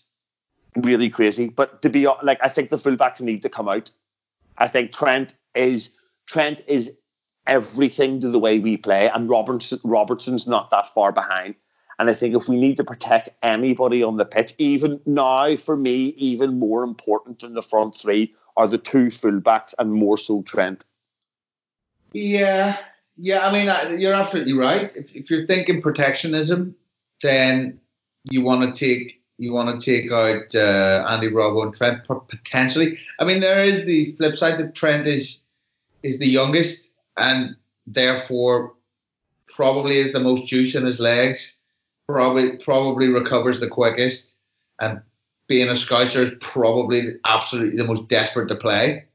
really 0.76 1.08
crazy." 1.08 1.48
But 1.48 1.82
to 1.82 1.90
be 1.90 2.06
like, 2.22 2.38
I 2.42 2.48
think 2.48 2.70
the 2.70 2.78
fullbacks 2.78 3.20
need 3.20 3.42
to 3.42 3.48
come 3.48 3.68
out. 3.68 3.90
I 4.58 4.68
think 4.68 4.92
Trent 4.92 5.34
is 5.54 5.90
Trent 6.26 6.62
is 6.66 6.92
everything 7.46 8.20
to 8.20 8.30
the 8.30 8.38
way 8.38 8.58
we 8.58 8.76
play, 8.76 9.08
and 9.08 9.28
Robertson 9.28 9.80
Robertson's 9.84 10.46
not 10.46 10.70
that 10.70 10.88
far 10.88 11.12
behind. 11.12 11.54
And 11.98 12.10
I 12.10 12.12
think 12.12 12.34
if 12.34 12.48
we 12.48 12.56
need 12.56 12.76
to 12.78 12.84
protect 12.84 13.30
anybody 13.42 14.02
on 14.02 14.16
the 14.16 14.24
pitch, 14.24 14.54
even 14.58 15.00
now, 15.06 15.56
for 15.56 15.76
me, 15.76 16.06
even 16.16 16.58
more 16.58 16.82
important 16.82 17.40
than 17.40 17.54
the 17.54 17.62
front 17.62 17.94
three 17.94 18.34
are 18.56 18.66
the 18.66 18.78
two 18.78 19.06
fullbacks 19.06 19.74
and 19.78 19.92
more 19.92 20.18
so 20.18 20.42
Trent. 20.42 20.84
Yeah, 22.12 22.78
yeah. 23.16 23.46
I 23.46 23.52
mean, 23.52 24.00
you're 24.00 24.14
absolutely 24.14 24.54
right. 24.54 24.90
If, 24.94 25.14
if 25.14 25.30
you're 25.30 25.46
thinking 25.46 25.82
protectionism, 25.82 26.74
then 27.22 27.80
you 28.24 28.42
want 28.42 28.74
to 28.74 28.86
take 28.86 29.20
you 29.38 29.52
want 29.52 29.80
to 29.80 29.84
take 29.84 30.10
out 30.12 30.54
uh, 30.54 31.06
Andy 31.08 31.28
Robbo 31.28 31.64
and 31.64 31.74
Trent 31.74 32.06
potentially. 32.06 32.98
I 33.18 33.24
mean, 33.24 33.40
there 33.40 33.64
is 33.64 33.84
the 33.84 34.12
flip 34.12 34.38
side 34.38 34.58
that 34.58 34.74
Trent 34.74 35.06
is 35.06 35.44
is 36.02 36.18
the 36.18 36.28
youngest 36.28 36.90
and 37.16 37.56
therefore 37.86 38.74
probably 39.48 39.96
is 39.96 40.12
the 40.12 40.20
most 40.20 40.46
juice 40.46 40.74
in 40.74 40.84
his 40.84 41.00
legs. 41.00 41.58
Probably 42.06 42.58
probably 42.58 43.08
recovers 43.08 43.60
the 43.60 43.68
quickest, 43.68 44.36
and 44.78 45.00
being 45.46 45.68
a 45.68 45.72
Scouser 45.72 46.32
is 46.32 46.32
probably 46.40 47.14
absolutely 47.24 47.78
the 47.78 47.86
most 47.86 48.08
desperate 48.08 48.48
to 48.48 48.56
play. 48.56 49.06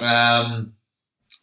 Um, 0.00 0.72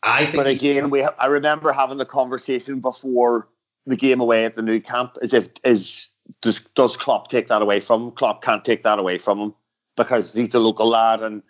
I 0.02 0.26
think 0.26 0.36
but 0.36 0.48
again, 0.48 0.90
we 0.90 1.04
I 1.04 1.28
remember 1.28 1.72
having 1.72 1.98
the 1.98 2.06
conversation 2.06 2.80
before 2.80 3.48
the 3.86 3.96
game 3.96 4.20
away 4.20 4.46
at 4.46 4.56
the 4.56 4.64
Nou 4.64 4.80
Camp. 4.80 5.18
Is 5.22 5.34
if 5.34 5.50
is 5.64 6.09
does 6.42 6.62
does 6.76 6.98
Klopp 6.98 7.28
take 7.30 7.48
that 7.48 7.62
away 7.62 7.80
from 7.80 8.04
him? 8.04 8.12
Klopp 8.12 8.42
can't 8.42 8.64
take 8.64 8.84
that 8.84 9.00
away 9.00 9.18
from 9.18 9.40
him 9.40 9.54
because 9.96 10.34
he's 10.34 10.50
the 10.50 10.60
local 10.60 10.88
lad 10.88 11.22
and 11.22 11.42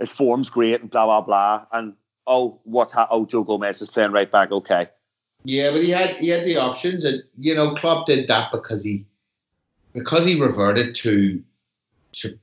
his 0.00 0.12
form's 0.12 0.50
great 0.50 0.80
and 0.80 0.90
blah 0.90 1.06
blah 1.06 1.20
blah. 1.20 1.66
And 1.72 1.94
oh, 2.26 2.60
what's 2.64 2.92
ha- 2.92 3.08
oh 3.10 3.26
Joe 3.26 3.44
Gomez 3.44 3.82
is 3.82 3.90
playing 3.90 4.12
right 4.12 4.30
back. 4.30 4.50
Okay. 4.50 4.88
Yeah, 5.44 5.70
but 5.70 5.82
he 5.82 5.90
had 5.90 6.18
he 6.18 6.28
had 6.28 6.44
the 6.44 6.56
options, 6.56 7.04
and 7.04 7.22
you 7.38 7.54
know 7.54 7.74
Klopp 7.74 8.06
did 8.06 8.28
that 8.28 8.50
because 8.52 8.84
he 8.84 9.06
because 9.92 10.24
he 10.24 10.40
reverted 10.40 10.94
to 10.96 11.42
to, 12.12 12.38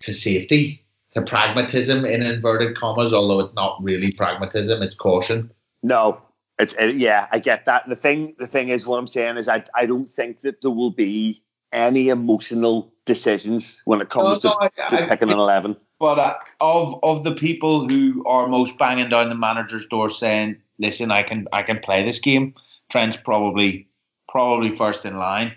to 0.00 0.12
safety 0.12 0.84
to 1.14 1.22
pragmatism 1.22 2.04
in 2.04 2.22
inverted 2.22 2.76
commas, 2.76 3.12
although 3.12 3.40
it's 3.40 3.54
not 3.54 3.82
really 3.82 4.12
pragmatism, 4.12 4.82
it's 4.82 4.94
caution. 4.94 5.50
No, 5.82 6.20
it, 6.58 6.74
it, 6.78 6.96
yeah, 6.96 7.26
I 7.32 7.38
get 7.38 7.64
that. 7.66 7.88
The 7.88 7.96
thing, 7.96 8.34
the 8.38 8.46
thing 8.46 8.68
is, 8.68 8.86
what 8.86 8.98
I'm 8.98 9.06
saying 9.06 9.36
is, 9.36 9.48
I, 9.48 9.64
I 9.74 9.86
don't 9.86 10.10
think 10.10 10.42
that 10.42 10.60
there 10.62 10.70
will 10.70 10.90
be 10.90 11.42
any 11.72 12.08
emotional 12.08 12.92
decisions 13.04 13.80
when 13.84 14.00
it 14.00 14.10
comes 14.10 14.42
no, 14.44 14.50
no, 14.50 14.68
to, 14.68 14.72
I, 14.86 14.88
to 14.90 15.04
I, 15.04 15.08
picking 15.08 15.30
an 15.30 15.38
eleven. 15.38 15.76
But 15.98 16.18
uh, 16.18 16.34
of 16.60 16.98
of 17.02 17.24
the 17.24 17.34
people 17.34 17.88
who 17.88 18.24
are 18.26 18.46
most 18.46 18.78
banging 18.78 19.08
down 19.08 19.28
the 19.28 19.34
manager's 19.34 19.86
door, 19.86 20.08
saying, 20.08 20.56
"Listen, 20.78 21.10
I 21.10 21.22
can 21.22 21.46
I 21.52 21.62
can 21.62 21.78
play 21.80 22.02
this 22.02 22.18
game," 22.18 22.54
Trent's 22.90 23.16
probably 23.16 23.88
probably 24.28 24.74
first 24.74 25.04
in 25.04 25.16
line. 25.16 25.52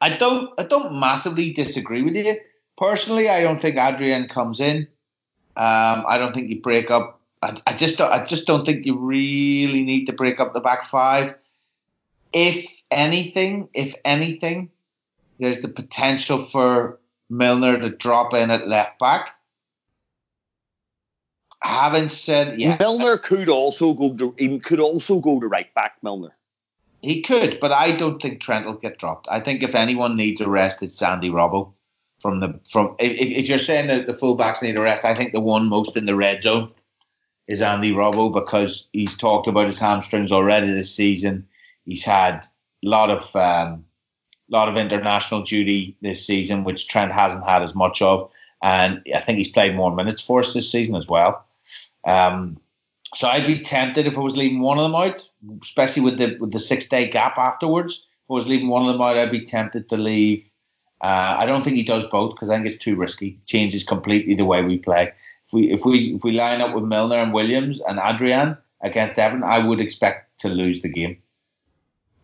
I 0.00 0.10
don't 0.10 0.50
I 0.58 0.64
don't 0.64 0.98
massively 0.98 1.52
disagree 1.52 2.02
with 2.02 2.16
you 2.16 2.36
personally, 2.76 3.28
I 3.28 3.42
don't 3.42 3.60
think 3.60 3.76
Adrian 3.78 4.28
comes 4.28 4.60
in. 4.60 4.88
Um, 5.56 6.04
I 6.06 6.18
don't 6.18 6.34
think 6.34 6.50
you 6.50 6.60
break 6.60 6.90
up. 6.90 7.20
I, 7.42 7.56
I 7.66 7.72
just 7.74 7.98
don't, 7.98 8.12
I 8.12 8.24
just 8.24 8.46
don't 8.46 8.64
think 8.64 8.86
you 8.86 8.96
really 8.98 9.84
need 9.84 10.06
to 10.06 10.12
break 10.12 10.40
up 10.40 10.54
the 10.54 10.60
back 10.60 10.84
five. 10.84 11.34
If 12.32 12.82
anything, 12.90 13.68
if 13.74 13.94
anything, 14.04 14.70
there's 15.38 15.60
the 15.60 15.68
potential 15.68 16.38
for 16.38 16.98
Milner 17.28 17.78
to 17.78 17.90
drop 17.90 18.34
in 18.34 18.50
at 18.50 18.68
left 18.68 18.98
back. 18.98 19.34
Having 21.62 22.08
said, 22.08 22.60
yeah, 22.60 22.76
Milner 22.78 23.16
could 23.16 23.48
also 23.48 23.94
go 23.94 24.14
to 24.14 24.34
he 24.38 24.58
could 24.58 24.80
also 24.80 25.20
go 25.20 25.40
to 25.40 25.48
right 25.48 25.72
back. 25.74 25.96
Milner, 26.02 26.36
he 27.02 27.22
could, 27.22 27.58
but 27.60 27.72
I 27.72 27.92
don't 27.92 28.20
think 28.20 28.40
Trent 28.40 28.66
will 28.66 28.74
get 28.74 28.98
dropped. 28.98 29.26
I 29.30 29.40
think 29.40 29.62
if 29.62 29.74
anyone 29.74 30.16
needs 30.16 30.40
a 30.40 30.48
rest, 30.48 30.82
it's 30.82 30.96
Sandy 30.96 31.30
Robbo 31.30 31.72
from 32.20 32.40
the 32.40 32.60
from 32.70 32.94
if, 32.98 33.12
if 33.12 33.48
you're 33.48 33.58
saying 33.58 33.88
that 33.88 34.06
the 34.06 34.12
fullbacks 34.12 34.62
need 34.62 34.76
a 34.76 34.80
rest, 34.80 35.04
I 35.04 35.14
think 35.14 35.32
the 35.32 35.40
one 35.40 35.68
most 35.68 35.96
in 35.96 36.06
the 36.06 36.14
red 36.14 36.42
zone 36.42 36.70
is 37.48 37.62
Andy 37.62 37.92
Robbo 37.92 38.32
because 38.32 38.88
he's 38.92 39.16
talked 39.16 39.46
about 39.46 39.66
his 39.66 39.78
hamstrings 39.78 40.32
already 40.32 40.70
this 40.70 40.94
season. 40.94 41.46
He's 41.84 42.04
had 42.04 42.46
a 42.84 42.88
lot 42.88 43.10
of 43.10 43.34
um, 43.36 43.84
lot 44.48 44.68
of 44.68 44.76
international 44.76 45.42
duty 45.42 45.96
this 46.02 46.24
season, 46.26 46.64
which 46.64 46.88
Trent 46.88 47.12
hasn't 47.12 47.44
had 47.44 47.62
as 47.62 47.74
much 47.74 48.02
of, 48.02 48.30
and 48.62 49.00
I 49.14 49.20
think 49.20 49.38
he's 49.38 49.50
played 49.50 49.74
more 49.74 49.94
minutes 49.94 50.22
for 50.22 50.40
us 50.40 50.54
this 50.54 50.70
season 50.70 50.94
as 50.96 51.06
well. 51.06 51.44
Um, 52.04 52.60
so 53.14 53.28
I'd 53.28 53.46
be 53.46 53.60
tempted 53.60 54.06
if 54.06 54.18
I 54.18 54.20
was 54.20 54.36
leaving 54.36 54.60
one 54.60 54.78
of 54.78 54.84
them 54.84 54.94
out, 54.94 55.28
especially 55.62 56.02
with 56.02 56.18
the 56.18 56.36
with 56.38 56.52
the 56.52 56.58
six 56.58 56.88
day 56.88 57.08
gap 57.08 57.38
afterwards. 57.38 58.06
If 58.24 58.30
I 58.30 58.34
was 58.34 58.48
leaving 58.48 58.68
one 58.68 58.82
of 58.82 58.88
them 58.88 59.00
out, 59.00 59.16
I'd 59.16 59.30
be 59.30 59.44
tempted 59.44 59.88
to 59.88 59.96
leave 59.96 60.44
uh, 61.02 61.36
I 61.38 61.46
don't 61.46 61.62
think 61.62 61.76
he 61.76 61.82
does 61.82 62.04
both 62.04 62.34
because 62.34 62.48
I 62.48 62.54
think 62.54 62.66
it's 62.66 62.82
too 62.82 62.96
risky. 62.96 63.38
Changes 63.46 63.84
completely 63.84 64.34
the 64.34 64.44
way 64.44 64.62
we 64.62 64.78
play. 64.78 65.12
If 65.46 65.52
we 65.52 65.72
if 65.72 65.84
we 65.84 65.98
if 66.14 66.24
we 66.24 66.32
line 66.32 66.60
up 66.60 66.74
with 66.74 66.84
Milner 66.84 67.16
and 67.16 67.32
Williams 67.32 67.80
and 67.82 68.00
Adrian 68.02 68.56
against 68.82 69.18
Everton, 69.18 69.44
I 69.44 69.60
would 69.60 69.80
expect 69.80 70.40
to 70.40 70.48
lose 70.48 70.80
the 70.80 70.88
game. 70.88 71.18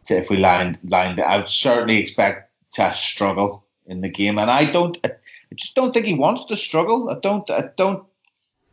So 0.05 0.17
if 0.17 0.31
we 0.31 0.37
lined 0.37 0.79
lined, 0.85 1.21
I 1.21 1.39
would 1.39 1.49
certainly 1.49 1.99
expect 1.99 2.51
to 2.73 2.93
struggle 2.93 3.65
in 3.87 4.01
the 4.01 4.09
game, 4.09 4.39
and 4.39 4.51
I 4.51 4.65
don't. 4.65 4.99
I 5.05 5.55
just 5.55 5.75
don't 5.75 5.93
think 5.93 6.07
he 6.07 6.15
wants 6.15 6.45
to 6.47 6.57
struggle. 6.57 7.11
I 7.11 7.19
don't. 7.21 7.49
I 7.51 7.65
don't. 7.77 8.05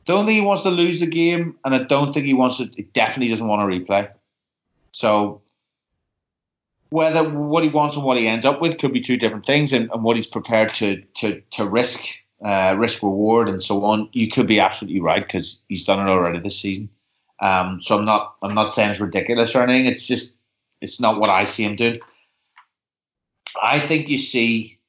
Don't 0.06 0.26
think 0.26 0.40
he 0.40 0.46
wants 0.46 0.64
to 0.64 0.72
lose 0.72 1.00
the 1.00 1.06
game, 1.06 1.56
and 1.64 1.76
I 1.76 1.84
don't 1.84 2.14
think 2.14 2.26
he 2.26 2.34
wants 2.34 2.58
to. 2.58 2.70
He 2.76 2.84
definitely 2.84 3.30
doesn't 3.30 3.48
want 3.48 3.70
to 3.70 3.80
replay. 3.80 4.10
So 4.92 5.42
whether 6.90 7.30
what 7.30 7.64
he 7.64 7.70
wants 7.70 7.96
and 7.96 8.04
what 8.04 8.18
he 8.18 8.28
ends 8.28 8.46
up 8.46 8.62
with 8.62 8.80
could 8.80 8.94
be 8.94 9.02
two 9.02 9.18
different 9.18 9.46
things, 9.46 9.74
and, 9.74 9.92
and 9.92 10.04
what 10.04 10.18
he's 10.18 10.28
prepared 10.28 10.74
to 10.76 11.02
to 11.16 11.42
to 11.52 11.68
risk, 11.68 12.02
uh, 12.44 12.76
risk 12.78 13.04
reward, 13.04 13.50
and 13.50 13.62
so 13.62 13.84
on. 13.86 14.10
You 14.14 14.30
could 14.30 14.48
be 14.48 14.60
absolutely 14.60 15.02
right 15.02 15.26
because 15.26 15.64
he's 15.68 15.84
done 15.84 16.00
it 16.00 16.12
already 16.12 16.40
this 16.40 16.60
season. 16.60 16.90
Um, 17.42 17.80
so 17.82 17.98
I'm 17.98 18.06
not 18.06 18.36
I'm 18.44 18.54
not 18.54 18.72
saying 18.72 18.90
it's 18.90 19.00
ridiculous 19.00 19.56
or 19.56 19.64
anything. 19.64 19.86
It's 19.86 20.08
just 20.08 20.40
it's 20.82 21.00
not 21.00 21.20
what 21.20 21.30
I 21.30 21.44
see 21.44 21.64
him 21.64 21.76
doing. 21.76 21.98
I 23.62 23.80
think 23.80 24.10
you 24.10 24.18
see, 24.18 24.80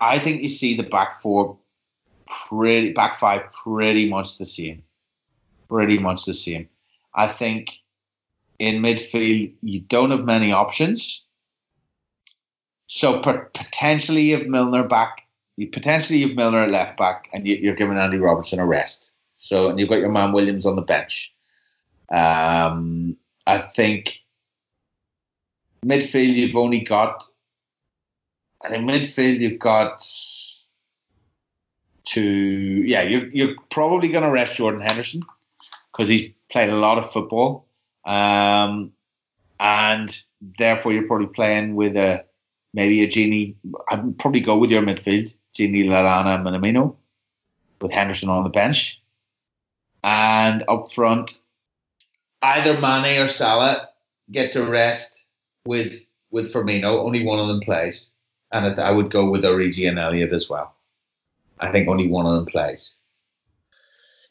I 0.00 0.18
think 0.18 0.42
you 0.42 0.48
see 0.48 0.76
the 0.76 0.82
back 0.82 1.20
four, 1.20 1.56
pretty 2.26 2.92
back 2.92 3.14
five, 3.16 3.42
pretty 3.64 4.08
much 4.08 4.38
the 4.38 4.46
same, 4.46 4.82
pretty 5.68 5.98
much 5.98 6.24
the 6.24 6.34
same. 6.34 6.68
I 7.14 7.26
think 7.26 7.80
in 8.58 8.82
midfield, 8.82 9.52
you 9.62 9.80
don't 9.80 10.10
have 10.10 10.24
many 10.24 10.52
options. 10.52 11.24
So 12.86 13.20
potentially 13.20 14.22
you 14.22 14.38
have 14.38 14.46
Milner 14.46 14.84
back. 14.84 15.21
You 15.56 15.68
potentially 15.68 16.18
you 16.18 16.28
have 16.28 16.36
Milner 16.36 16.62
at 16.62 16.70
left 16.70 16.96
back, 16.96 17.28
and 17.32 17.46
you, 17.46 17.70
are 17.70 17.76
giving 17.76 17.98
Andy 17.98 18.18
Robertson 18.18 18.58
a 18.58 18.66
rest. 18.66 19.12
So 19.38 19.68
and 19.68 19.78
you've 19.78 19.88
got 19.88 20.00
your 20.00 20.10
man 20.10 20.32
Williams 20.32 20.66
on 20.66 20.76
the 20.76 20.82
bench. 20.82 21.34
Um, 22.10 23.16
I 23.46 23.58
think 23.58 24.20
midfield 25.84 26.34
you've 26.34 26.56
only 26.56 26.80
got, 26.80 27.24
and 28.62 28.74
in 28.74 28.86
midfield 28.86 29.40
you've 29.40 29.58
got 29.58 30.06
to 32.04 32.20
yeah 32.20 33.02
you're 33.02 33.28
you're 33.28 33.54
probably 33.70 34.08
going 34.08 34.24
to 34.24 34.30
rest 34.30 34.56
Jordan 34.56 34.80
Henderson 34.80 35.22
because 35.92 36.08
he's 36.08 36.32
played 36.50 36.70
a 36.70 36.76
lot 36.76 36.98
of 36.98 37.10
football. 37.10 37.66
Um, 38.04 38.92
and 39.60 40.22
therefore, 40.58 40.92
you're 40.92 41.06
probably 41.06 41.28
playing 41.28 41.74
with 41.76 41.96
a 41.96 42.24
maybe 42.74 43.02
a 43.02 43.06
Gini. 43.06 43.54
I'd 43.90 44.18
probably 44.18 44.40
go 44.40 44.58
with 44.58 44.70
your 44.70 44.82
midfield, 44.82 45.34
Gini, 45.54 45.84
Lallana, 45.84 46.42
Minamino, 46.42 46.96
with 47.80 47.92
Henderson 47.92 48.28
on 48.28 48.44
the 48.44 48.50
bench. 48.50 49.00
And 50.04 50.64
up 50.68 50.90
front, 50.90 51.32
either 52.42 52.80
Mane 52.80 53.22
or 53.22 53.28
Salah 53.28 53.88
gets 54.30 54.56
a 54.56 54.64
rest 54.64 55.26
with 55.64 56.04
with 56.30 56.52
Firmino. 56.52 57.04
Only 57.04 57.24
one 57.24 57.38
of 57.38 57.46
them 57.46 57.60
plays, 57.60 58.10
and 58.50 58.80
I 58.80 58.90
would 58.90 59.10
go 59.10 59.30
with 59.30 59.44
Origi 59.44 59.88
and 59.88 59.98
Elliott 59.98 60.32
as 60.32 60.48
well. 60.48 60.74
I 61.60 61.70
think 61.70 61.88
only 61.88 62.08
one 62.08 62.26
of 62.26 62.34
them 62.34 62.46
plays. 62.46 62.96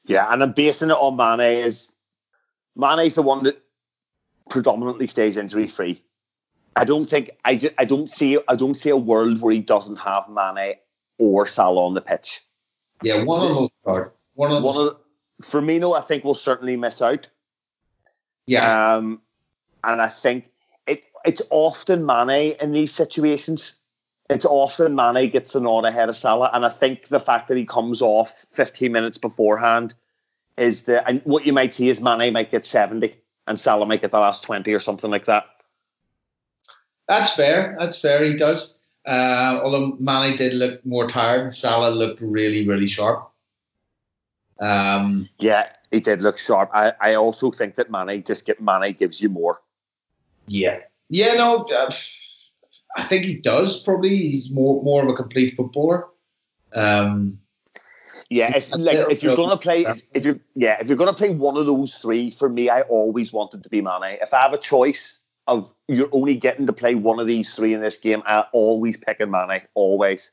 Yeah, 0.06 0.32
and 0.32 0.44
I'm 0.44 0.52
basing 0.52 0.90
it 0.90 0.94
on 0.94 1.16
Mane 1.16 1.64
is 1.64 1.94
Mane's 2.76 3.16
the 3.16 3.22
one 3.22 3.44
that 3.44 3.62
predominantly 4.50 5.08
stays 5.08 5.38
injury 5.38 5.68
free. 5.68 6.04
I 6.76 6.84
don't 6.84 7.06
think 7.06 7.30
I 7.46 7.56
just, 7.56 7.74
I 7.78 7.86
don't 7.86 8.10
see 8.10 8.38
I 8.48 8.56
don't 8.56 8.76
see 8.76 8.90
a 8.90 8.98
world 8.98 9.42
where 9.42 9.54
he 9.54 9.60
doesn't 9.60 9.98
have 9.98 10.28
Mane 10.30 10.76
or 11.22 11.46
Salah 11.46 11.86
on 11.86 11.94
the 11.94 12.02
pitch. 12.02 12.42
Yeah, 13.04 13.24
one 13.24 13.44
of 13.44 13.56
those 13.56 13.70
One 14.34 14.52
of 14.52 14.64
one 14.64 14.76
of 14.76 14.98
Firmino, 15.44 15.96
I 15.96 16.02
think 16.02 16.24
will 16.24 16.36
certainly 16.36 16.76
miss 16.76 17.02
out. 17.02 17.30
Yeah, 18.48 18.96
um, 18.96 19.22
and 19.84 20.02
I 20.02 20.08
think 20.08 20.50
it 20.88 21.04
it's 21.24 21.42
often 21.52 22.06
Mane 22.06 22.56
in 22.60 22.72
these 22.72 22.92
situations. 22.92 23.78
It's 24.32 24.46
often 24.46 24.96
Mane 24.96 25.30
gets 25.30 25.54
the 25.54 25.62
nod 25.62 25.86
ahead 25.86 26.10
of 26.10 26.16
Salah, 26.16 26.50
and 26.54 26.66
I 26.66 26.70
think 26.70 27.10
the 27.10 27.20
fact 27.20 27.48
that 27.50 27.58
he 27.58 27.66
comes 27.66 28.02
off 28.02 28.46
15 28.52 28.92
minutes 28.92 29.20
beforehand 29.20 29.94
is 30.58 30.84
the 30.84 31.08
and 31.08 31.22
what 31.24 31.46
you 31.46 31.54
might 31.54 31.76
see 31.76 31.90
is 31.90 32.02
Mane 32.02 32.34
might 32.34 32.50
get 32.50 32.66
70 32.66 33.16
and 33.48 33.60
Salah 33.60 33.86
might 33.86 34.02
get 34.02 34.12
the 34.12 34.20
last 34.20 34.42
20 34.44 34.74
or 34.74 34.80
something 34.80 35.12
like 35.12 35.26
that. 35.26 35.46
That's 37.08 37.34
fair. 37.36 37.76
That's 37.80 38.00
fair. 38.00 38.24
He 38.24 38.36
does. 38.36 38.74
Uh, 39.06 39.60
although 39.64 39.98
Mane 40.00 40.36
did 40.36 40.54
look 40.54 40.86
more 40.86 41.08
tired, 41.08 41.54
Salah 41.54 41.90
looked 41.90 42.22
really, 42.22 42.68
really 42.68 42.88
sharp. 42.88 43.32
Um, 44.60 45.28
yeah, 45.40 45.72
he 45.90 46.00
did 46.00 46.22
look 46.22 46.38
sharp. 46.38 46.70
I, 46.74 46.94
I 47.02 47.16
also 47.16 47.50
think 47.50 47.76
that 47.76 47.90
Mane 47.90 48.24
just 48.24 48.46
get 48.46 48.62
Mane 48.62 48.94
gives 48.94 49.22
you 49.22 49.30
more. 49.30 49.62
Yeah, 50.48 50.80
Yeah, 51.10 51.34
no, 51.34 51.66
uh, 51.76 51.92
I 52.96 53.04
think 53.04 53.26
he 53.26 53.36
does. 53.36 53.82
Probably 53.82 54.16
he's 54.16 54.52
more 54.52 54.84
more 54.84 55.04
of 55.04 55.10
a 55.10 55.14
complete 55.14 55.56
footballer. 55.56 56.08
Um, 56.74 57.40
yeah, 58.30 58.56
if 58.56 58.76
like 58.78 58.98
if 59.10 59.24
you're 59.24 59.36
gonna 59.36 59.58
play, 59.58 59.86
if, 59.86 60.02
if 60.14 60.26
you 60.26 60.40
yeah, 60.56 60.78
if 60.80 60.88
you're 60.88 60.98
gonna 60.98 61.14
play 61.14 61.32
one 61.32 61.58
of 61.58 61.66
those 61.66 61.96
three, 61.96 62.30
for 62.30 62.50
me, 62.50 62.70
I 62.70 62.82
always 62.82 63.34
wanted 63.34 63.64
to 63.64 63.70
be 63.70 63.82
Mane. 63.82 64.18
If 64.22 64.34
I 64.34 64.42
have 64.42 64.54
a 64.54 64.58
choice 64.58 65.21
of 65.48 65.70
you're 65.88 66.10
only 66.12 66.36
getting 66.36 66.68
to 66.68 66.74
play 66.74 66.96
one 66.96 67.20
of 67.20 67.28
these 67.28 67.54
three 67.54 67.74
in 67.74 67.82
this 67.82 67.98
game, 67.98 68.24
I 68.26 68.46
always 68.54 68.98
pick 68.98 69.20
a 69.20 69.26
Mane, 69.26 69.62
always. 69.74 70.32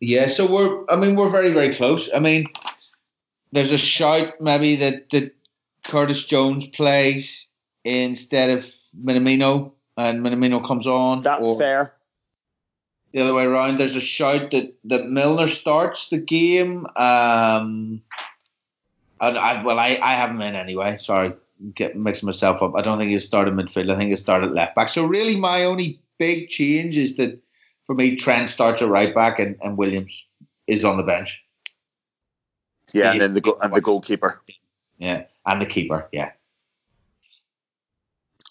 Yeah, 0.00 0.26
so 0.26 0.50
we're. 0.50 0.84
I 0.88 0.96
mean, 0.96 1.16
we're 1.16 1.28
very 1.28 1.52
very 1.52 1.70
close. 1.70 2.08
I 2.14 2.20
mean, 2.20 2.46
there's 3.52 3.72
a 3.72 3.78
shout 3.78 4.40
maybe 4.40 4.76
that 4.76 5.10
that 5.10 5.34
Curtis 5.84 6.24
Jones 6.24 6.66
plays 6.68 7.48
instead 7.84 8.58
of 8.58 8.66
Minamino, 8.98 9.72
and 9.96 10.24
Minamino 10.24 10.66
comes 10.66 10.86
on. 10.86 11.22
That's 11.22 11.54
fair. 11.56 11.94
The 13.12 13.20
other 13.20 13.34
way 13.34 13.44
around, 13.44 13.78
there's 13.78 13.96
a 13.96 14.00
shout 14.00 14.52
that, 14.52 14.72
that 14.84 15.08
Milner 15.08 15.48
starts 15.48 16.10
the 16.10 16.18
game. 16.18 16.86
Um, 16.94 18.02
I, 19.20 19.30
I, 19.30 19.64
well, 19.64 19.80
I, 19.80 19.98
I 20.00 20.12
haven't 20.12 20.38
been 20.38 20.54
anyway. 20.54 20.96
Sorry, 20.98 21.32
get 21.74 21.96
mixing 21.96 22.26
myself 22.26 22.62
up. 22.62 22.72
I 22.74 22.82
don't 22.82 22.98
think 22.98 23.10
he 23.10 23.20
started 23.20 23.54
midfield. 23.54 23.92
I 23.92 23.96
think 23.96 24.10
he 24.10 24.16
started 24.16 24.52
left 24.52 24.74
back. 24.74 24.88
So 24.88 25.04
really, 25.04 25.36
my 25.36 25.64
only 25.64 26.00
big 26.18 26.48
change 26.48 26.96
is 26.96 27.16
that 27.16 27.40
for 27.84 27.94
me, 27.94 28.16
Trent 28.16 28.50
starts 28.50 28.82
at 28.82 28.88
right 28.88 29.14
back 29.14 29.38
and, 29.38 29.56
and 29.62 29.76
Williams 29.76 30.26
is 30.66 30.84
on 30.84 30.96
the 30.96 31.02
bench. 31.02 31.44
Yeah, 32.92 33.12
and 33.12 33.20
then 33.20 33.34
the 33.34 33.54
and 33.62 33.74
the 33.74 33.80
goalkeeper. 33.80 34.42
Yeah, 34.98 35.24
and 35.46 35.62
the 35.62 35.66
keeper. 35.66 36.08
Yeah. 36.12 36.32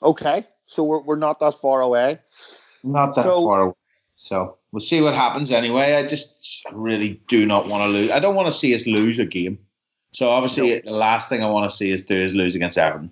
Okay, 0.02 0.44
so 0.66 0.84
we're 0.84 1.02
we're 1.02 1.18
not 1.18 1.40
that 1.40 1.56
far 1.56 1.82
away. 1.82 2.20
Not 2.84 3.16
that 3.16 3.24
so, 3.24 3.46
far 3.46 3.62
away. 3.62 3.74
So 4.16 4.58
we'll 4.72 4.80
see 4.80 5.02
what 5.02 5.14
happens 5.14 5.52
anyway. 5.52 5.96
I 5.96 6.06
just 6.06 6.66
really 6.72 7.22
do 7.28 7.46
not 7.46 7.68
want 7.68 7.84
to 7.84 7.90
lose. 7.90 8.12
I 8.12 8.20
don't 8.20 8.36
want 8.36 8.48
to 8.48 8.54
see 8.54 8.74
us 8.74 8.86
lose 8.86 9.20
a 9.20 9.26
game. 9.26 9.58
So 10.20 10.28
obviously, 10.28 10.72
no. 10.72 10.80
the 10.84 10.92
last 10.92 11.30
thing 11.30 11.42
I 11.42 11.50
want 11.50 11.70
to 11.70 11.74
see 11.74 11.94
us 11.94 12.02
do 12.02 12.14
is 12.14 12.36
lose 12.36 12.54
against 12.54 12.78
Everton. 12.78 13.10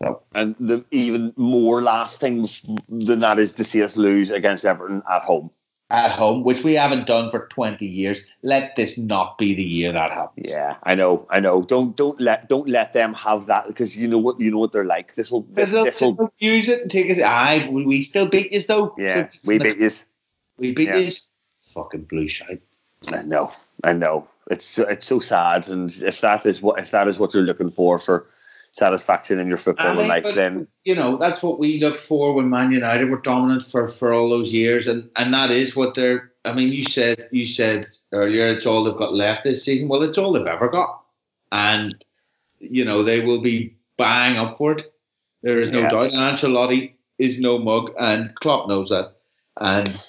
So. 0.00 0.22
And 0.34 0.56
the 0.58 0.82
even 0.92 1.34
more 1.36 1.82
last 1.82 2.20
thing 2.20 2.48
than 2.88 3.18
that 3.18 3.38
is 3.38 3.52
to 3.52 3.64
see 3.64 3.82
us 3.82 3.98
lose 3.98 4.30
against 4.30 4.64
Everton 4.64 5.02
at 5.10 5.20
home 5.24 5.50
at 5.90 6.10
home, 6.10 6.44
which 6.44 6.64
we 6.64 6.72
haven't 6.72 7.06
done 7.06 7.28
for 7.30 7.48
20 7.48 7.84
years. 7.84 8.18
Let 8.42 8.76
this 8.76 8.96
not 8.96 9.36
be 9.36 9.54
the 9.54 9.62
year 9.62 9.92
that 9.92 10.10
happens. 10.10 10.50
Yeah, 10.50 10.76
I 10.84 10.94
know, 10.94 11.26
I 11.28 11.38
know. 11.38 11.64
Don't 11.64 11.94
don't 11.98 12.18
let 12.18 12.48
don't 12.48 12.66
let 12.66 12.94
them 12.94 13.12
have 13.12 13.44
that 13.48 13.66
because 13.66 13.94
you 13.94 14.08
know 14.08 14.18
what 14.18 14.40
you 14.40 14.50
know 14.50 14.58
what 14.58 14.72
they're 14.72 14.86
like. 14.86 15.16
This 15.16 15.30
will 15.30 15.46
this 15.52 16.00
will 16.00 16.32
use 16.38 16.70
it 16.70 16.80
and 16.80 16.90
take 16.90 17.10
us. 17.10 17.20
Aye, 17.20 17.68
we 17.70 18.00
still 18.00 18.26
beat 18.26 18.54
you 18.54 18.62
though? 18.62 18.94
Yeah, 18.96 19.28
we 19.46 19.58
beat 19.58 19.76
you. 19.76 19.90
We 20.56 20.72
beat 20.72 20.88
yeah. 20.88 20.96
you. 20.96 21.10
Fucking 21.74 22.04
blue 22.04 22.26
shite. 22.26 22.62
I 23.08 23.20
know, 23.20 23.52
I 23.84 23.92
know. 23.92 24.26
It's 24.50 24.78
it's 24.78 25.06
so 25.06 25.20
sad, 25.20 25.68
and 25.68 25.90
if 26.02 26.20
that 26.22 26.46
is 26.46 26.62
what 26.62 26.80
if 26.80 26.90
that 26.90 27.06
is 27.06 27.18
what 27.18 27.34
you're 27.34 27.42
looking 27.42 27.70
for 27.70 27.98
for 27.98 28.26
satisfaction 28.72 29.38
in 29.38 29.48
your 29.48 29.58
football 29.58 29.94
mean, 29.94 30.08
life, 30.08 30.34
then 30.34 30.66
you 30.84 30.94
know 30.94 31.16
that's 31.16 31.42
what 31.42 31.58
we 31.58 31.80
look 31.80 31.96
for 31.96 32.32
when 32.32 32.48
Man 32.48 32.72
United 32.72 33.10
were 33.10 33.20
dominant 33.20 33.66
for 33.66 33.88
for 33.88 34.12
all 34.12 34.30
those 34.30 34.52
years, 34.52 34.86
and 34.86 35.10
and 35.16 35.34
that 35.34 35.50
is 35.50 35.76
what 35.76 35.94
they're. 35.94 36.32
I 36.44 36.52
mean, 36.52 36.72
you 36.72 36.84
said 36.84 37.24
you 37.30 37.44
said 37.44 37.86
earlier 38.12 38.46
it's 38.46 38.64
all 38.64 38.84
they've 38.84 38.96
got 38.96 39.14
left 39.14 39.44
this 39.44 39.64
season. 39.64 39.88
Well, 39.88 40.02
it's 40.02 40.16
all 40.16 40.32
they've 40.32 40.46
ever 40.46 40.68
got, 40.68 41.02
and 41.52 42.02
you 42.58 42.84
know 42.84 43.02
they 43.02 43.20
will 43.20 43.40
be 43.40 43.76
bang 43.98 44.38
up 44.38 44.56
for 44.56 44.72
it. 44.72 44.92
There 45.42 45.60
is 45.60 45.70
no 45.70 45.80
yeah. 45.80 45.90
doubt. 45.90 46.12
Ancelotti 46.12 46.94
is 47.18 47.38
no 47.38 47.58
mug, 47.58 47.92
and 48.00 48.34
Klopp 48.36 48.68
knows 48.68 48.88
that, 48.88 49.12
and 49.60 50.02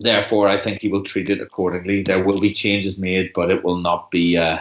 therefore 0.00 0.48
I 0.48 0.56
think 0.56 0.80
he 0.80 0.88
will 0.88 1.02
treat 1.02 1.30
it 1.30 1.40
accordingly. 1.40 2.02
There 2.02 2.24
will 2.24 2.40
be 2.40 2.52
changes 2.52 2.98
made, 2.98 3.32
but 3.34 3.50
it 3.50 3.64
will 3.64 3.78
not 3.78 4.10
be. 4.10 4.36
Uh, 4.36 4.58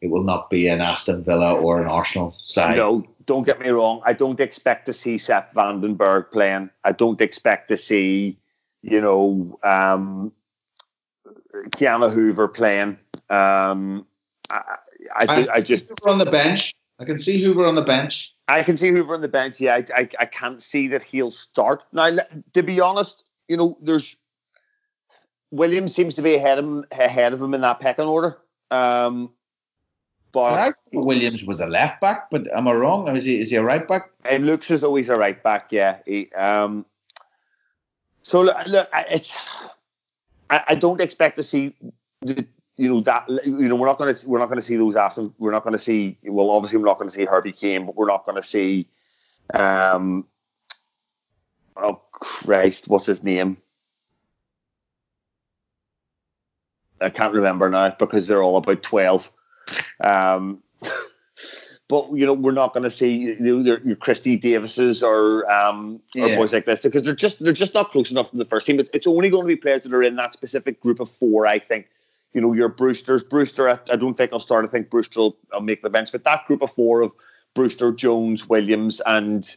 it 0.00 0.10
will 0.10 0.24
not 0.24 0.50
be 0.50 0.66
an 0.66 0.80
Aston 0.80 1.22
Villa 1.22 1.54
or 1.54 1.80
an 1.80 1.86
Arsenal 1.86 2.36
side. 2.46 2.76
No, 2.76 3.04
don't 3.26 3.46
get 3.46 3.60
me 3.60 3.68
wrong. 3.68 4.02
I 4.04 4.12
don't 4.12 4.40
expect 4.40 4.84
to 4.86 4.92
see 4.92 5.16
Sepp 5.16 5.54
van 5.54 5.80
den 5.80 5.94
Berg 5.94 6.30
playing. 6.32 6.70
I 6.82 6.90
don't 6.90 7.20
expect 7.20 7.68
to 7.68 7.76
see, 7.76 8.36
you 8.82 9.00
know, 9.00 9.58
um, 9.62 10.32
Ki-Jana 11.76 12.10
Hoever 12.10 12.48
playing. 12.48 12.98
Um, 13.30 14.04
I, 14.50 14.62
I, 15.14 15.24
I, 15.28 15.46
I 15.54 15.60
just 15.60 15.86
Hoever 15.86 16.08
on 16.08 16.18
the 16.18 16.30
bench. 16.30 16.74
I 16.98 17.04
can 17.04 17.18
see 17.18 17.42
Hoever 17.42 17.66
on 17.66 17.76
the 17.76 17.82
bench. 17.82 18.34
I 18.48 18.62
can 18.62 18.76
see 18.76 18.90
Hoever 18.90 19.14
on 19.14 19.20
the 19.20 19.28
bench. 19.28 19.60
Yeah, 19.60 19.76
I, 19.76 19.84
I, 20.00 20.08
I 20.20 20.26
can't 20.26 20.60
see 20.60 20.88
that 20.88 21.02
he'll 21.02 21.30
start 21.30 21.84
now. 21.92 22.10
To 22.54 22.62
be 22.62 22.80
honest, 22.80 23.30
you 23.48 23.56
know, 23.56 23.78
there's 23.80 24.16
Williams 25.52 25.94
seems 25.94 26.14
to 26.16 26.22
be 26.22 26.34
ahead 26.34 26.58
of 26.58 26.64
him, 26.64 26.84
ahead 26.90 27.32
of 27.32 27.40
him 27.40 27.54
in 27.54 27.60
that 27.60 27.78
pecking 27.78 28.06
order. 28.06 28.38
Um, 28.70 29.30
but 30.32 30.74
Williams 30.92 31.44
was 31.44 31.60
a 31.60 31.66
left 31.66 32.00
back, 32.00 32.30
but 32.30 32.50
am 32.56 32.66
I 32.66 32.72
wrong? 32.72 33.14
Is 33.14 33.24
he 33.24 33.38
is 33.38 33.50
he 33.50 33.56
a 33.56 33.62
right 33.62 33.86
back? 33.86 34.10
It 34.24 34.40
looks 34.40 34.70
as 34.70 34.80
though 34.80 34.94
he's 34.94 35.10
a 35.10 35.14
right 35.14 35.40
back. 35.42 35.70
Yeah. 35.70 35.98
He, 36.06 36.32
um, 36.32 36.86
so 38.22 38.40
look, 38.40 38.88
it's 39.10 39.38
I, 40.48 40.64
I, 40.68 40.74
don't 40.74 41.00
expect 41.00 41.36
to 41.36 41.42
see 41.42 41.74
the, 42.22 42.46
you 42.76 42.88
know 42.88 43.00
that 43.00 43.28
you 43.44 43.68
know 43.68 43.76
we're 43.76 43.86
not 43.86 43.98
going 43.98 44.14
to 44.14 44.28
we're 44.28 44.38
not 44.38 44.48
going 44.48 44.58
to 44.58 44.64
see 44.64 44.76
those 44.76 44.96
Aston 44.96 45.32
we're 45.38 45.52
not 45.52 45.64
going 45.64 45.72
to 45.72 45.78
see 45.78 46.16
well 46.24 46.50
obviously 46.50 46.78
we're 46.78 46.86
not 46.86 46.98
going 46.98 47.08
to 47.08 47.14
see 47.14 47.24
Herbie 47.24 47.52
Kane 47.52 47.86
but 47.86 47.96
we're 47.96 48.06
not 48.06 48.24
going 48.24 48.36
to 48.36 48.42
see 48.42 48.88
um 49.54 50.26
oh 51.76 52.00
Christ 52.12 52.88
what's 52.88 53.06
his 53.06 53.22
name 53.22 53.61
I 57.02 57.10
can't 57.10 57.34
remember 57.34 57.68
now 57.68 57.90
because 57.98 58.26
they're 58.26 58.42
all 58.42 58.56
about 58.56 58.82
twelve. 58.82 59.30
Um, 60.00 60.62
but 61.88 62.10
you 62.12 62.24
know, 62.24 62.32
we're 62.32 62.52
not 62.52 62.72
going 62.72 62.84
to 62.84 62.90
see 62.90 63.14
you 63.14 63.40
know, 63.40 63.58
your, 63.58 63.80
your 63.80 63.96
Christy 63.96 64.36
Davises 64.36 65.02
or 65.02 65.50
um, 65.50 66.00
yeah. 66.14 66.34
boys 66.36 66.52
like 66.52 66.64
this 66.64 66.82
because 66.82 67.02
they're 67.02 67.14
just 67.14 67.44
they're 67.44 67.52
just 67.52 67.74
not 67.74 67.90
close 67.90 68.10
enough 68.10 68.30
to 68.30 68.36
the 68.36 68.44
first 68.44 68.66
team. 68.66 68.80
It's 68.92 69.06
only 69.06 69.30
going 69.30 69.42
to 69.42 69.48
be 69.48 69.56
players 69.56 69.82
that 69.82 69.92
are 69.92 70.02
in 70.02 70.16
that 70.16 70.32
specific 70.32 70.80
group 70.80 71.00
of 71.00 71.10
four. 71.10 71.46
I 71.46 71.58
think. 71.58 71.86
You 72.34 72.40
know, 72.40 72.54
your 72.54 72.70
Brewster's 72.70 73.22
Brewster. 73.22 73.68
I, 73.68 73.78
I 73.90 73.96
don't 73.96 74.14
think 74.14 74.32
I'll 74.32 74.40
start. 74.40 74.64
I 74.64 74.68
think 74.68 74.88
Brewster 74.88 75.20
will, 75.20 75.36
will 75.52 75.60
make 75.60 75.82
the 75.82 75.90
bench, 75.90 76.12
but 76.12 76.24
that 76.24 76.46
group 76.46 76.62
of 76.62 76.72
four 76.72 77.02
of 77.02 77.12
Brewster, 77.52 77.92
Jones, 77.92 78.48
Williams, 78.48 79.02
and 79.04 79.54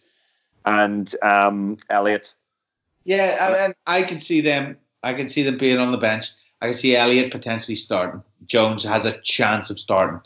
and 0.65 1.15
um, 1.21 1.77
Elliott. 1.89 2.33
Yeah, 3.05 3.63
and 3.63 3.75
I 3.87 4.03
can 4.03 4.19
see 4.19 4.41
them. 4.41 4.77
I 5.03 5.13
can 5.13 5.27
see 5.27 5.43
them 5.43 5.57
being 5.57 5.77
on 5.77 5.91
the 5.91 5.97
bench. 5.97 6.25
I 6.65 6.69
can 6.69 6.77
see 6.77 6.95
Elliott 6.95 7.31
potentially 7.31 7.75
starting. 7.75 8.23
Jones 8.47 8.83
has 8.83 9.05
a 9.05 9.19
chance 9.21 9.69
of 9.69 9.77
starting. 9.77 10.19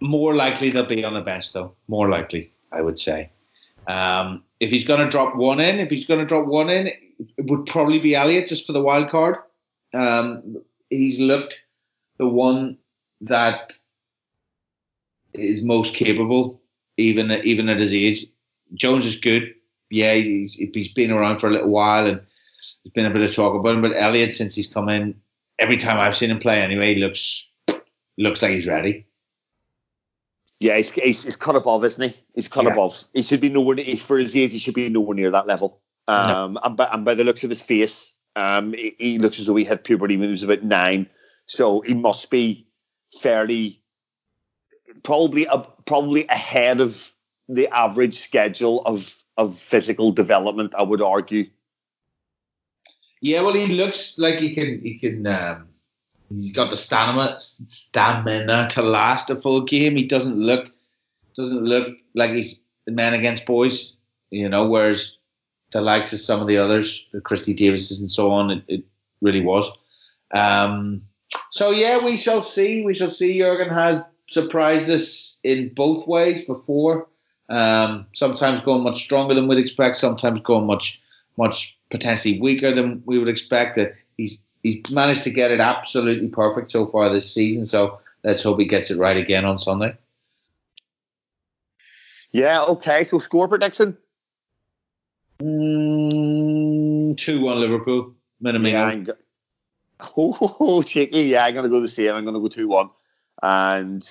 More 0.00 0.34
likely 0.34 0.68
they'll 0.68 0.84
be 0.84 1.04
on 1.04 1.14
the 1.14 1.20
bench, 1.20 1.52
though. 1.52 1.74
More 1.86 2.08
likely, 2.08 2.52
I 2.72 2.80
would 2.80 2.98
say. 2.98 3.30
Um, 3.86 4.42
if 4.58 4.70
he's 4.70 4.84
going 4.84 4.98
to 4.98 5.08
drop 5.08 5.36
one 5.36 5.60
in, 5.60 5.78
if 5.78 5.90
he's 5.90 6.06
going 6.06 6.18
to 6.18 6.26
drop 6.26 6.46
one 6.46 6.70
in, 6.70 6.88
it 6.88 7.46
would 7.46 7.66
probably 7.66 8.00
be 8.00 8.16
Elliott 8.16 8.48
just 8.48 8.66
for 8.66 8.72
the 8.72 8.82
wild 8.82 9.10
card. 9.10 9.36
Um, 9.94 10.56
he's 10.88 11.20
looked 11.20 11.60
the 12.18 12.26
one 12.26 12.76
that 13.20 13.72
is 15.34 15.62
most 15.62 15.94
capable, 15.94 16.60
even 16.96 17.30
even 17.44 17.68
at 17.68 17.78
his 17.78 17.94
age. 17.94 18.26
Jones 18.74 19.06
is 19.06 19.20
good. 19.20 19.54
Yeah, 19.88 20.14
he's, 20.14 20.54
he's 20.54 20.92
been 20.92 21.12
around 21.12 21.38
for 21.38 21.48
a 21.48 21.52
little 21.52 21.70
while 21.70 22.06
and 22.06 22.20
there's 22.84 22.92
been 22.92 23.06
a 23.06 23.10
bit 23.10 23.22
of 23.22 23.34
talk 23.34 23.54
about 23.54 23.74
him. 23.74 23.82
But 23.82 23.92
Elliott, 23.96 24.32
since 24.34 24.54
he's 24.54 24.72
come 24.72 24.88
in, 24.88 25.14
every 25.58 25.76
time 25.76 25.98
I've 25.98 26.16
seen 26.16 26.30
him 26.30 26.38
play 26.38 26.60
anyway, 26.60 26.94
he 26.94 27.00
looks 27.00 27.50
looks 28.18 28.42
like 28.42 28.52
he's 28.52 28.66
ready. 28.66 29.06
Yeah, 30.60 30.76
he's, 30.76 30.90
he's, 30.90 31.24
he's 31.24 31.36
cut 31.36 31.56
above, 31.56 31.84
isn't 31.84 32.10
he? 32.10 32.20
He's 32.34 32.48
cut 32.48 32.64
yeah. 32.64 32.72
above. 32.72 33.02
He 33.14 33.22
should 33.22 33.40
be 33.40 33.48
nowhere 33.48 33.76
near, 33.76 33.96
for 33.96 34.18
his 34.18 34.36
age. 34.36 34.52
He 34.52 34.58
should 34.58 34.74
be 34.74 34.90
nowhere 34.90 35.14
near 35.14 35.30
that 35.30 35.46
level. 35.46 35.80
Um, 36.06 36.54
no. 36.54 36.60
and, 36.64 36.76
by, 36.76 36.88
and 36.92 37.04
by 37.04 37.14
the 37.14 37.24
looks 37.24 37.42
of 37.44 37.50
his 37.50 37.62
face, 37.62 38.14
um, 38.36 38.74
he, 38.74 38.94
he, 38.98 39.18
looks 39.18 39.40
as 39.40 39.46
though 39.46 39.56
he 39.56 39.64
had 39.64 39.82
puberty 39.82 40.18
when 40.18 40.28
he 40.28 40.32
was 40.32 40.42
about 40.42 40.62
nine. 40.62 41.08
So 41.46 41.80
he 41.80 41.94
must 41.94 42.30
be 42.30 42.66
fairly, 43.20 43.82
probably 45.02 45.46
a, 45.46 45.60
probably 45.86 46.26
ahead 46.26 46.80
of 46.80 47.10
the 47.48 47.66
average 47.68 48.18
schedule 48.18 48.84
of 48.84 49.16
of 49.38 49.58
physical 49.58 50.12
development. 50.12 50.74
I 50.76 50.82
would 50.82 51.00
argue. 51.00 51.46
Yeah, 53.20 53.42
well, 53.42 53.54
he 53.54 53.66
looks 53.66 54.18
like 54.18 54.38
he 54.38 54.54
can. 54.54 54.80
He 54.80 54.98
can. 54.98 55.26
Um, 55.26 55.68
he's 56.30 56.52
got 56.52 56.70
the 56.70 56.76
stamina, 56.76 57.36
stamina 57.38 58.68
to 58.70 58.82
last 58.82 59.30
a 59.30 59.36
full 59.36 59.62
game. 59.62 59.96
He 59.96 60.04
doesn't 60.04 60.38
look 60.38 60.70
doesn't 61.36 61.62
look 61.62 61.96
like 62.14 62.32
he's 62.32 62.62
the 62.86 62.92
man 62.92 63.14
against 63.14 63.46
boys. 63.46 63.94
You 64.30 64.48
know, 64.48 64.66
whereas 64.66 65.16
the 65.72 65.80
likes 65.80 66.12
of 66.12 66.20
some 66.20 66.40
of 66.40 66.46
the 66.46 66.56
others, 66.56 67.06
the 67.12 67.20
Christy 67.20 67.54
Davises 67.54 68.00
and 68.00 68.10
so 68.10 68.30
on, 68.30 68.50
it, 68.50 68.64
it 68.68 68.84
really 69.20 69.40
was. 69.40 69.70
Um, 70.32 71.02
so 71.50 71.70
yeah, 71.70 72.02
we 72.02 72.16
shall 72.16 72.40
see. 72.40 72.82
We 72.82 72.94
shall 72.94 73.10
see. 73.10 73.38
Jurgen 73.38 73.68
has 73.68 74.02
surprised 74.28 74.88
us 74.90 75.38
in 75.42 75.74
both 75.74 76.06
ways 76.06 76.44
before. 76.44 77.08
Um, 77.48 78.06
sometimes 78.14 78.60
going 78.60 78.84
much 78.84 79.02
stronger 79.02 79.34
than 79.34 79.48
we'd 79.48 79.58
expect. 79.58 79.96
Sometimes 79.96 80.40
going 80.40 80.66
much 80.66 81.02
much 81.36 81.76
potentially 81.90 82.40
weaker 82.40 82.72
than 82.72 83.02
we 83.06 83.18
would 83.18 83.28
expect. 83.28 83.76
That 83.76 83.94
he's 84.16 84.42
he's 84.62 84.88
managed 84.90 85.24
to 85.24 85.30
get 85.30 85.50
it 85.50 85.60
absolutely 85.60 86.28
perfect 86.28 86.70
so 86.70 86.86
far 86.86 87.08
this 87.12 87.32
season. 87.32 87.66
So 87.66 87.98
let's 88.24 88.42
hope 88.42 88.58
he 88.58 88.66
gets 88.66 88.90
it 88.90 88.98
right 88.98 89.16
again 89.16 89.44
on 89.44 89.58
Sunday. 89.58 89.96
Yeah. 92.32 92.62
Okay. 92.62 93.04
So 93.04 93.18
score 93.18 93.48
prediction. 93.48 93.96
Mm, 95.42 97.16
two 97.16 97.40
one 97.40 97.60
Liverpool. 97.60 98.14
Minimum. 98.40 98.72
Yeah, 98.72 98.94
go- 98.96 99.12
oh, 100.16 100.56
oh, 100.60 100.82
cheeky. 100.82 101.22
Yeah, 101.22 101.44
I'm 101.44 101.54
gonna 101.54 101.68
go 101.68 101.80
the 101.80 101.88
same. 101.88 102.14
I'm 102.14 102.24
gonna 102.24 102.40
go 102.40 102.48
two 102.48 102.68
one, 102.68 102.90
and 103.42 104.08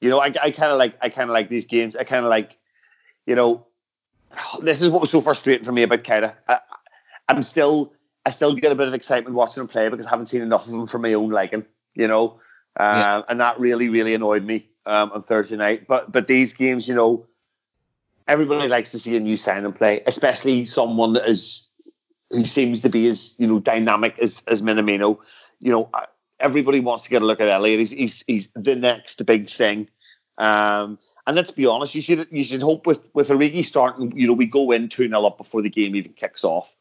you 0.00 0.10
know, 0.10 0.20
I, 0.20 0.32
I 0.42 0.50
kind 0.50 0.72
of 0.72 0.78
like 0.78 0.96
I 1.00 1.08
kind 1.08 1.30
of 1.30 1.34
like 1.34 1.48
these 1.48 1.66
games. 1.66 1.96
I 1.96 2.04
kind 2.04 2.24
of 2.24 2.30
like, 2.30 2.58
you 3.26 3.34
know, 3.34 3.66
this 4.60 4.82
is 4.82 4.90
what 4.90 5.00
was 5.00 5.10
so 5.10 5.20
frustrating 5.20 5.64
for 5.64 5.72
me 5.72 5.82
about 5.82 6.04
Keita. 6.04 6.34
I, 6.48 6.58
I'm 7.28 7.42
still 7.42 7.92
I 8.26 8.30
still 8.30 8.54
get 8.54 8.72
a 8.72 8.74
bit 8.74 8.88
of 8.88 8.94
excitement 8.94 9.36
watching 9.36 9.60
him 9.60 9.68
play 9.68 9.88
because 9.88 10.06
I 10.06 10.10
haven't 10.10 10.26
seen 10.26 10.42
enough 10.42 10.66
of 10.66 10.72
him 10.72 10.86
for 10.86 10.98
my 10.98 11.12
own 11.12 11.30
liking. 11.30 11.64
You 11.94 12.08
know, 12.08 12.40
um, 12.78 12.98
yeah. 12.98 13.22
and 13.28 13.40
that 13.40 13.58
really 13.60 13.88
really 13.88 14.14
annoyed 14.14 14.44
me 14.44 14.68
um, 14.86 15.12
on 15.12 15.22
Thursday 15.22 15.56
night. 15.56 15.86
But 15.86 16.10
but 16.10 16.28
these 16.28 16.52
games, 16.52 16.88
you 16.88 16.94
know, 16.94 17.26
everybody 18.26 18.68
likes 18.68 18.90
to 18.92 18.98
see 18.98 19.16
a 19.16 19.20
new 19.20 19.36
signing 19.36 19.72
play, 19.72 20.02
especially 20.06 20.64
someone 20.64 21.12
that 21.14 21.28
is 21.28 21.68
who 22.30 22.44
seems 22.44 22.80
to 22.82 22.88
be 22.88 23.06
as 23.06 23.34
you 23.38 23.46
know 23.46 23.60
dynamic 23.60 24.18
as 24.18 24.42
as 24.48 24.62
Minamino. 24.62 25.18
You 25.60 25.70
know, 25.70 25.90
everybody 26.40 26.80
wants 26.80 27.04
to 27.04 27.10
get 27.10 27.22
a 27.22 27.24
look 27.24 27.40
at 27.40 27.48
Elliott. 27.48 27.80
He's 27.80 27.90
he's, 27.90 28.24
he's 28.26 28.48
the 28.54 28.74
next 28.74 29.24
big 29.24 29.48
thing. 29.48 29.88
Um, 30.38 30.98
and 31.26 31.36
let's 31.36 31.50
be 31.50 31.66
honest, 31.66 31.94
you 31.94 32.02
should 32.02 32.26
you 32.30 32.44
should 32.44 32.62
hope 32.62 32.86
with 32.86 33.00
with 33.14 33.28
Origi 33.28 33.64
starting, 33.64 34.12
you 34.16 34.26
know, 34.26 34.34
we 34.34 34.46
go 34.46 34.70
in 34.72 34.88
two 34.88 35.08
0 35.08 35.24
up 35.24 35.38
before 35.38 35.62
the 35.62 35.70
game 35.70 35.96
even 35.96 36.12
kicks 36.12 36.44
off. 36.44 36.74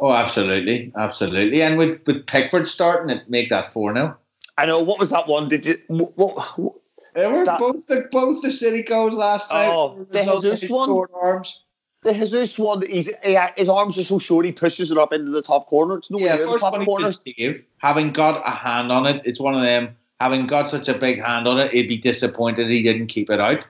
Oh, 0.00 0.12
absolutely, 0.12 0.92
absolutely. 0.96 1.62
And 1.62 1.76
with 1.76 2.00
with 2.06 2.26
Pickford 2.26 2.66
starting, 2.66 3.14
it 3.14 3.28
make 3.28 3.50
that 3.50 3.72
four 3.72 3.94
0 3.94 4.16
I 4.56 4.66
know. 4.66 4.82
What 4.82 4.98
was 4.98 5.10
that 5.10 5.28
one? 5.28 5.48
Did 5.48 5.66
you? 5.66 5.78
What? 5.88 6.58
what 6.58 6.74
they 7.14 7.26
were 7.26 7.44
that, 7.44 7.58
both 7.58 7.86
the 7.86 8.08
both 8.10 8.42
the 8.42 8.50
City 8.50 8.82
goals 8.82 9.14
last 9.14 9.50
night. 9.50 9.68
Oh, 9.68 10.06
the 10.10 10.22
Jesus 10.22 10.70
one. 10.70 11.06
Arms. 11.14 11.62
The 12.02 12.14
Jesus 12.14 12.58
one. 12.58 12.86
He's, 12.86 13.10
he, 13.22 13.38
his 13.56 13.68
arms 13.68 13.98
are 13.98 14.04
so 14.04 14.18
short. 14.18 14.46
He 14.46 14.52
pushes 14.52 14.90
it 14.90 14.98
up 14.98 15.12
into 15.12 15.30
the 15.30 15.42
top 15.42 15.66
corner. 15.66 15.98
It's 15.98 16.10
no 16.10 16.18
yeah, 16.18 16.36
first 16.36 16.60
top 16.60 16.84
corner. 16.84 17.12
Save, 17.12 17.64
having 17.78 18.12
got 18.12 18.46
a 18.46 18.50
hand 18.50 18.92
on 18.92 19.06
it, 19.06 19.22
it's 19.24 19.40
one 19.40 19.54
of 19.54 19.62
them. 19.62 19.96
Having 20.20 20.46
got 20.46 20.70
such 20.70 20.88
a 20.88 20.98
big 20.98 21.22
hand 21.22 21.48
on 21.48 21.58
it, 21.58 21.72
he'd 21.72 21.88
be 21.88 21.96
disappointed 21.96 22.68
he 22.68 22.82
didn't 22.82 23.06
keep 23.06 23.30
it 23.30 23.40
out, 23.40 23.64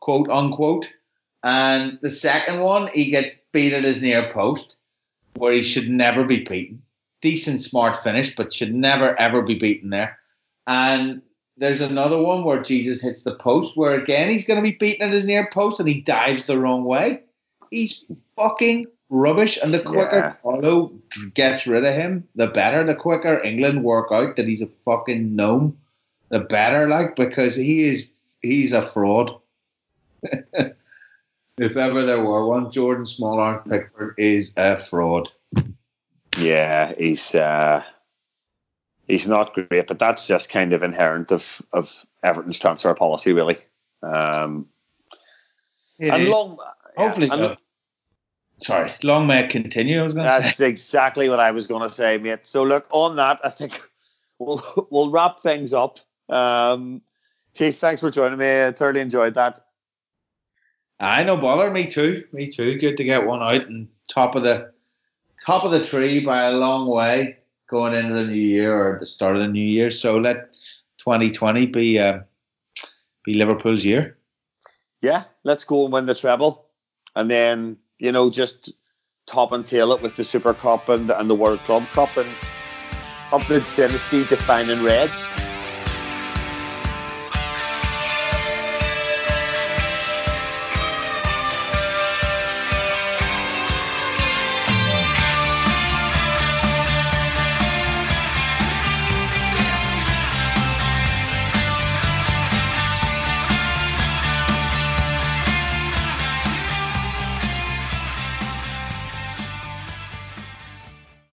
quote 0.00 0.28
unquote. 0.30 0.92
And 1.42 1.98
the 2.00 2.10
second 2.10 2.60
one, 2.60 2.88
he 2.94 3.10
gets 3.10 3.32
beat 3.52 3.72
at 3.72 3.84
his 3.84 4.00
near 4.00 4.30
post, 4.30 4.76
where 5.36 5.52
he 5.52 5.62
should 5.62 5.88
never 5.88 6.24
be 6.24 6.44
beaten. 6.44 6.82
Decent, 7.20 7.60
smart 7.60 7.96
finish, 7.96 8.34
but 8.34 8.52
should 8.52 8.74
never 8.74 9.18
ever 9.18 9.42
be 9.42 9.54
beaten 9.54 9.90
there. 9.90 10.18
And 10.66 11.22
there's 11.56 11.80
another 11.80 12.18
one 12.18 12.44
where 12.44 12.60
Jesus 12.60 13.00
hits 13.00 13.22
the 13.22 13.34
post, 13.34 13.76
where 13.76 13.98
again 13.98 14.30
he's 14.30 14.46
going 14.46 14.62
to 14.62 14.70
be 14.70 14.76
beaten 14.76 15.06
at 15.06 15.14
his 15.14 15.26
near 15.26 15.48
post, 15.52 15.78
and 15.78 15.88
he 15.88 16.00
dives 16.00 16.44
the 16.44 16.58
wrong 16.58 16.84
way. 16.84 17.22
He's 17.70 18.04
fucking 18.36 18.86
rubbish. 19.10 19.58
And 19.62 19.72
the 19.72 19.80
quicker 19.80 20.16
yeah. 20.16 20.32
Paulo 20.42 20.92
gets 21.34 21.66
rid 21.66 21.84
of 21.84 21.94
him, 21.94 22.26
the 22.34 22.48
better. 22.48 22.84
The 22.84 22.94
quicker 22.94 23.40
England 23.42 23.84
work 23.84 24.08
out 24.12 24.36
that 24.36 24.48
he's 24.48 24.62
a 24.62 24.68
fucking 24.84 25.34
gnome, 25.34 25.78
the 26.28 26.40
better. 26.40 26.86
Like 26.86 27.16
because 27.16 27.54
he 27.54 27.84
is, 27.84 28.34
he's 28.42 28.72
a 28.72 28.82
fraud. 28.82 29.34
if 31.58 31.76
ever 31.76 32.04
there 32.04 32.22
were 32.22 32.46
one, 32.46 32.70
Jordan 32.70 33.06
Small 33.06 33.58
Pickford 33.68 34.14
is 34.18 34.52
a 34.56 34.76
fraud. 34.76 35.28
Yeah, 36.38 36.94
he's. 36.98 37.34
uh 37.34 37.84
he's 39.08 39.26
not 39.26 39.54
great, 39.54 39.86
but 39.86 39.98
that's 39.98 40.26
just 40.26 40.50
kind 40.50 40.72
of 40.72 40.82
inherent 40.82 41.30
of 41.30 41.62
of 41.72 42.06
Everton's 42.22 42.58
transfer 42.58 42.94
policy, 42.94 43.32
really. 43.32 43.58
Um, 44.02 44.66
and 46.00 46.22
is. 46.22 46.28
long, 46.28 46.58
hopefully, 46.96 47.28
yeah, 47.28 47.50
and, 47.50 47.58
sorry, 48.58 48.92
long 49.02 49.26
may 49.26 49.44
it 49.44 49.50
continue. 49.50 50.00
I 50.00 50.02
was 50.02 50.14
going 50.14 50.26
to 50.26 50.30
That's 50.30 50.56
say. 50.56 50.68
exactly 50.68 51.28
what 51.28 51.40
I 51.40 51.50
was 51.50 51.66
going 51.66 51.86
to 51.86 51.94
say, 51.94 52.18
mate. 52.18 52.40
So 52.46 52.62
look, 52.62 52.86
on 52.90 53.16
that, 53.16 53.40
I 53.44 53.50
think 53.50 53.80
we'll 54.38 54.88
we'll 54.90 55.10
wrap 55.10 55.40
things 55.40 55.72
up. 55.72 56.00
Um, 56.28 57.02
Chief, 57.54 57.78
thanks 57.78 58.00
for 58.00 58.10
joining 58.10 58.38
me. 58.38 58.64
I 58.64 58.72
thoroughly 58.72 59.00
enjoyed 59.00 59.34
that. 59.34 59.60
I 61.00 61.24
no 61.24 61.36
bother. 61.36 61.70
Me 61.70 61.86
too. 61.86 62.24
Me 62.32 62.46
too. 62.46 62.78
Good 62.78 62.96
to 62.96 63.04
get 63.04 63.26
one 63.26 63.42
out 63.42 63.66
and 63.66 63.88
top 64.08 64.36
of 64.36 64.42
the 64.44 64.72
top 65.44 65.64
of 65.64 65.70
the 65.70 65.84
tree 65.84 66.20
by 66.20 66.44
a 66.44 66.52
long 66.52 66.86
way 66.86 67.38
going 67.68 67.94
into 67.94 68.14
the 68.14 68.24
new 68.24 68.34
year 68.34 68.74
or 68.74 68.98
the 68.98 69.06
start 69.06 69.36
of 69.36 69.42
the 69.42 69.48
new 69.48 69.64
year. 69.64 69.90
So 69.90 70.16
let 70.16 70.52
2020 70.98 71.66
be 71.66 71.98
uh, 71.98 72.20
be 73.24 73.34
Liverpool's 73.34 73.84
year. 73.84 74.16
Yeah, 75.02 75.24
let's 75.42 75.64
go 75.64 75.84
and 75.84 75.92
win 75.92 76.06
the 76.06 76.14
treble, 76.14 76.66
and 77.16 77.30
then 77.30 77.76
you 77.98 78.12
know 78.12 78.30
just 78.30 78.72
top 79.26 79.52
and 79.52 79.66
tail 79.66 79.92
it 79.92 80.02
with 80.02 80.16
the 80.16 80.24
Super 80.24 80.54
Cup 80.54 80.88
and 80.88 81.10
and 81.10 81.28
the 81.28 81.34
World 81.34 81.60
Club 81.60 81.90
Cup 81.92 82.16
and 82.16 82.28
up 83.32 83.46
the 83.48 83.60
dynasty 83.76 84.24
defining 84.24 84.82
Reds. 84.82 85.43